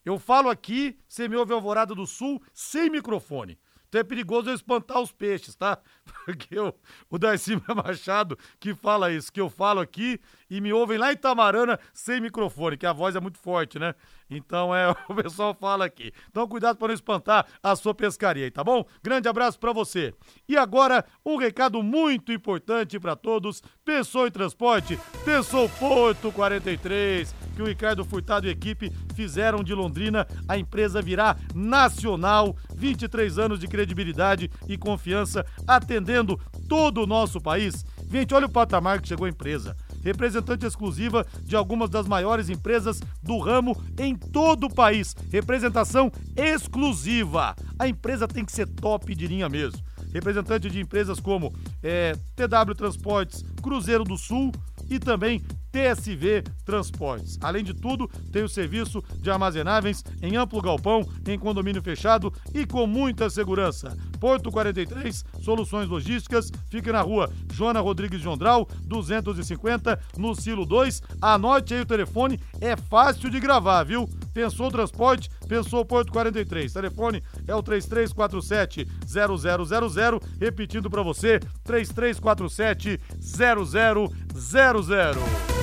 eu 0.04 0.18
falo 0.18 0.48
aqui, 0.48 0.98
você 1.08 1.28
me 1.28 1.36
ouve 1.36 1.52
Alvorada 1.52 1.94
do 1.94 2.06
Sul 2.06 2.42
sem 2.52 2.90
microfone. 2.90 3.58
Então 3.92 4.00
é 4.00 4.04
perigoso 4.04 4.48
eu 4.48 4.54
espantar 4.54 5.00
os 5.00 5.12
peixes, 5.12 5.54
tá? 5.54 5.78
Porque 6.24 6.58
o, 6.58 6.72
o 7.10 7.18
Darcy 7.18 7.60
Machado 7.76 8.38
que 8.58 8.74
fala 8.74 9.12
isso, 9.12 9.30
que 9.30 9.38
eu 9.40 9.50
falo 9.50 9.80
aqui 9.80 10.18
e 10.48 10.62
me 10.62 10.72
ouvem 10.72 10.96
lá 10.96 11.12
em 11.12 11.16
Tamarana 11.16 11.78
sem 11.92 12.18
microfone, 12.18 12.78
que 12.78 12.86
a 12.86 12.92
voz 12.94 13.14
é 13.14 13.20
muito 13.20 13.38
forte, 13.38 13.78
né? 13.78 13.94
Então 14.36 14.74
é, 14.74 14.90
o 15.08 15.14
pessoal 15.14 15.56
fala 15.58 15.84
aqui. 15.84 16.12
Então 16.30 16.46
cuidado 16.48 16.76
para 16.76 16.88
não 16.88 16.94
espantar 16.94 17.46
a 17.62 17.76
sua 17.76 17.94
pescaria 17.94 18.44
aí, 18.44 18.50
tá 18.50 18.64
bom? 18.64 18.84
Grande 19.02 19.28
abraço 19.28 19.58
para 19.58 19.72
você. 19.72 20.14
E 20.48 20.56
agora, 20.56 21.04
um 21.24 21.36
recado 21.36 21.82
muito 21.82 22.32
importante 22.32 22.98
para 22.98 23.16
todos. 23.16 23.62
Pensou 23.84 24.26
em 24.26 24.30
transporte? 24.30 24.98
Pensou 25.24 25.68
Porto 25.68 26.32
43, 26.32 27.34
que 27.54 27.62
o 27.62 27.66
Ricardo 27.66 28.04
Furtado 28.04 28.46
e 28.46 28.50
equipe 28.50 28.90
fizeram 29.14 29.62
de 29.62 29.74
Londrina 29.74 30.26
a 30.48 30.56
empresa 30.56 31.02
virar 31.02 31.38
nacional. 31.54 32.56
23 32.74 33.38
anos 33.38 33.60
de 33.60 33.68
credibilidade 33.68 34.50
e 34.68 34.76
confiança 34.76 35.46
atendendo 35.66 36.38
todo 36.68 37.02
o 37.02 37.06
nosso 37.06 37.40
país. 37.40 37.84
Gente, 38.10 38.34
olha 38.34 38.46
o 38.46 38.50
patamar 38.50 39.00
que 39.00 39.08
chegou 39.08 39.26
a 39.26 39.30
empresa 39.30 39.76
representante 40.02 40.66
exclusiva 40.66 41.26
de 41.42 41.56
algumas 41.56 41.90
das 41.90 42.06
maiores 42.06 42.48
empresas 42.48 43.00
do 43.22 43.38
ramo 43.38 43.80
em 43.98 44.14
todo 44.16 44.64
o 44.64 44.74
país. 44.74 45.14
Representação 45.30 46.10
exclusiva. 46.36 47.54
A 47.78 47.88
empresa 47.88 48.28
tem 48.28 48.44
que 48.44 48.52
ser 48.52 48.66
top 48.66 49.14
de 49.14 49.26
linha 49.26 49.48
mesmo. 49.48 49.80
Representante 50.12 50.68
de 50.68 50.80
empresas 50.80 51.18
como 51.18 51.54
é, 51.82 52.14
TW 52.36 52.74
Transportes, 52.76 53.42
Cruzeiro 53.62 54.04
do 54.04 54.18
Sul 54.18 54.52
e 54.90 54.98
também 54.98 55.42
TSV 55.72 56.44
Transportes. 56.64 57.38
Além 57.40 57.64
de 57.64 57.72
tudo, 57.72 58.08
tem 58.30 58.44
o 58.44 58.48
serviço 58.48 59.02
de 59.18 59.30
armazenáveis 59.30 60.04
em 60.20 60.36
amplo 60.36 60.60
galpão, 60.60 61.08
em 61.26 61.38
condomínio 61.38 61.82
fechado 61.82 62.32
e 62.54 62.66
com 62.66 62.86
muita 62.86 63.30
segurança. 63.30 63.96
Porto 64.20 64.52
43, 64.52 65.24
Soluções 65.40 65.88
Logísticas, 65.88 66.52
fica 66.70 66.92
na 66.92 67.00
rua 67.00 67.32
Joana 67.52 67.80
Rodrigues 67.80 68.20
de 68.20 68.28
Ondral, 68.28 68.68
250, 68.84 69.98
no 70.16 70.34
Silo 70.34 70.66
2. 70.66 71.02
Anote 71.20 71.74
aí 71.74 71.80
o 71.80 71.86
telefone, 71.86 72.38
é 72.60 72.76
fácil 72.76 73.30
de 73.30 73.40
gravar, 73.40 73.82
viu? 73.82 74.08
Pensou 74.32 74.70
transporte? 74.70 75.28
Pensou 75.48 75.84
Porto 75.84 76.12
43. 76.12 76.72
Telefone 76.72 77.22
é 77.46 77.54
o 77.54 77.62
3347 77.62 78.86
0000, 79.06 80.20
repetindo 80.40 80.90
para 80.90 81.02
você, 81.02 81.40
3347 81.64 83.00
0000. 83.20 85.61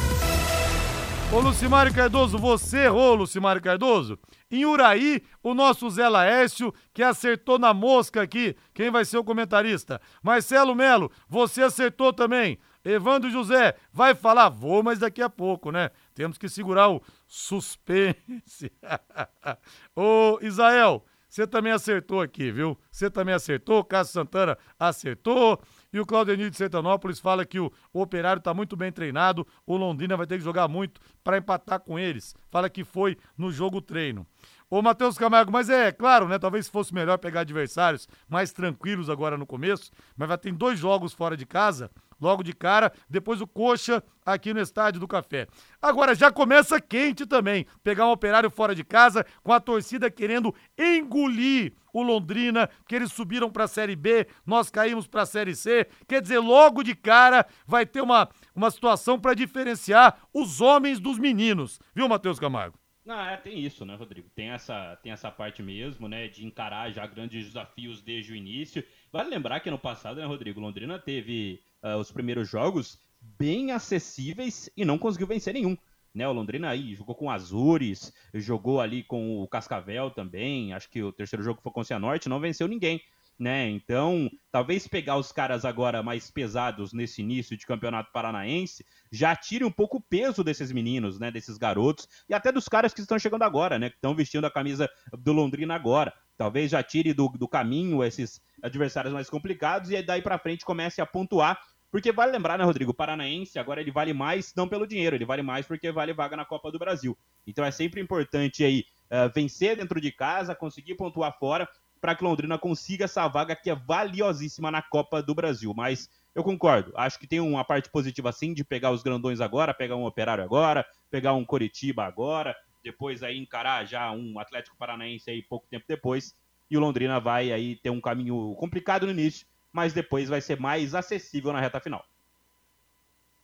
Ô 1.32 1.42
Lucimário 1.42 1.94
Cardoso, 1.94 2.40
você 2.40 2.86
errou, 2.86 3.14
Lucimário 3.14 3.62
Cardoso. 3.62 4.18
Em 4.50 4.66
Uraí, 4.66 5.22
o 5.44 5.54
nosso 5.54 5.88
Zé 5.92 6.10
Laércio, 6.10 6.74
que 6.92 7.04
acertou 7.04 7.60
na 7.60 7.72
mosca 7.72 8.24
aqui, 8.24 8.56
quem 8.74 8.90
vai 8.90 9.06
ser 9.06 9.20
o 9.20 9.24
comentarista? 9.24 10.02
Marcelo 10.24 10.74
Melo, 10.74 11.12
você 11.28 11.62
acertou 11.62 12.12
também. 12.12 12.58
Evandro 12.84 13.30
José, 13.30 13.76
vai 13.94 14.16
falar? 14.16 14.50
Vou, 14.50 14.82
mas 14.82 14.98
daqui 14.98 15.22
a 15.22 15.30
pouco, 15.30 15.72
né? 15.72 15.92
Temos 16.16 16.36
que 16.36 16.50
segurar 16.50 16.90
o 16.90 17.00
suspense. 17.28 18.72
Ô, 19.96 20.40
Isael, 20.42 21.06
você 21.30 21.46
também 21.46 21.72
acertou 21.72 22.22
aqui, 22.22 22.52
viu? 22.52 22.76
Você 22.92 23.08
também 23.08 23.36
acertou, 23.36 23.84
Cássio 23.84 24.14
Santana 24.14 24.58
acertou. 24.80 25.62
E 25.92 26.00
o 26.00 26.06
Claudenir 26.06 26.50
de 26.50 26.58
Sertanópolis 26.58 27.20
fala 27.20 27.46
que 27.46 27.60
o, 27.60 27.72
o 27.92 28.02
Operário 28.02 28.40
está 28.40 28.54
muito 28.54 28.76
bem 28.76 28.92
treinado, 28.92 29.46
o 29.66 29.76
Londrina 29.76 30.16
vai 30.16 30.28
ter 30.28 30.38
que 30.38 30.44
jogar 30.44 30.68
muito 30.68 31.02
para 31.24 31.38
empatar 31.38 31.80
com 31.80 31.98
eles. 31.98 32.36
Fala 32.50 32.70
que 32.70 32.84
foi 32.84 33.18
no 33.38 33.52
jogo 33.52 33.82
treino. 33.82 34.26
Ô, 34.70 34.84
Matheus 34.84 35.18
Camargo, 35.18 35.52
mas 35.52 35.68
é 35.68 35.92
claro, 35.92 36.28
né? 36.28 36.38
Talvez 36.38 36.70
fosse 36.70 36.94
melhor 36.94 37.18
pegar 37.18 37.42
adversários 37.42 38.08
mais 38.28 38.52
tranquilos 38.52 39.10
agora 39.10 39.36
no 39.36 39.48
começo, 39.48 39.90
mas 40.16 40.28
vai 40.28 40.38
ter 40.38 40.54
dois 40.54 40.78
jogos 40.78 41.12
fora 41.12 41.36
de 41.36 41.46
casa, 41.46 41.90
logo 42.20 42.44
de 42.44 42.54
cara, 42.54 42.92
depois 43.10 43.42
o 43.42 43.48
Coxa 43.48 44.04
aqui 44.26 44.54
no 44.54 44.62
Estádio 44.62 45.00
do 45.00 45.08
Café. 45.08 45.48
Agora 45.82 46.14
já 46.14 46.32
começa 46.32 46.80
quente 46.80 47.26
também, 47.26 47.66
pegar 47.84 48.08
um 48.08 48.12
operário 48.12 48.50
fora 48.50 48.76
de 48.76 48.84
casa, 48.84 49.26
com 49.44 49.52
a 49.52 49.60
torcida 49.60 50.12
querendo 50.12 50.54
engolir 50.78 51.74
o 51.92 52.04
Londrina, 52.04 52.70
que 52.88 52.96
eles 52.96 53.12
subiram 53.12 53.50
para 53.50 53.64
a 53.64 53.68
Série 53.68 53.96
B, 53.96 54.28
nós 54.46 54.70
caímos 54.70 55.08
para 55.08 55.24
a 55.24 55.26
Série 55.26 55.56
C. 55.56 55.88
Quer 56.08 56.22
dizer, 56.22 56.40
logo 56.40 56.84
de 56.84 56.96
cara 56.96 57.46
vai 57.66 57.86
ter 57.86 58.02
uma, 58.02 58.30
uma 58.56 58.70
situação 58.70 59.20
para 59.20 59.34
diferenciar 59.34 60.20
os 60.34 60.62
homens 60.62 61.00
dos 61.00 61.18
meninos, 61.18 61.80
viu, 61.96 62.08
Matheus 62.08 62.40
Camargo? 62.40 62.78
Não, 63.06 63.20
é, 63.20 63.36
tem 63.38 63.60
isso, 63.60 63.84
né, 63.86 63.96
Rodrigo? 63.96 64.30
Tem 64.36 64.52
essa, 64.52 64.96
tem 64.98 65.12
essa 65.12 65.32
parte 65.32 65.64
mesmo, 65.64 66.08
né, 66.08 66.28
de 66.28 66.46
encarar 66.46 66.92
já 66.92 67.08
grandes 67.08 67.44
desafios 67.44 68.04
desde 68.04 68.34
o 68.34 68.36
início. 68.36 68.84
Vale 69.12 69.32
lembrar 69.32 69.62
que 69.62 69.72
no 69.72 69.80
passado, 69.80 70.18
né, 70.18 70.26
Rodrigo, 70.28 70.60
Londrina 70.60 71.00
teve 71.00 71.60
uh, 71.84 71.98
os 71.98 72.12
primeiros 72.12 72.50
jogos 72.50 73.00
bem 73.38 73.72
acessíveis 73.72 74.70
e 74.76 74.86
não 74.86 74.98
conseguiu 74.98 75.28
vencer 75.28 75.54
nenhum. 75.54 75.78
Né, 76.14 76.28
o 76.28 76.34
Londrina 76.34 76.70
aí 76.70 76.96
jogou 76.96 77.14
com 77.14 77.30
Azures, 77.30 78.12
jogou 78.34 78.82
ali 78.82 79.04
com 79.04 79.44
o 79.44 79.48
Cascavel 79.48 80.10
também. 80.10 80.74
Acho 80.74 80.90
que 80.90 81.04
o 81.04 81.14
terceiro 81.14 81.44
jogo 81.44 81.62
foi 81.62 81.72
com 81.72 81.82
o 81.82 81.86
Cianorte, 81.86 82.28
não 82.28 82.40
venceu 82.40 82.68
ninguém 82.68 83.00
né? 83.40 83.70
Então, 83.70 84.30
talvez 84.52 84.86
pegar 84.86 85.16
os 85.16 85.32
caras 85.32 85.64
agora 85.64 86.04
mais 86.04 86.30
pesados 86.30 86.92
nesse 86.92 87.22
início 87.22 87.56
de 87.56 87.66
campeonato 87.66 88.12
paranaense 88.12 88.86
já 89.10 89.34
tire 89.34 89.64
um 89.64 89.72
pouco 89.72 89.98
o 89.98 90.02
peso 90.02 90.44
desses 90.44 90.74
meninos, 90.74 91.18
né? 91.18 91.32
Desses 91.32 91.58
garotos 91.58 92.08
e 92.28 92.34
até 92.34 92.52
dos 92.52 92.68
caras 92.68 92.94
que 92.94 93.00
estão 93.00 93.18
chegando 93.18 93.44
agora, 93.44 93.80
né? 93.80 93.90
Que 93.90 93.96
estão 93.96 94.14
vestindo 94.14 94.46
a 94.46 94.52
camisa 94.52 94.90
do 95.18 95.32
Londrina 95.32 95.74
agora. 95.74 96.14
Talvez 96.38 96.72
já 96.72 96.84
tire 96.84 97.14
do, 97.14 97.30
do 97.30 97.48
caminho 97.48 98.04
esses 98.04 98.42
adversários 98.62 99.14
mais 99.14 99.30
complicados 99.30 99.90
e 99.90 100.02
daí 100.02 100.22
para 100.22 100.38
frente 100.38 100.66
comece 100.66 101.00
a 101.00 101.06
pontuar. 101.06 101.58
Porque 101.92 102.12
vale 102.12 102.32
lembrar, 102.32 102.58
né, 102.58 102.64
Rodrigo? 102.64 102.92
O 102.92 102.94
Paranaense 102.94 103.58
agora 103.58 103.82
ele 103.82 103.92
vale 103.92 104.14
mais 104.14 104.54
não 104.56 104.68
pelo 104.68 104.86
dinheiro, 104.86 105.16
ele 105.16 105.26
vale 105.26 105.42
mais 105.42 105.66
porque 105.66 105.92
vale 105.92 106.14
vaga 106.14 106.38
na 106.38 106.46
Copa 106.46 106.72
do 106.72 106.78
Brasil. 106.78 107.18
Então 107.48 107.66
é 107.66 107.72
sempre 107.72 108.00
importante 108.00 108.64
aí 108.64 108.86
uh, 109.10 109.32
vencer 109.34 109.76
dentro 109.76 110.00
de 110.00 110.12
casa, 110.12 110.54
conseguir 110.54 110.96
pontuar 110.96 111.38
fora 111.40 111.68
para 112.00 112.16
que 112.16 112.24
Londrina 112.24 112.58
consiga 112.58 113.06
essa 113.06 113.28
vaga 113.28 113.56
que 113.56 113.70
é 113.70 113.76
valiosíssima 113.76 114.72
na 114.72 114.82
Copa 114.82 115.22
do 115.22 115.34
Brasil. 115.34 115.74
Mas 115.76 116.10
eu 116.34 116.44
concordo, 116.44 116.94
acho 116.96 117.20
que 117.20 117.28
tem 117.28 117.40
uma 117.40 117.66
parte 117.66 117.90
positiva 117.90 118.32
sim 118.32 118.54
de 118.54 118.64
pegar 118.64 118.92
os 118.92 119.04
grandões 119.04 119.42
agora, 119.42 119.74
pegar 119.74 119.96
um 119.96 120.06
Operário 120.06 120.44
agora, 120.44 120.86
pegar 121.10 121.34
um 121.34 121.44
Coritiba 121.44 122.06
agora, 122.06 122.56
depois 122.84 123.24
aí 123.24 123.38
encarar 123.38 123.86
já 123.86 124.12
um 124.12 124.40
Atlético 124.40 124.78
Paranaense 124.78 125.30
aí 125.30 125.42
pouco 125.42 125.68
tempo 125.68 125.86
depois. 125.88 126.34
E 126.70 126.78
o 126.78 126.80
Londrina 126.80 127.20
vai 127.20 127.52
aí 127.52 127.76
ter 127.76 127.90
um 127.90 128.00
caminho 128.00 128.56
complicado 128.58 129.06
no 129.06 129.12
início, 129.12 129.48
mas 129.72 129.94
depois 129.94 130.30
vai 130.30 130.42
ser 130.42 130.60
mais 130.60 130.96
acessível 130.96 131.54
na 131.54 131.60
reta 131.60 131.80
final. 131.80 132.06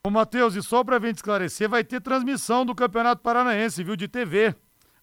Ô, 0.03 0.09
Matheus, 0.09 0.55
e 0.55 0.61
só 0.61 0.83
para 0.83 0.99
gente 0.99 1.15
esclarecer, 1.15 1.67
vai 1.67 1.83
ter 1.83 1.99
transmissão 1.99 2.65
do 2.65 2.75
Campeonato 2.75 3.21
Paranaense, 3.21 3.83
viu, 3.83 3.95
de 3.95 4.07
TV. 4.07 4.55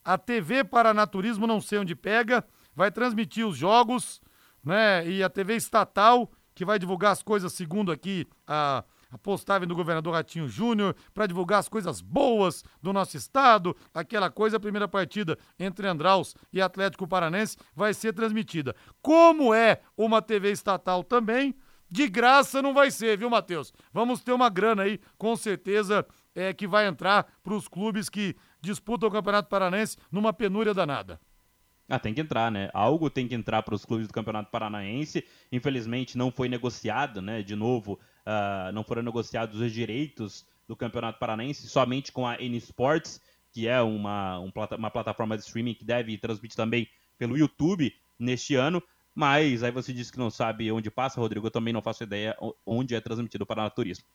A 0.03 0.17
TV 0.17 0.63
Paranaturismo, 0.63 1.45
não 1.45 1.59
sei 1.59 1.79
onde 1.79 1.95
pega, 1.95 2.45
vai 2.75 2.89
transmitir 2.89 3.45
os 3.45 3.57
jogos, 3.57 4.21
né? 4.63 5.05
E 5.07 5.21
a 5.21 5.29
TV 5.29 5.55
estatal, 5.55 6.31
que 6.55 6.63
vai 6.63 6.79
divulgar 6.79 7.11
as 7.11 7.21
coisas, 7.21 7.51
segundo 7.51 7.91
aqui 7.91 8.27
a, 8.47 8.83
a 9.13 9.17
postagem 9.19 9.67
do 9.67 9.75
governador 9.75 10.15
Ratinho 10.15 10.47
Júnior, 10.47 10.95
para 11.13 11.27
divulgar 11.27 11.59
as 11.59 11.69
coisas 11.69 12.01
boas 12.01 12.63
do 12.81 12.91
nosso 12.91 13.15
estado. 13.15 13.77
Aquela 13.93 14.31
coisa, 14.31 14.57
a 14.57 14.59
primeira 14.59 14.87
partida 14.87 15.37
entre 15.59 15.87
Andraus 15.87 16.35
e 16.51 16.59
Atlético 16.59 17.07
Paranense 17.07 17.55
vai 17.75 17.93
ser 17.93 18.11
transmitida. 18.13 18.75
Como 19.03 19.53
é 19.53 19.81
uma 19.95 20.19
TV 20.19 20.51
estatal 20.51 21.03
também, 21.03 21.55
de 21.87 22.09
graça 22.09 22.59
não 22.59 22.73
vai 22.73 22.89
ser, 22.89 23.15
viu, 23.15 23.29
Matheus? 23.29 23.71
Vamos 23.93 24.21
ter 24.21 24.33
uma 24.33 24.49
grana 24.49 24.81
aí, 24.81 24.99
com 25.15 25.35
certeza, 25.35 26.03
é, 26.33 26.51
que 26.51 26.65
vai 26.65 26.87
entrar 26.87 27.27
para 27.43 27.53
os 27.53 27.67
clubes 27.67 28.09
que 28.09 28.35
disputam 28.59 29.07
o 29.09 29.11
Campeonato 29.11 29.47
Paranense 29.47 29.95
numa 30.11 30.33
penúria 30.33 30.73
danada. 30.73 31.21
Ah, 31.89 31.99
tem 31.99 32.13
que 32.13 32.21
entrar, 32.21 32.49
né? 32.51 32.69
Algo 32.73 33.09
tem 33.09 33.27
que 33.27 33.35
entrar 33.35 33.61
para 33.61 33.75
os 33.75 33.85
clubes 33.85 34.07
do 34.07 34.13
Campeonato 34.13 34.49
Paranaense. 34.49 35.25
Infelizmente 35.51 36.17
não 36.17 36.31
foi 36.31 36.47
negociado, 36.47 37.21
né? 37.21 37.41
De 37.41 37.55
novo, 37.55 37.99
uh, 38.25 38.71
não 38.71 38.83
foram 38.83 39.01
negociados 39.01 39.59
os 39.59 39.71
direitos 39.71 40.45
do 40.67 40.75
Campeonato 40.75 41.19
Paranaense 41.19 41.67
somente 41.67 42.11
com 42.11 42.25
a 42.25 42.41
N 42.41 42.55
Sports, 42.57 43.21
que 43.51 43.67
é 43.67 43.81
uma, 43.81 44.39
um, 44.39 44.51
uma 44.77 44.89
plataforma 44.89 45.37
de 45.37 45.43
streaming 45.43 45.73
que 45.73 45.83
deve 45.83 46.17
transmitir 46.17 46.55
também 46.55 46.87
pelo 47.17 47.37
YouTube 47.37 47.93
neste 48.17 48.55
ano. 48.55 48.81
Mas 49.13 49.61
aí 49.61 49.71
você 49.71 49.93
disse 49.93 50.11
que 50.11 50.17
não 50.17 50.31
sabe 50.31 50.71
onde 50.71 50.89
passa, 50.89 51.19
Rodrigo. 51.19 51.45
Eu 51.45 51.51
também 51.51 51.73
não 51.73 51.81
faço 51.81 52.03
ideia 52.03 52.35
onde 52.65 52.95
é 52.95 53.01
transmitido 53.01 53.43
o 53.43 53.47
Paranaturismo. 53.47 54.05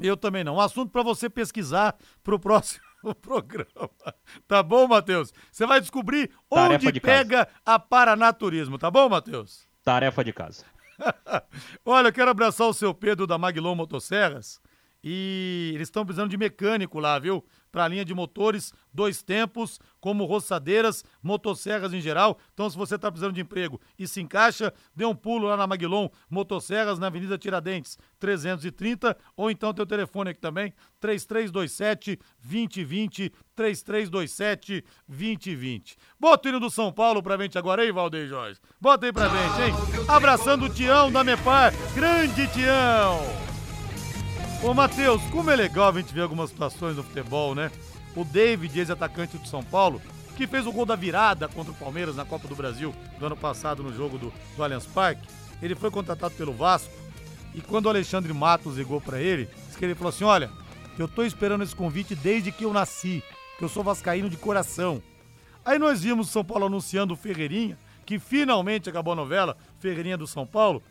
Eu 0.00 0.16
também 0.16 0.42
não. 0.42 0.56
Um 0.56 0.60
assunto 0.60 0.90
para 0.90 1.02
você 1.02 1.28
pesquisar 1.28 1.96
para 2.22 2.34
o 2.34 2.38
próximo 2.38 2.93
programa. 3.12 3.90
Tá 4.46 4.62
bom, 4.62 4.86
Matheus? 4.86 5.32
Você 5.50 5.66
vai 5.66 5.80
descobrir 5.80 6.30
Tarefa 6.48 6.74
onde 6.86 6.92
de 6.92 7.00
pega 7.00 7.46
casa. 7.46 7.58
a 7.66 7.78
Paranaturismo, 7.78 8.78
tá 8.78 8.90
bom, 8.90 9.08
Matheus? 9.08 9.66
Tarefa 9.82 10.22
de 10.24 10.32
casa. 10.32 10.64
Olha, 11.84 12.08
eu 12.08 12.12
quero 12.12 12.30
abraçar 12.30 12.68
o 12.68 12.72
seu 12.74 12.94
Pedro 12.94 13.26
da 13.26 13.36
Maglon 13.36 13.74
Motosserras. 13.74 14.60
E 15.06 15.72
eles 15.74 15.88
estão 15.88 16.02
precisando 16.02 16.30
de 16.30 16.38
mecânico 16.38 16.98
lá, 16.98 17.18
viu? 17.18 17.44
Para 17.70 17.84
a 17.84 17.88
linha 17.88 18.04
de 18.06 18.14
motores, 18.14 18.72
dois 18.92 19.22
tempos, 19.22 19.78
como 20.00 20.24
roçadeiras, 20.24 21.04
motosserras 21.22 21.92
em 21.92 22.00
geral. 22.00 22.38
Então, 22.54 22.70
se 22.70 22.76
você 22.76 22.94
está 22.94 23.10
precisando 23.10 23.34
de 23.34 23.42
emprego 23.42 23.78
e 23.98 24.08
se 24.08 24.22
encaixa, 24.22 24.72
dê 24.96 25.04
um 25.04 25.14
pulo 25.14 25.48
lá 25.48 25.58
na 25.58 25.66
Maguilon 25.66 26.08
Motosserras, 26.30 26.98
na 26.98 27.08
Avenida 27.08 27.36
Tiradentes, 27.36 27.98
330. 28.18 29.14
Ou 29.36 29.50
então 29.50 29.74
teu 29.74 29.84
telefone 29.84 30.30
aqui 30.30 30.40
também, 30.40 30.72
3327 31.00 32.18
2020, 32.40 33.30
3327 33.54 34.84
2020. 35.06 35.96
Bota 36.18 36.48
o 36.48 36.50
hino 36.50 36.60
do 36.60 36.70
São 36.70 36.90
Paulo 36.90 37.22
pra 37.22 37.36
gente 37.36 37.58
agora 37.58 37.82
aí, 37.82 37.92
Valdeir 37.92 38.26
Jorge. 38.26 38.58
Bota 38.80 39.04
aí 39.04 39.12
pra 39.12 39.28
gente, 39.28 39.62
hein? 39.62 39.74
Abraçando 40.08 40.64
o 40.64 40.70
Tião 40.70 41.12
da 41.12 41.22
Mepar. 41.22 41.74
Grande 41.92 42.46
Tião! 42.48 43.53
Ô, 44.62 44.72
Matheus, 44.72 45.22
como 45.30 45.50
é 45.50 45.56
legal 45.56 45.90
a 45.90 45.92
gente 45.92 46.12
ver 46.14 46.22
algumas 46.22 46.50
situações 46.50 46.96
no 46.96 47.02
futebol, 47.02 47.54
né? 47.54 47.70
O 48.16 48.24
David, 48.24 48.78
ex-atacante 48.78 49.36
do 49.36 49.46
São 49.46 49.62
Paulo, 49.62 50.00
que 50.36 50.46
fez 50.46 50.66
o 50.66 50.72
gol 50.72 50.86
da 50.86 50.96
virada 50.96 51.48
contra 51.48 51.72
o 51.72 51.76
Palmeiras 51.76 52.16
na 52.16 52.24
Copa 52.24 52.48
do 52.48 52.56
Brasil 52.56 52.94
do 53.18 53.26
ano 53.26 53.36
passado 53.36 53.82
no 53.82 53.92
jogo 53.92 54.18
do, 54.18 54.32
do 54.56 54.64
Allianz 54.64 54.86
Parque, 54.86 55.28
ele 55.60 55.74
foi 55.74 55.90
contratado 55.90 56.34
pelo 56.34 56.52
Vasco 56.52 56.92
e 57.54 57.60
quando 57.60 57.86
o 57.86 57.88
Alexandre 57.88 58.32
Matos 58.32 58.76
ligou 58.76 59.00
para 59.00 59.20
ele, 59.20 59.48
disse 59.66 59.78
que 59.78 59.84
ele 59.84 59.94
falou 59.94 60.10
assim: 60.10 60.24
Olha, 60.24 60.50
eu 60.98 61.06
tô 61.06 61.22
esperando 61.22 61.62
esse 61.62 61.74
convite 61.74 62.14
desde 62.14 62.50
que 62.50 62.64
eu 62.64 62.72
nasci, 62.72 63.22
que 63.56 63.64
eu 63.64 63.68
sou 63.68 63.84
vascaíno 63.84 64.28
de 64.28 64.36
coração. 64.36 65.00
Aí 65.64 65.78
nós 65.78 66.02
vimos 66.02 66.28
o 66.28 66.32
São 66.32 66.44
Paulo 66.44 66.66
anunciando 66.66 67.14
o 67.14 67.16
Ferreirinha, 67.16 67.78
que 68.04 68.18
finalmente 68.18 68.90
acabou 68.90 69.12
a 69.12 69.16
novela, 69.16 69.56
Ferreirinha 69.78 70.18
do 70.18 70.26
São 70.26 70.46
Paulo, 70.46 70.82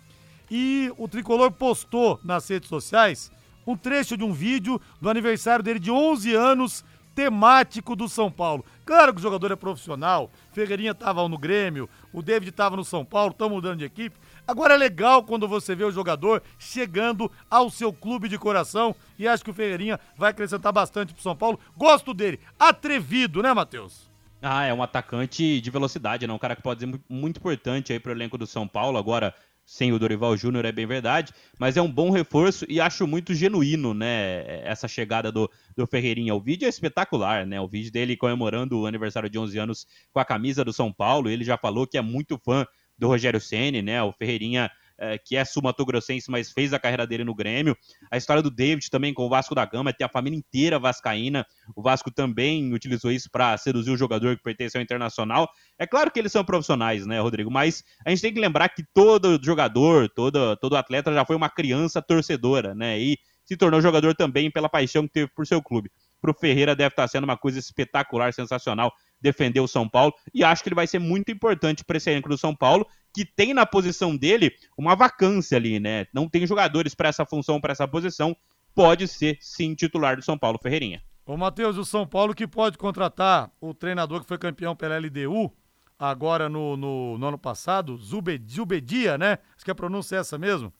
e 0.49 0.91
o 0.97 1.07
tricolor 1.07 1.51
postou 1.51 2.19
nas 2.23 2.47
redes 2.47 2.69
sociais 2.69 3.29
um 3.65 3.75
trecho 3.75 4.17
de 4.17 4.23
um 4.23 4.33
vídeo 4.33 4.79
do 5.01 5.09
aniversário 5.09 5.63
dele 5.63 5.79
de 5.79 5.91
11 5.91 6.33
anos, 6.33 6.83
temático 7.15 7.95
do 7.95 8.09
São 8.09 8.31
Paulo. 8.31 8.65
Claro 8.85 9.13
que 9.13 9.19
o 9.19 9.21
jogador 9.21 9.51
é 9.51 9.55
profissional, 9.55 10.31
Ferreirinha 10.51 10.91
estava 10.91 11.27
no 11.27 11.37
Grêmio, 11.37 11.89
o 12.11 12.21
David 12.21 12.49
estava 12.49 12.75
no 12.75 12.83
São 12.83 13.05
Paulo, 13.05 13.31
estão 13.31 13.49
mudando 13.49 13.79
de 13.79 13.85
equipe. 13.85 14.17
Agora 14.47 14.73
é 14.73 14.77
legal 14.77 15.23
quando 15.23 15.47
você 15.47 15.73
vê 15.75 15.83
o 15.83 15.91
jogador 15.91 16.43
chegando 16.57 17.31
ao 17.49 17.69
seu 17.69 17.93
clube 17.93 18.27
de 18.27 18.37
coração 18.37 18.95
e 19.17 19.27
acho 19.27 19.43
que 19.43 19.51
o 19.51 19.53
Ferreirinha 19.53 19.99
vai 20.17 20.31
acrescentar 20.31 20.73
bastante 20.73 21.13
pro 21.13 21.23
São 21.23 21.35
Paulo. 21.35 21.59
Gosto 21.77 22.13
dele, 22.13 22.39
atrevido, 22.59 23.41
né, 23.41 23.53
Matheus? 23.53 24.11
Ah, 24.41 24.65
é 24.65 24.73
um 24.73 24.83
atacante 24.83 25.61
de 25.61 25.71
velocidade, 25.71 26.27
né? 26.27 26.33
Um 26.33 26.37
cara 26.37 26.57
que 26.57 26.61
pode 26.61 26.81
ser 26.81 26.99
muito 27.07 27.37
importante 27.37 27.93
aí 27.93 27.99
pro 27.99 28.11
elenco 28.11 28.37
do 28.37 28.45
São 28.45 28.67
Paulo. 28.67 28.97
Agora, 28.97 29.33
sem 29.65 29.91
o 29.91 29.99
Dorival 29.99 30.35
Júnior, 30.35 30.65
é 30.65 30.71
bem 30.71 30.85
verdade, 30.85 31.33
mas 31.57 31.77
é 31.77 31.81
um 31.81 31.91
bom 31.91 32.09
reforço 32.09 32.65
e 32.67 32.81
acho 32.81 33.07
muito 33.07 33.33
genuíno, 33.33 33.93
né, 33.93 34.61
essa 34.63 34.87
chegada 34.87 35.31
do, 35.31 35.49
do 35.75 35.87
Ferreirinha. 35.87 36.35
O 36.35 36.41
vídeo 36.41 36.65
é 36.65 36.69
espetacular, 36.69 37.45
né, 37.45 37.59
o 37.59 37.67
vídeo 37.67 37.91
dele 37.91 38.17
comemorando 38.17 38.79
o 38.79 38.85
aniversário 38.85 39.29
de 39.29 39.39
11 39.39 39.57
anos 39.57 39.87
com 40.11 40.19
a 40.19 40.25
camisa 40.25 40.63
do 40.63 40.73
São 40.73 40.91
Paulo, 40.91 41.29
ele 41.29 41.43
já 41.43 41.57
falou 41.57 41.87
que 41.87 41.97
é 41.97 42.01
muito 42.01 42.37
fã 42.37 42.65
do 42.97 43.07
Rogério 43.07 43.39
Ceni, 43.39 43.81
né, 43.81 44.01
o 44.03 44.11
Ferreirinha 44.11 44.69
é, 44.97 45.17
que 45.17 45.35
é 45.35 45.43
sumatogrossense, 45.43 46.29
mas 46.29 46.51
fez 46.51 46.73
a 46.73 46.79
carreira 46.79 47.05
dele 47.05 47.23
no 47.23 47.35
Grêmio. 47.35 47.75
A 48.11 48.17
história 48.17 48.41
do 48.41 48.51
David 48.51 48.89
também 48.89 49.13
com 49.13 49.25
o 49.25 49.29
Vasco 49.29 49.55
da 49.55 49.65
Gama, 49.65 49.93
tem 49.93 50.05
a 50.05 50.09
família 50.09 50.37
inteira 50.37 50.79
vascaína. 50.79 51.45
O 51.75 51.81
Vasco 51.81 52.11
também 52.11 52.73
utilizou 52.73 53.11
isso 53.11 53.29
para 53.31 53.57
seduzir 53.57 53.91
o 53.91 53.97
jogador 53.97 54.35
que 54.37 54.43
pertence 54.43 54.77
ao 54.77 54.83
Internacional. 54.83 55.49
É 55.77 55.87
claro 55.87 56.11
que 56.11 56.19
eles 56.19 56.31
são 56.31 56.43
profissionais, 56.43 57.05
né, 57.05 57.19
Rodrigo? 57.19 57.51
Mas 57.51 57.83
a 58.05 58.09
gente 58.09 58.21
tem 58.21 58.33
que 58.33 58.39
lembrar 58.39 58.69
que 58.69 58.83
todo 58.93 59.39
jogador, 59.43 60.09
todo, 60.09 60.55
todo 60.57 60.75
atleta 60.75 61.13
já 61.13 61.25
foi 61.25 61.35
uma 61.35 61.49
criança 61.49 62.01
torcedora, 62.01 62.75
né? 62.75 62.99
E 62.99 63.17
se 63.45 63.57
tornou 63.57 63.81
jogador 63.81 64.15
também 64.15 64.49
pela 64.49 64.69
paixão 64.69 65.05
que 65.07 65.13
teve 65.13 65.27
por 65.33 65.45
seu 65.45 65.61
clube. 65.61 65.91
Pro 66.21 66.33
Ferreira 66.33 66.75
deve 66.75 66.93
estar 66.93 67.07
sendo 67.07 67.25
uma 67.25 67.37
coisa 67.37 67.59
espetacular, 67.59 68.33
sensacional 68.33 68.93
defender 69.19 69.59
o 69.61 69.67
São 69.67 69.87
Paulo 69.87 70.13
e 70.33 70.43
acho 70.43 70.61
que 70.61 70.69
ele 70.69 70.75
vai 70.75 70.85
ser 70.85 70.99
muito 70.99 71.31
importante 71.31 71.83
para 71.83 71.97
esse 71.97 72.09
elenco 72.09 72.29
do 72.29 72.37
São 72.37 72.53
Paulo, 72.53 72.85
que 73.13 73.23
tem 73.23 73.53
na 73.53 73.65
posição 73.65 74.17
dele 74.17 74.53
uma 74.77 74.95
vacância 74.95 75.57
ali, 75.57 75.79
né? 75.79 76.07
Não 76.13 76.27
tem 76.27 76.47
jogadores 76.47 76.95
para 76.95 77.09
essa 77.09 77.25
função, 77.25 77.61
para 77.61 77.71
essa 77.71 77.87
posição. 77.87 78.35
Pode 78.73 79.07
ser 79.07 79.37
sim 79.39 79.75
titular 79.75 80.15
do 80.15 80.23
São 80.23 80.37
Paulo 80.37 80.59
Ferreirinha. 80.61 81.03
Ô, 81.25 81.37
Matheus, 81.37 81.77
o 81.77 81.85
São 81.85 82.07
Paulo 82.07 82.33
que 82.33 82.47
pode 82.47 82.77
contratar 82.77 83.51
o 83.61 83.73
treinador 83.73 84.21
que 84.21 84.27
foi 84.27 84.37
campeão 84.37 84.75
pela 84.75 84.97
LDU 84.97 85.53
agora 85.97 86.49
no, 86.49 86.75
no, 86.75 87.17
no 87.17 87.27
ano 87.27 87.37
passado, 87.37 87.97
Zubedia, 87.97 89.17
né? 89.17 89.37
Acho 89.55 89.63
que 89.63 89.71
a 89.71 89.75
pronúncia 89.75 90.17
é 90.17 90.19
essa 90.19 90.37
mesmo. 90.37 90.73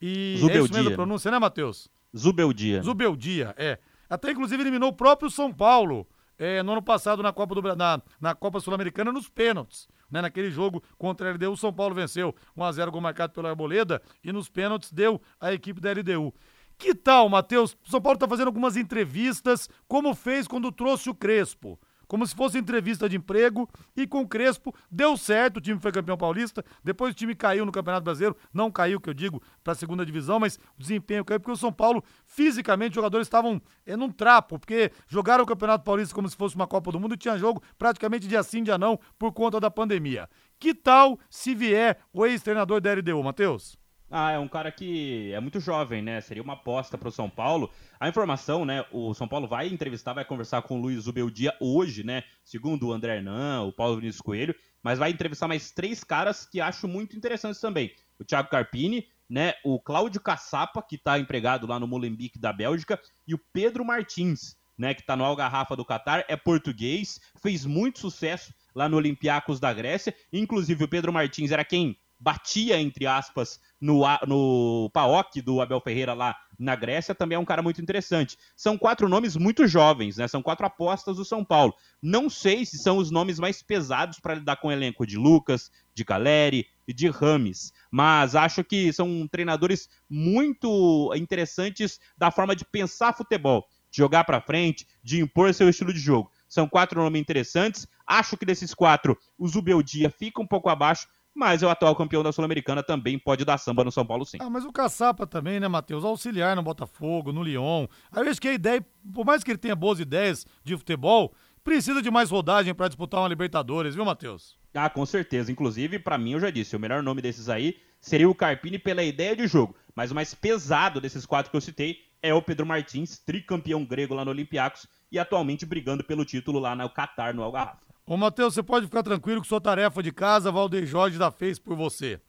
E 0.00 0.36
Zubeldia. 0.38 0.60
é 0.60 0.64
isso 0.64 0.74
mesmo 0.74 0.90
a 0.90 0.94
pronúncia, 0.94 1.30
né, 1.30 1.38
Matheus? 1.38 1.88
Zubeldia. 2.16 2.82
Zubeldia, 2.82 3.54
é. 3.56 3.78
Até 4.08 4.32
inclusive 4.32 4.62
eliminou 4.62 4.90
o 4.90 4.92
próprio 4.92 5.30
São 5.30 5.52
Paulo 5.52 6.06
é, 6.38 6.62
no 6.62 6.72
ano 6.72 6.82
passado 6.82 7.22
na 7.22 7.32
Copa, 7.32 7.54
do, 7.54 7.62
na, 7.76 8.02
na 8.20 8.34
Copa 8.34 8.60
Sul-Americana 8.60 9.12
nos 9.12 9.28
pênaltis. 9.28 9.88
Né, 10.14 10.22
naquele 10.22 10.48
jogo 10.48 10.80
contra 10.96 11.28
a 11.28 11.32
LDU, 11.32 11.50
o 11.50 11.56
São 11.56 11.72
Paulo 11.72 11.92
venceu 11.92 12.32
1x0 12.56 12.88
gol 12.92 13.00
marcado 13.00 13.32
pelo 13.32 13.48
Arboleda 13.48 14.00
e 14.22 14.30
nos 14.30 14.48
pênaltis 14.48 14.92
deu 14.92 15.20
a 15.40 15.52
equipe 15.52 15.80
da 15.80 15.90
LDU. 15.90 16.32
Que 16.78 16.94
tal, 16.94 17.28
Matheus? 17.28 17.76
São 17.82 18.00
Paulo 18.00 18.14
está 18.14 18.28
fazendo 18.28 18.46
algumas 18.46 18.76
entrevistas, 18.76 19.68
como 19.88 20.14
fez 20.14 20.46
quando 20.46 20.70
trouxe 20.70 21.10
o 21.10 21.14
Crespo 21.16 21.76
como 22.14 22.24
se 22.28 22.32
fosse 22.36 22.56
entrevista 22.56 23.08
de 23.08 23.16
emprego, 23.16 23.68
e 23.96 24.06
com 24.06 24.20
o 24.20 24.28
Crespo 24.28 24.72
deu 24.88 25.16
certo, 25.16 25.56
o 25.56 25.60
time 25.60 25.80
foi 25.80 25.90
campeão 25.90 26.16
paulista, 26.16 26.64
depois 26.84 27.10
o 27.10 27.16
time 27.16 27.34
caiu 27.34 27.66
no 27.66 27.72
Campeonato 27.72 28.04
Brasileiro, 28.04 28.36
não 28.52 28.70
caiu, 28.70 29.00
que 29.00 29.10
eu 29.10 29.14
digo, 29.14 29.42
para 29.64 29.72
a 29.72 29.74
segunda 29.74 30.06
divisão, 30.06 30.38
mas 30.38 30.54
o 30.78 30.80
desempenho 30.80 31.24
caiu, 31.24 31.40
porque 31.40 31.50
o 31.50 31.56
São 31.56 31.72
Paulo, 31.72 32.04
fisicamente, 32.24 32.90
os 32.90 32.94
jogadores 32.94 33.26
estavam 33.26 33.60
é, 33.84 33.96
num 33.96 34.12
trapo, 34.12 34.60
porque 34.60 34.92
jogaram 35.08 35.42
o 35.42 35.46
Campeonato 35.46 35.82
Paulista 35.82 36.14
como 36.14 36.28
se 36.28 36.36
fosse 36.36 36.54
uma 36.54 36.68
Copa 36.68 36.92
do 36.92 37.00
Mundo 37.00 37.14
e 37.14 37.18
tinha 37.18 37.36
jogo 37.36 37.60
praticamente 37.76 38.28
dia 38.28 38.44
sim, 38.44 38.62
dia 38.62 38.78
não, 38.78 38.96
por 39.18 39.32
conta 39.32 39.58
da 39.58 39.68
pandemia. 39.68 40.30
Que 40.60 40.72
tal 40.72 41.18
se 41.28 41.52
vier 41.52 41.98
o 42.12 42.24
ex-treinador 42.24 42.80
da 42.80 42.94
LDU, 42.94 43.24
Matheus? 43.24 43.76
Ah, 44.10 44.30
é 44.32 44.38
um 44.38 44.46
cara 44.46 44.70
que 44.70 45.32
é 45.32 45.40
muito 45.40 45.58
jovem, 45.58 46.02
né? 46.02 46.20
Seria 46.20 46.42
uma 46.42 46.52
aposta 46.52 46.96
para 46.96 47.08
o 47.08 47.12
São 47.12 47.28
Paulo. 47.28 47.70
A 47.98 48.08
informação, 48.08 48.64
né? 48.64 48.84
O 48.92 49.12
São 49.14 49.26
Paulo 49.26 49.48
vai 49.48 49.66
entrevistar, 49.68 50.12
vai 50.12 50.24
conversar 50.24 50.62
com 50.62 50.78
o 50.78 50.80
Luiz 50.80 51.04
Zubeldia 51.04 51.54
hoje, 51.58 52.04
né? 52.04 52.22
Segundo 52.44 52.88
o 52.88 52.92
André 52.92 53.16
Hernan, 53.16 53.62
o 53.62 53.72
Paulo 53.72 53.96
Vinícius 53.96 54.20
Coelho, 54.20 54.54
mas 54.82 54.98
vai 54.98 55.10
entrevistar 55.10 55.48
mais 55.48 55.70
três 55.72 56.04
caras 56.04 56.46
que 56.46 56.60
acho 56.60 56.86
muito 56.86 57.16
interessantes 57.16 57.60
também. 57.60 57.92
O 58.18 58.24
Thiago 58.24 58.50
Carpini, 58.50 59.08
né? 59.28 59.54
O 59.64 59.80
Cláudio 59.80 60.20
Caçapa, 60.20 60.82
que 60.82 60.96
está 60.96 61.18
empregado 61.18 61.66
lá 61.66 61.80
no 61.80 61.88
Molenbeek 61.88 62.38
da 62.38 62.52
Bélgica, 62.52 63.00
e 63.26 63.34
o 63.34 63.40
Pedro 63.52 63.84
Martins, 63.84 64.54
né? 64.78 64.94
Que 64.94 65.00
está 65.00 65.16
no 65.16 65.24
Algarrafa 65.24 65.74
do 65.74 65.84
Catar, 65.84 66.24
é 66.28 66.36
português, 66.36 67.18
fez 67.42 67.64
muito 67.64 67.98
sucesso 67.98 68.54
lá 68.74 68.88
no 68.88 68.96
Olympiacos 68.96 69.58
da 69.58 69.72
Grécia. 69.72 70.14
Inclusive, 70.32 70.84
o 70.84 70.88
Pedro 70.88 71.12
Martins 71.12 71.50
era 71.50 71.64
quem 71.64 71.98
batia, 72.24 72.80
entre 72.80 73.06
aspas, 73.06 73.60
no, 73.78 74.02
no 74.26 74.90
PAOK 74.94 75.42
do 75.42 75.60
Abel 75.60 75.78
Ferreira 75.78 76.14
lá 76.14 76.34
na 76.58 76.74
Grécia, 76.74 77.14
também 77.14 77.36
é 77.36 77.38
um 77.38 77.44
cara 77.44 77.60
muito 77.60 77.82
interessante. 77.82 78.38
São 78.56 78.78
quatro 78.78 79.10
nomes 79.10 79.36
muito 79.36 79.66
jovens, 79.66 80.16
né? 80.16 80.26
São 80.26 80.42
quatro 80.42 80.64
apostas 80.64 81.16
do 81.18 81.24
São 81.24 81.44
Paulo. 81.44 81.74
Não 82.00 82.30
sei 82.30 82.64
se 82.64 82.78
são 82.78 82.96
os 82.96 83.10
nomes 83.10 83.38
mais 83.38 83.62
pesados 83.62 84.20
para 84.20 84.36
lidar 84.36 84.56
com 84.56 84.68
o 84.68 84.72
elenco 84.72 85.06
de 85.06 85.18
Lucas, 85.18 85.70
de 85.94 86.02
Caleri 86.02 86.66
e 86.88 86.94
de 86.94 87.10
Rames, 87.10 87.74
mas 87.90 88.34
acho 88.34 88.64
que 88.64 88.90
são 88.90 89.28
treinadores 89.28 89.86
muito 90.08 91.12
interessantes 91.14 92.00
da 92.16 92.30
forma 92.30 92.56
de 92.56 92.64
pensar 92.64 93.14
futebol, 93.14 93.66
de 93.90 93.98
jogar 93.98 94.24
para 94.24 94.40
frente, 94.40 94.86
de 95.02 95.20
impor 95.20 95.52
seu 95.52 95.68
estilo 95.68 95.92
de 95.92 96.00
jogo. 96.00 96.32
São 96.48 96.66
quatro 96.66 97.02
nomes 97.02 97.20
interessantes. 97.20 97.86
Acho 98.06 98.34
que 98.34 98.46
desses 98.46 98.72
quatro, 98.72 99.18
o 99.36 99.46
Zubeldia 99.46 100.08
fica 100.08 100.40
um 100.40 100.46
pouco 100.46 100.70
abaixo, 100.70 101.06
mas 101.34 101.62
o 101.62 101.68
atual 101.68 101.96
campeão 101.96 102.22
da 102.22 102.32
Sul-Americana 102.32 102.82
também 102.82 103.18
pode 103.18 103.44
dar 103.44 103.58
samba 103.58 103.82
no 103.84 103.90
São 103.90 104.06
Paulo, 104.06 104.24
sim. 104.24 104.38
Ah, 104.40 104.48
mas 104.48 104.64
o 104.64 104.72
Caçapa 104.72 105.26
também, 105.26 105.58
né, 105.58 105.66
Matheus? 105.66 106.04
Auxiliar 106.04 106.54
no 106.54 106.62
Botafogo, 106.62 107.32
no 107.32 107.42
Lyon. 107.42 107.86
Aí 108.12 108.24
eu 108.24 108.30
acho 108.30 108.40
que 108.40 108.48
a 108.48 108.54
ideia, 108.54 108.84
por 109.12 109.26
mais 109.26 109.42
que 109.42 109.50
ele 109.50 109.58
tenha 109.58 109.74
boas 109.74 109.98
ideias 109.98 110.46
de 110.62 110.76
futebol, 110.76 111.34
precisa 111.64 112.00
de 112.00 112.10
mais 112.10 112.30
rodagem 112.30 112.74
para 112.74 112.88
disputar 112.88 113.20
uma 113.20 113.28
Libertadores, 113.28 113.94
viu, 113.94 114.04
Matheus? 114.04 114.56
Ah, 114.72 114.88
com 114.88 115.04
certeza. 115.04 115.50
Inclusive, 115.50 115.98
para 115.98 116.18
mim, 116.18 116.32
eu 116.32 116.40
já 116.40 116.50
disse, 116.50 116.76
o 116.76 116.80
melhor 116.80 117.02
nome 117.02 117.20
desses 117.20 117.48
aí 117.48 117.76
seria 118.00 118.28
o 118.28 118.34
Carpini 118.34 118.78
pela 118.78 119.02
ideia 119.02 119.34
de 119.34 119.46
jogo. 119.46 119.74
Mas 119.94 120.10
o 120.10 120.14
mais 120.14 120.34
pesado 120.34 121.00
desses 121.00 121.24
quatro 121.24 121.50
que 121.50 121.56
eu 121.56 121.60
citei 121.60 121.98
é 122.22 122.32
o 122.32 122.42
Pedro 122.42 122.66
Martins, 122.66 123.18
tricampeão 123.18 123.84
grego 123.84 124.14
lá 124.14 124.24
no 124.24 124.30
Olympiacos 124.30 124.86
e 125.10 125.18
atualmente 125.18 125.66
brigando 125.66 126.02
pelo 126.02 126.24
título 126.24 126.58
lá 126.58 126.74
no 126.74 126.88
Qatar, 126.88 127.34
no 127.34 127.42
Algarrafa. 127.42 127.83
Ô, 128.06 128.16
Matheus, 128.16 128.54
você 128.54 128.62
pode 128.62 128.86
ficar 128.86 129.02
tranquilo 129.02 129.40
que 129.40 129.48
sua 129.48 129.60
tarefa 129.60 130.02
de 130.02 130.12
casa, 130.12 130.52
Valdeir 130.52 130.86
Jorge 130.86 131.16
já 131.16 131.30
fez 131.30 131.58
por 131.58 131.74
você. 131.74 132.20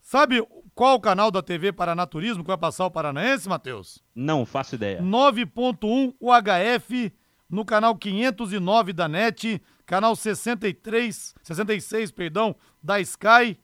Sabe 0.00 0.44
qual 0.74 0.96
o 0.96 1.00
canal 1.00 1.30
da 1.30 1.42
TV 1.42 1.72
Paranaturismo 1.72 2.42
que 2.42 2.48
vai 2.48 2.58
passar 2.58 2.86
o 2.86 2.90
Paranaense, 2.90 3.48
Matheus? 3.48 4.02
Não, 4.14 4.44
faço 4.44 4.74
ideia. 4.74 5.00
9.1 5.00 6.14
UHF 6.20 7.12
no 7.48 7.64
canal 7.64 7.96
509 7.96 8.92
da 8.92 9.08
NET, 9.08 9.62
canal 9.84 10.16
63, 10.16 11.34
66, 11.42 12.10
perdão, 12.12 12.54
da 12.82 13.00
Sky, 13.00 13.58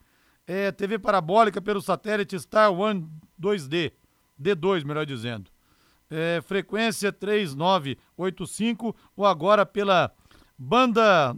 é, 0.47 0.71
TV 0.73 0.99
parabólica 0.99 1.61
pelo 1.61 1.81
satélite 1.81 2.39
Star 2.39 2.73
One 2.73 3.09
2D, 3.41 3.93
D2, 4.41 4.85
melhor 4.85 5.07
dizendo. 5.07 5.51
É, 6.09 6.41
frequência 6.43 7.13
3985 7.13 8.95
ou 9.17 9.27
agora 9.27 9.67
pela 9.67 10.13
banda 10.57 11.37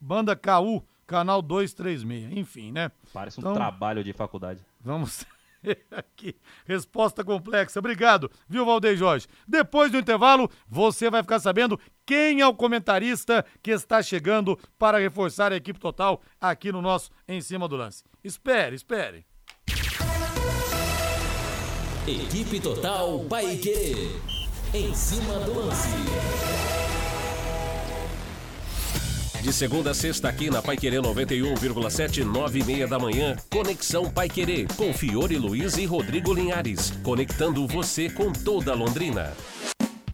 Banda 0.00 0.36
KU, 0.36 0.82
canal 1.06 1.40
236. 1.42 2.36
Enfim, 2.36 2.72
né? 2.72 2.90
Parece 3.12 3.38
um 3.38 3.42
então, 3.42 3.54
trabalho 3.54 4.02
de 4.02 4.12
faculdade. 4.12 4.60
Vamos 4.80 5.24
aqui. 5.90 6.36
Resposta 6.66 7.24
complexa. 7.24 7.78
Obrigado, 7.78 8.30
viu, 8.48 8.64
Valdeir 8.64 8.96
Jorge? 8.96 9.26
Depois 9.46 9.90
do 9.90 9.98
intervalo, 9.98 10.50
você 10.68 11.10
vai 11.10 11.22
ficar 11.22 11.40
sabendo 11.40 11.78
quem 12.06 12.40
é 12.40 12.46
o 12.46 12.54
comentarista 12.54 13.44
que 13.62 13.70
está 13.70 14.02
chegando 14.02 14.58
para 14.78 14.98
reforçar 14.98 15.52
a 15.52 15.56
equipe 15.56 15.78
total 15.78 16.20
aqui 16.40 16.70
no 16.70 16.82
nosso 16.82 17.10
Em 17.26 17.40
Cima 17.40 17.66
do 17.68 17.76
Lance. 17.76 18.04
Espere, 18.22 18.76
espere. 18.76 19.26
Equipe 22.06 22.60
Total 22.60 23.18
Paique. 23.20 24.20
Em 24.74 24.94
cima 24.94 25.38
do 25.40 25.54
lance. 25.54 25.88
De 29.44 29.52
segunda 29.52 29.90
a 29.90 29.94
sexta 29.94 30.26
aqui 30.26 30.48
na 30.48 30.62
Pai 30.62 30.74
Querer 30.74 31.02
91,7, 31.02 32.24
9 32.24 32.60
e 32.60 32.64
meia 32.64 32.86
da 32.88 32.98
manhã. 32.98 33.36
Conexão 33.50 34.10
Pai 34.10 34.26
Querer, 34.26 34.66
com 34.74 34.90
Fiore 34.94 35.36
Luiz 35.36 35.76
e 35.76 35.84
Rodrigo 35.84 36.32
Linhares. 36.32 36.90
Conectando 37.02 37.68
você 37.68 38.08
com 38.08 38.32
toda 38.32 38.72
Londrina. 38.72 39.34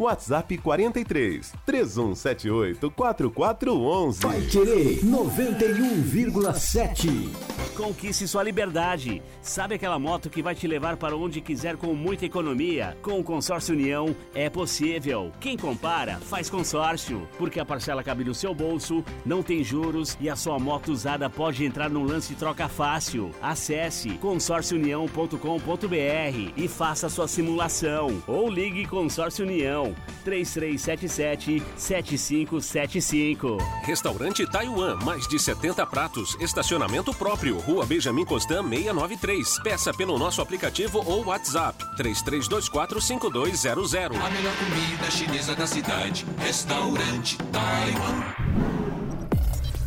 WhatsApp 0.00 0.56
43 0.56 1.52
3178 1.66 2.90
4411. 2.90 4.20
Vai 4.20 4.40
Querer 4.46 5.04
91,7. 5.04 7.28
Conquiste 7.76 8.26
sua 8.26 8.42
liberdade. 8.42 9.22
Sabe 9.42 9.74
aquela 9.74 9.98
moto 9.98 10.30
que 10.30 10.42
vai 10.42 10.54
te 10.54 10.66
levar 10.66 10.96
para 10.96 11.14
onde 11.14 11.42
quiser 11.42 11.76
com 11.76 11.92
muita 11.94 12.24
economia? 12.24 12.96
Com 13.02 13.20
o 13.20 13.24
Consórcio 13.24 13.74
União 13.74 14.16
é 14.34 14.48
possível. 14.48 15.30
Quem 15.38 15.54
compara, 15.56 16.16
faz 16.16 16.48
consórcio. 16.48 17.28
Porque 17.36 17.60
a 17.60 17.64
parcela 17.64 18.02
cabe 18.02 18.24
no 18.24 18.34
seu 18.34 18.54
bolso, 18.54 19.04
não 19.24 19.42
tem 19.42 19.62
juros 19.62 20.16
e 20.20 20.30
a 20.30 20.36
sua 20.36 20.58
moto 20.58 20.92
usada 20.92 21.28
pode 21.28 21.62
entrar 21.64 21.90
num 21.90 22.04
lance 22.04 22.34
troca 22.34 22.68
fácil. 22.68 23.30
Acesse 23.42 24.10
consórciounião.com.br 24.18 26.52
e 26.56 26.68
faça 26.68 27.10
sua 27.10 27.28
simulação. 27.28 28.22
Ou 28.26 28.48
ligue 28.48 28.86
Consórcio 28.86 29.44
União 29.44 29.89
3377 30.24 31.62
7575. 31.76 33.58
Restaurante 33.82 34.50
Taiwan, 34.50 34.96
mais 35.04 35.28
de 35.28 35.38
70 35.38 35.86
pratos, 35.86 36.36
estacionamento 36.40 37.14
próprio, 37.14 37.58
Rua 37.58 37.86
Benjamin 37.86 38.24
Constant 38.24 38.68
693. 38.68 39.60
Peça 39.62 39.92
pelo 39.92 40.18
nosso 40.18 40.42
aplicativo 40.42 41.00
ou 41.06 41.24
WhatsApp 41.26 41.78
33245200. 41.96 44.16
A 44.16 44.30
melhor 44.30 44.54
comida 44.56 45.10
chinesa 45.10 45.54
da 45.54 45.66
cidade. 45.66 46.24
Restaurante 46.38 47.36
Taiwan. 47.52 48.24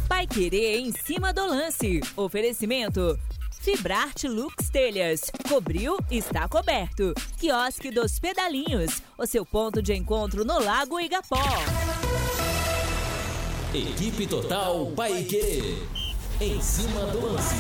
Pai 0.08 0.28
Querer 0.28 0.80
em 0.80 0.92
cima 0.92 1.34
do 1.34 1.44
lance. 1.46 2.00
Oferecimento. 2.16 3.20
Fibrarte 3.64 4.28
Lux 4.28 4.70
Telhas. 4.70 5.32
Cobriu, 5.48 5.98
está 6.12 6.50
coberto. 6.50 7.14
Quiosque 7.40 7.90
dos 7.92 8.20
Pedalinhos. 8.20 9.02
O 9.18 9.26
seu 9.26 9.46
ponto 9.46 9.82
de 9.82 9.94
encontro 9.94 10.44
no 10.44 10.62
Lago 10.62 11.00
Igapó. 11.00 11.38
Equipe 13.74 14.28
Total 14.28 14.88
Paique. 14.88 15.78
Em 16.42 16.62
cima 16.62 17.06
do 17.06 17.26
lance. 17.26 17.56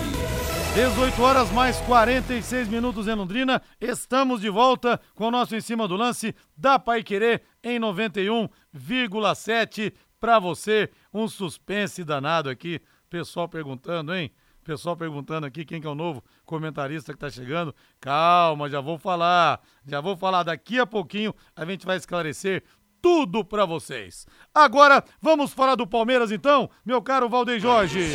18 0.75 1.21
horas 1.21 1.49
mais 1.53 1.79
46 1.81 2.67
minutos 2.67 3.07
em 3.07 3.15
Londrina. 3.15 3.61
Estamos 3.79 4.41
de 4.41 4.49
volta 4.49 4.99
com 5.15 5.27
o 5.27 5.31
nosso 5.31 5.55
em 5.55 5.61
cima 5.61 5.87
do 5.87 5.95
lance 5.95 6.35
da 6.57 6.77
Pai 6.77 7.01
Querer 7.01 7.43
em 7.63 7.79
91,7 7.79 9.93
para 10.19 10.37
você. 10.37 10.89
Um 11.13 11.29
suspense 11.29 12.03
danado 12.03 12.49
aqui. 12.49 12.81
Pessoal 13.09 13.47
perguntando, 13.47 14.13
hein? 14.13 14.29
Pessoal 14.63 14.95
perguntando 14.95 15.45
aqui 15.45 15.65
quem 15.65 15.81
que 15.81 15.87
é 15.87 15.89
o 15.89 15.95
novo 15.95 16.23
comentarista 16.45 17.11
que 17.11 17.19
tá 17.19 17.29
chegando. 17.29 17.75
Calma, 17.99 18.69
já 18.69 18.79
vou 18.79 18.97
falar. 18.97 19.59
Já 19.85 19.99
vou 19.99 20.15
falar 20.15 20.43
daqui 20.43 20.79
a 20.79 20.85
pouquinho. 20.85 21.33
A 21.55 21.65
gente 21.65 21.85
vai 21.85 21.97
esclarecer 21.97 22.63
tudo 23.01 23.43
para 23.43 23.65
vocês. 23.65 24.25
Agora, 24.55 25.03
vamos 25.21 25.51
falar 25.51 25.75
do 25.75 25.85
Palmeiras 25.85 26.31
então, 26.31 26.69
meu 26.85 27.01
caro 27.01 27.27
Valdeir 27.27 27.59
Jorge. 27.59 28.07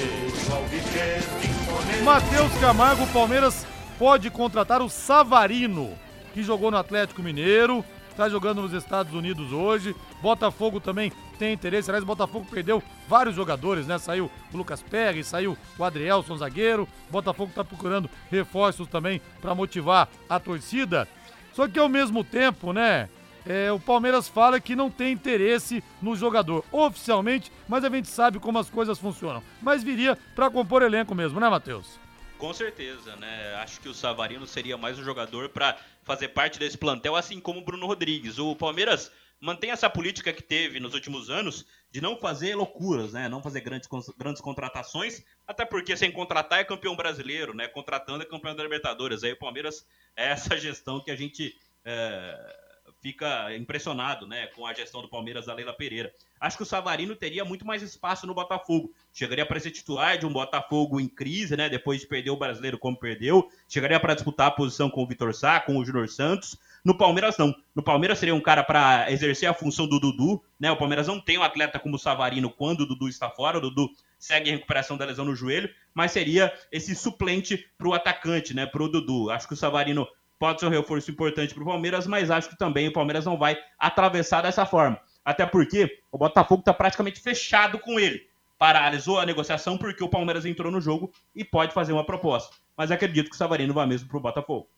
Matheus 2.03 2.59
Camargo, 2.59 3.07
Palmeiras 3.09 3.67
pode 3.99 4.31
contratar 4.31 4.81
o 4.81 4.89
Savarino, 4.89 5.93
que 6.33 6.43
jogou 6.43 6.71
no 6.71 6.79
Atlético 6.79 7.23
Mineiro, 7.23 7.85
está 8.19 8.29
jogando 8.29 8.63
nos 8.63 8.73
Estados 8.73 9.15
Unidos 9.15 9.53
hoje. 9.53 9.95
Botafogo 10.21 10.81
também 10.81 11.13
tem 11.39 11.53
interesse. 11.53 11.89
Aliás, 11.89 12.03
o 12.03 12.07
Botafogo 12.07 12.45
perdeu 12.51 12.83
vários 13.09 13.37
jogadores, 13.37 13.87
né? 13.87 13.97
Saiu 13.97 14.29
o 14.53 14.57
Lucas 14.57 14.83
Pérez, 14.83 15.29
saiu 15.29 15.57
o 15.79 15.85
Adrielson, 15.85 16.37
zagueiro. 16.37 16.89
Botafogo 17.11 17.51
está 17.51 17.63
procurando 17.63 18.11
reforços 18.29 18.89
também 18.89 19.23
para 19.41 19.55
motivar 19.55 20.09
a 20.29 20.41
torcida. 20.41 21.07
Só 21.53 21.69
que 21.69 21.79
ao 21.79 21.89
mesmo 21.89 22.25
tempo, 22.25 22.73
né? 22.73 23.09
é, 23.47 23.71
o 23.71 23.79
Palmeiras 23.79 24.29
fala 24.29 24.61
que 24.61 24.75
não 24.75 24.91
tem 24.91 25.13
interesse 25.13 25.83
no 26.03 26.17
jogador 26.17 26.65
oficialmente, 26.73 27.53
mas 27.69 27.85
a 27.85 27.89
gente 27.89 28.09
sabe 28.09 28.41
como 28.41 28.59
as 28.59 28.69
coisas 28.69 28.99
funcionam. 28.99 29.43
Mas 29.63 29.85
viria 29.85 30.19
para 30.35 30.51
compor 30.51 30.83
elenco 30.83 31.15
mesmo, 31.15 31.39
né, 31.39 31.49
Matheus? 31.49 32.08
Com 32.39 32.55
certeza, 32.55 33.17
né? 33.17 33.55
Acho 33.57 33.81
que 33.81 33.89
o 33.89 33.95
Savarino 33.95 34.47
seria 34.47 34.77
mais 34.77 34.97
um 34.97 35.03
jogador 35.03 35.49
para 35.49 35.77
fazer 36.05 36.29
parte 36.29 36.57
desse 36.57 36.79
plantel, 36.79 37.17
assim 37.17 37.41
como 37.41 37.59
o 37.59 37.65
Bruno 37.65 37.85
Rodrigues. 37.85 38.39
O 38.39 38.55
Palmeiras 38.55 39.11
mantém 39.41 39.73
essa 39.73 39.91
política 39.91 40.33
que 40.33 40.43
teve 40.43 40.79
nos 40.79 40.95
últimos 40.95 41.31
anos 41.31 41.67
de 41.91 42.01
não 42.01 42.17
fazer 42.17 42.55
loucuras, 42.55 43.13
né? 43.13 43.29
Não 43.29 43.43
fazer 43.43 43.61
grandes, 43.61 43.89
grandes 44.17 44.41
contratações, 44.41 45.25
até 45.49 45.65
porque 45.65 45.97
sem 45.97 46.13
contratar 46.13 46.61
é 46.61 46.65
campeão 46.65 46.95
brasileiro, 46.95 47.53
né? 47.53 47.67
Contratando 47.67 48.23
é 48.23 48.27
campeão 48.27 48.55
da 48.55 48.63
Libertadores. 48.63 49.25
Aí 49.25 49.33
o 49.33 49.39
Palmeiras 49.39 49.85
é 50.17 50.29
essa 50.29 50.57
gestão 50.57 51.03
que 51.03 51.11
a 51.11 51.17
gente 51.17 51.57
é, 51.85 52.68
fica 53.01 53.55
impressionado, 53.57 54.27
né? 54.27 54.47
Com 54.49 54.67
a 54.67 54.75
gestão 54.75 55.03
do 55.03 55.09
Palmeiras 55.09 55.47
da 55.47 55.55
Leila 55.55 55.73
Pereira. 55.73 56.13
Acho 56.41 56.57
que 56.57 56.63
o 56.63 56.67
Savarino 56.67 57.17
teria 57.17 57.45
muito 57.45 57.67
mais 57.67 57.83
espaço 57.83 58.27
no 58.27 58.35
Botafogo. 58.35 58.93
Chegaria 59.13 59.45
para 59.45 59.59
ser 59.59 59.71
titular 59.71 60.19
de 60.19 60.27
um 60.27 60.33
Botafogo 60.33 61.01
em 61.01 61.09
crise, 61.09 61.57
né? 61.57 61.69
Depois 61.69 62.01
de 62.01 62.07
perder 62.07 62.31
o 62.31 62.37
brasileiro 62.37 62.79
como 62.79 62.97
perdeu. 62.97 63.51
Chegaria 63.69 63.99
para 63.99 64.15
disputar 64.15 64.49
a 64.49 64.53
posição 64.53 64.89
com 64.91 65.03
o 65.03 65.07
Vitor 65.07 65.35
Sá, 65.35 65.61
com 65.61 65.77
o 65.77 65.85
Júnior 65.85 66.09
Santos. 66.09 66.57
No 66.85 66.97
Palmeiras, 66.97 67.37
não. 67.37 67.55
No 67.75 67.83
Palmeiras 67.83 68.19
seria 68.19 68.35
um 68.35 68.41
cara 68.41 68.63
para 68.63 69.11
exercer 69.11 69.49
a 69.49 69.55
função 69.55 69.87
do 69.87 69.99
Dudu, 69.99 70.43
né? 70.59 70.71
O 70.71 70.77
Palmeiras 70.77 71.07
não 71.07 71.21
tem 71.21 71.39
um 71.39 71.43
atleta 71.43 71.79
como 71.79 71.97
o 71.97 71.99
Savarino 71.99 72.51
quando 72.51 72.83
o 72.83 72.87
Dudu 72.87 73.09
está 73.09 73.29
fora. 73.29 73.59
O 73.59 73.61
Dudu 73.61 73.91
segue 74.19 74.51
em 74.51 74.55
recuperação 74.55 74.97
da 74.97 75.05
lesão 75.05 75.25
no 75.25 75.35
joelho, 75.35 75.73
mas 75.95 76.13
seria 76.13 76.53
esse 76.73 76.95
suplente 76.95 77.69
para 77.77 77.89
o 77.89 77.95
atacante, 77.95 78.55
né? 78.55 78.67
Para 78.67 78.83
o 78.83 78.89
Dudu. 78.89 79.31
Acho 79.31 79.47
que 79.47 79.55
o 79.55 79.57
Savarino 79.57 80.07
pode 80.39 80.61
ser 80.61 80.67
um 80.67 80.71
reforço 80.71 81.11
importante 81.11 81.55
para 81.55 81.63
o 81.63 81.67
Palmeiras, 81.67 82.07
mas 82.07 82.31
acho 82.31 82.49
que 82.49 82.59
também 82.59 82.89
o 82.89 82.93
Palmeiras 82.93 83.25
não 83.25 83.37
vai 83.37 83.57
atravessar 83.79 84.43
dessa 84.43 84.65
forma. 84.65 85.01
Até 85.25 85.45
porque 85.45 86.01
o 86.11 86.19
Botafogo 86.19 86.61
está 86.61 86.73
praticamente 86.73 87.21
fechado 87.21 87.79
com 87.79 87.99
ele. 87.99 88.23
Paralisou 88.59 89.19
a 89.19 89.27
negociação 89.27 89.77
porque 89.77 90.03
o 90.03 90.09
Palmeiras 90.09 90.47
entrou 90.47 90.73
no 90.73 90.81
jogo 90.81 91.13
e 91.35 91.45
pode 91.45 91.73
fazer 91.73 91.93
uma 91.93 92.05
proposta. 92.05 92.55
Mas 92.77 92.91
acredito 92.91 93.29
que 93.29 93.35
o 93.35 93.39
Savarino 93.39 93.75
vai 93.75 93.87
mesmo 93.87 94.09
para 94.09 94.19
o 94.19 94.21
Botafogo. 94.21 94.69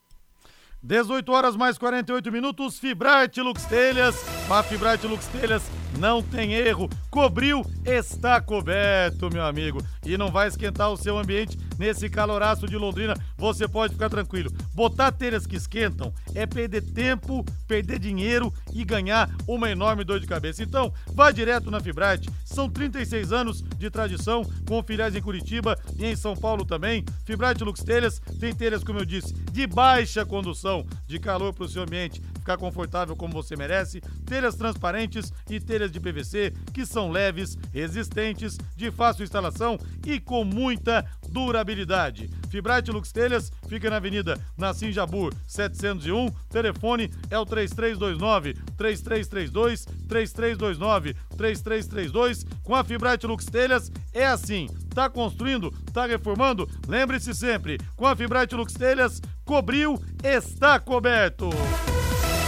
18 0.82 1.30
horas 1.30 1.56
mais 1.56 1.76
48 1.76 2.32
minutos, 2.32 2.78
Fibrate 2.78 3.40
Lux 3.40 3.64
Telhas. 3.66 4.16
A 4.50 4.62
Fibrate 4.62 5.06
Lux 5.06 5.26
Telhas 5.28 5.62
não 5.98 6.22
tem 6.22 6.54
erro. 6.54 6.88
Cobriu, 7.10 7.64
está 7.84 8.40
coberto, 8.40 9.30
meu 9.32 9.44
amigo. 9.44 9.82
E 10.04 10.16
não 10.16 10.30
vai 10.30 10.48
esquentar 10.48 10.90
o 10.90 10.96
seu 10.96 11.18
ambiente 11.18 11.58
nesse 11.78 12.08
caloraço 12.08 12.66
de 12.66 12.76
Londrina. 12.76 13.14
Você 13.36 13.66
pode 13.66 13.94
ficar 13.94 14.08
tranquilo. 14.08 14.52
Botar 14.74 15.12
telhas 15.12 15.46
que 15.46 15.56
esquentam 15.56 16.12
é 16.34 16.46
perder 16.46 16.82
tempo, 16.82 17.44
perder 17.66 17.98
dinheiro 17.98 18.52
e 18.72 18.84
ganhar 18.84 19.30
uma 19.46 19.70
enorme 19.70 20.04
dor 20.04 20.20
de 20.20 20.26
cabeça. 20.26 20.62
Então, 20.62 20.92
vá 21.14 21.30
direto 21.30 21.70
na 21.70 21.80
Fibrate. 21.80 22.30
São 22.44 22.68
36 22.68 23.32
anos 23.32 23.62
de 23.62 23.90
tradição, 23.90 24.44
com 24.66 24.82
filiais 24.82 25.14
em 25.16 25.22
Curitiba 25.22 25.78
e 25.98 26.06
em 26.06 26.16
São 26.16 26.36
Paulo 26.36 26.64
também. 26.64 27.04
Fibrate 27.24 27.64
Lux 27.64 27.82
Telhas 27.82 28.20
tem 28.38 28.54
telhas, 28.54 28.84
como 28.84 28.98
eu 28.98 29.04
disse, 29.04 29.32
de 29.52 29.66
baixa 29.66 30.24
condução, 30.24 30.86
de 31.06 31.18
calor 31.18 31.52
para 31.52 31.64
o 31.64 31.68
seu 31.68 31.82
ambiente 31.82 32.20
ficar 32.50 32.56
confortável 32.56 33.14
como 33.14 33.32
você 33.32 33.54
merece, 33.54 34.00
telhas 34.26 34.56
transparentes 34.56 35.32
e 35.48 35.60
telhas 35.60 35.90
de 35.92 36.00
PVC 36.00 36.52
que 36.72 36.84
são 36.84 37.10
leves, 37.10 37.56
resistentes, 37.72 38.58
de 38.76 38.90
fácil 38.90 39.24
instalação 39.24 39.78
e 40.06 40.18
com 40.18 40.44
muita 40.44 41.04
durabilidade. 41.28 42.28
Fibrate 42.48 42.90
Lux 42.90 43.12
Telhas 43.12 43.52
fica 43.68 43.88
na 43.88 43.96
Avenida 43.96 44.38
Nassim 44.56 44.90
Jabur 44.90 45.32
701, 45.46 46.30
telefone 46.48 47.10
é 47.30 47.38
o 47.38 47.46
3329 47.46 48.54
3332 48.76 49.84
3329 50.08 51.14
3332. 51.36 52.44
Com 52.64 52.74
a 52.74 52.82
Fibrate 52.82 53.26
Lux 53.26 53.44
Telhas 53.44 53.92
é 54.12 54.26
assim, 54.26 54.68
tá 54.92 55.08
construindo, 55.08 55.70
tá 55.92 56.06
reformando? 56.06 56.68
Lembre-se 56.88 57.32
sempre, 57.34 57.78
com 57.96 58.06
a 58.06 58.16
Fibrate 58.16 58.54
Lux 58.54 58.72
Telhas, 58.72 59.20
cobriu, 59.44 60.00
está 60.24 60.80
coberto. 60.80 61.50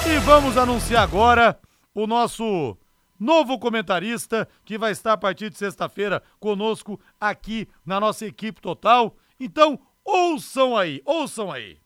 E 0.05 0.19
vamos 0.19 0.57
anunciar 0.57 1.05
agora 1.05 1.57
o 1.95 2.09
nosso 2.09 2.77
novo 3.19 3.57
comentarista 3.59 4.49
que 4.65 4.77
vai 4.77 4.91
estar 4.91 5.13
a 5.13 5.17
partir 5.17 5.49
de 5.49 5.57
sexta-feira 5.57 6.21
conosco 6.41 7.01
aqui 7.21 7.69
na 7.87 8.01
nossa 8.01 8.27
equipe 8.27 8.61
total. 8.61 9.17
Então, 9.39 9.79
ouçam 10.05 10.77
aí, 10.77 11.01
ouçam 11.05 11.53
aí. 11.53 11.79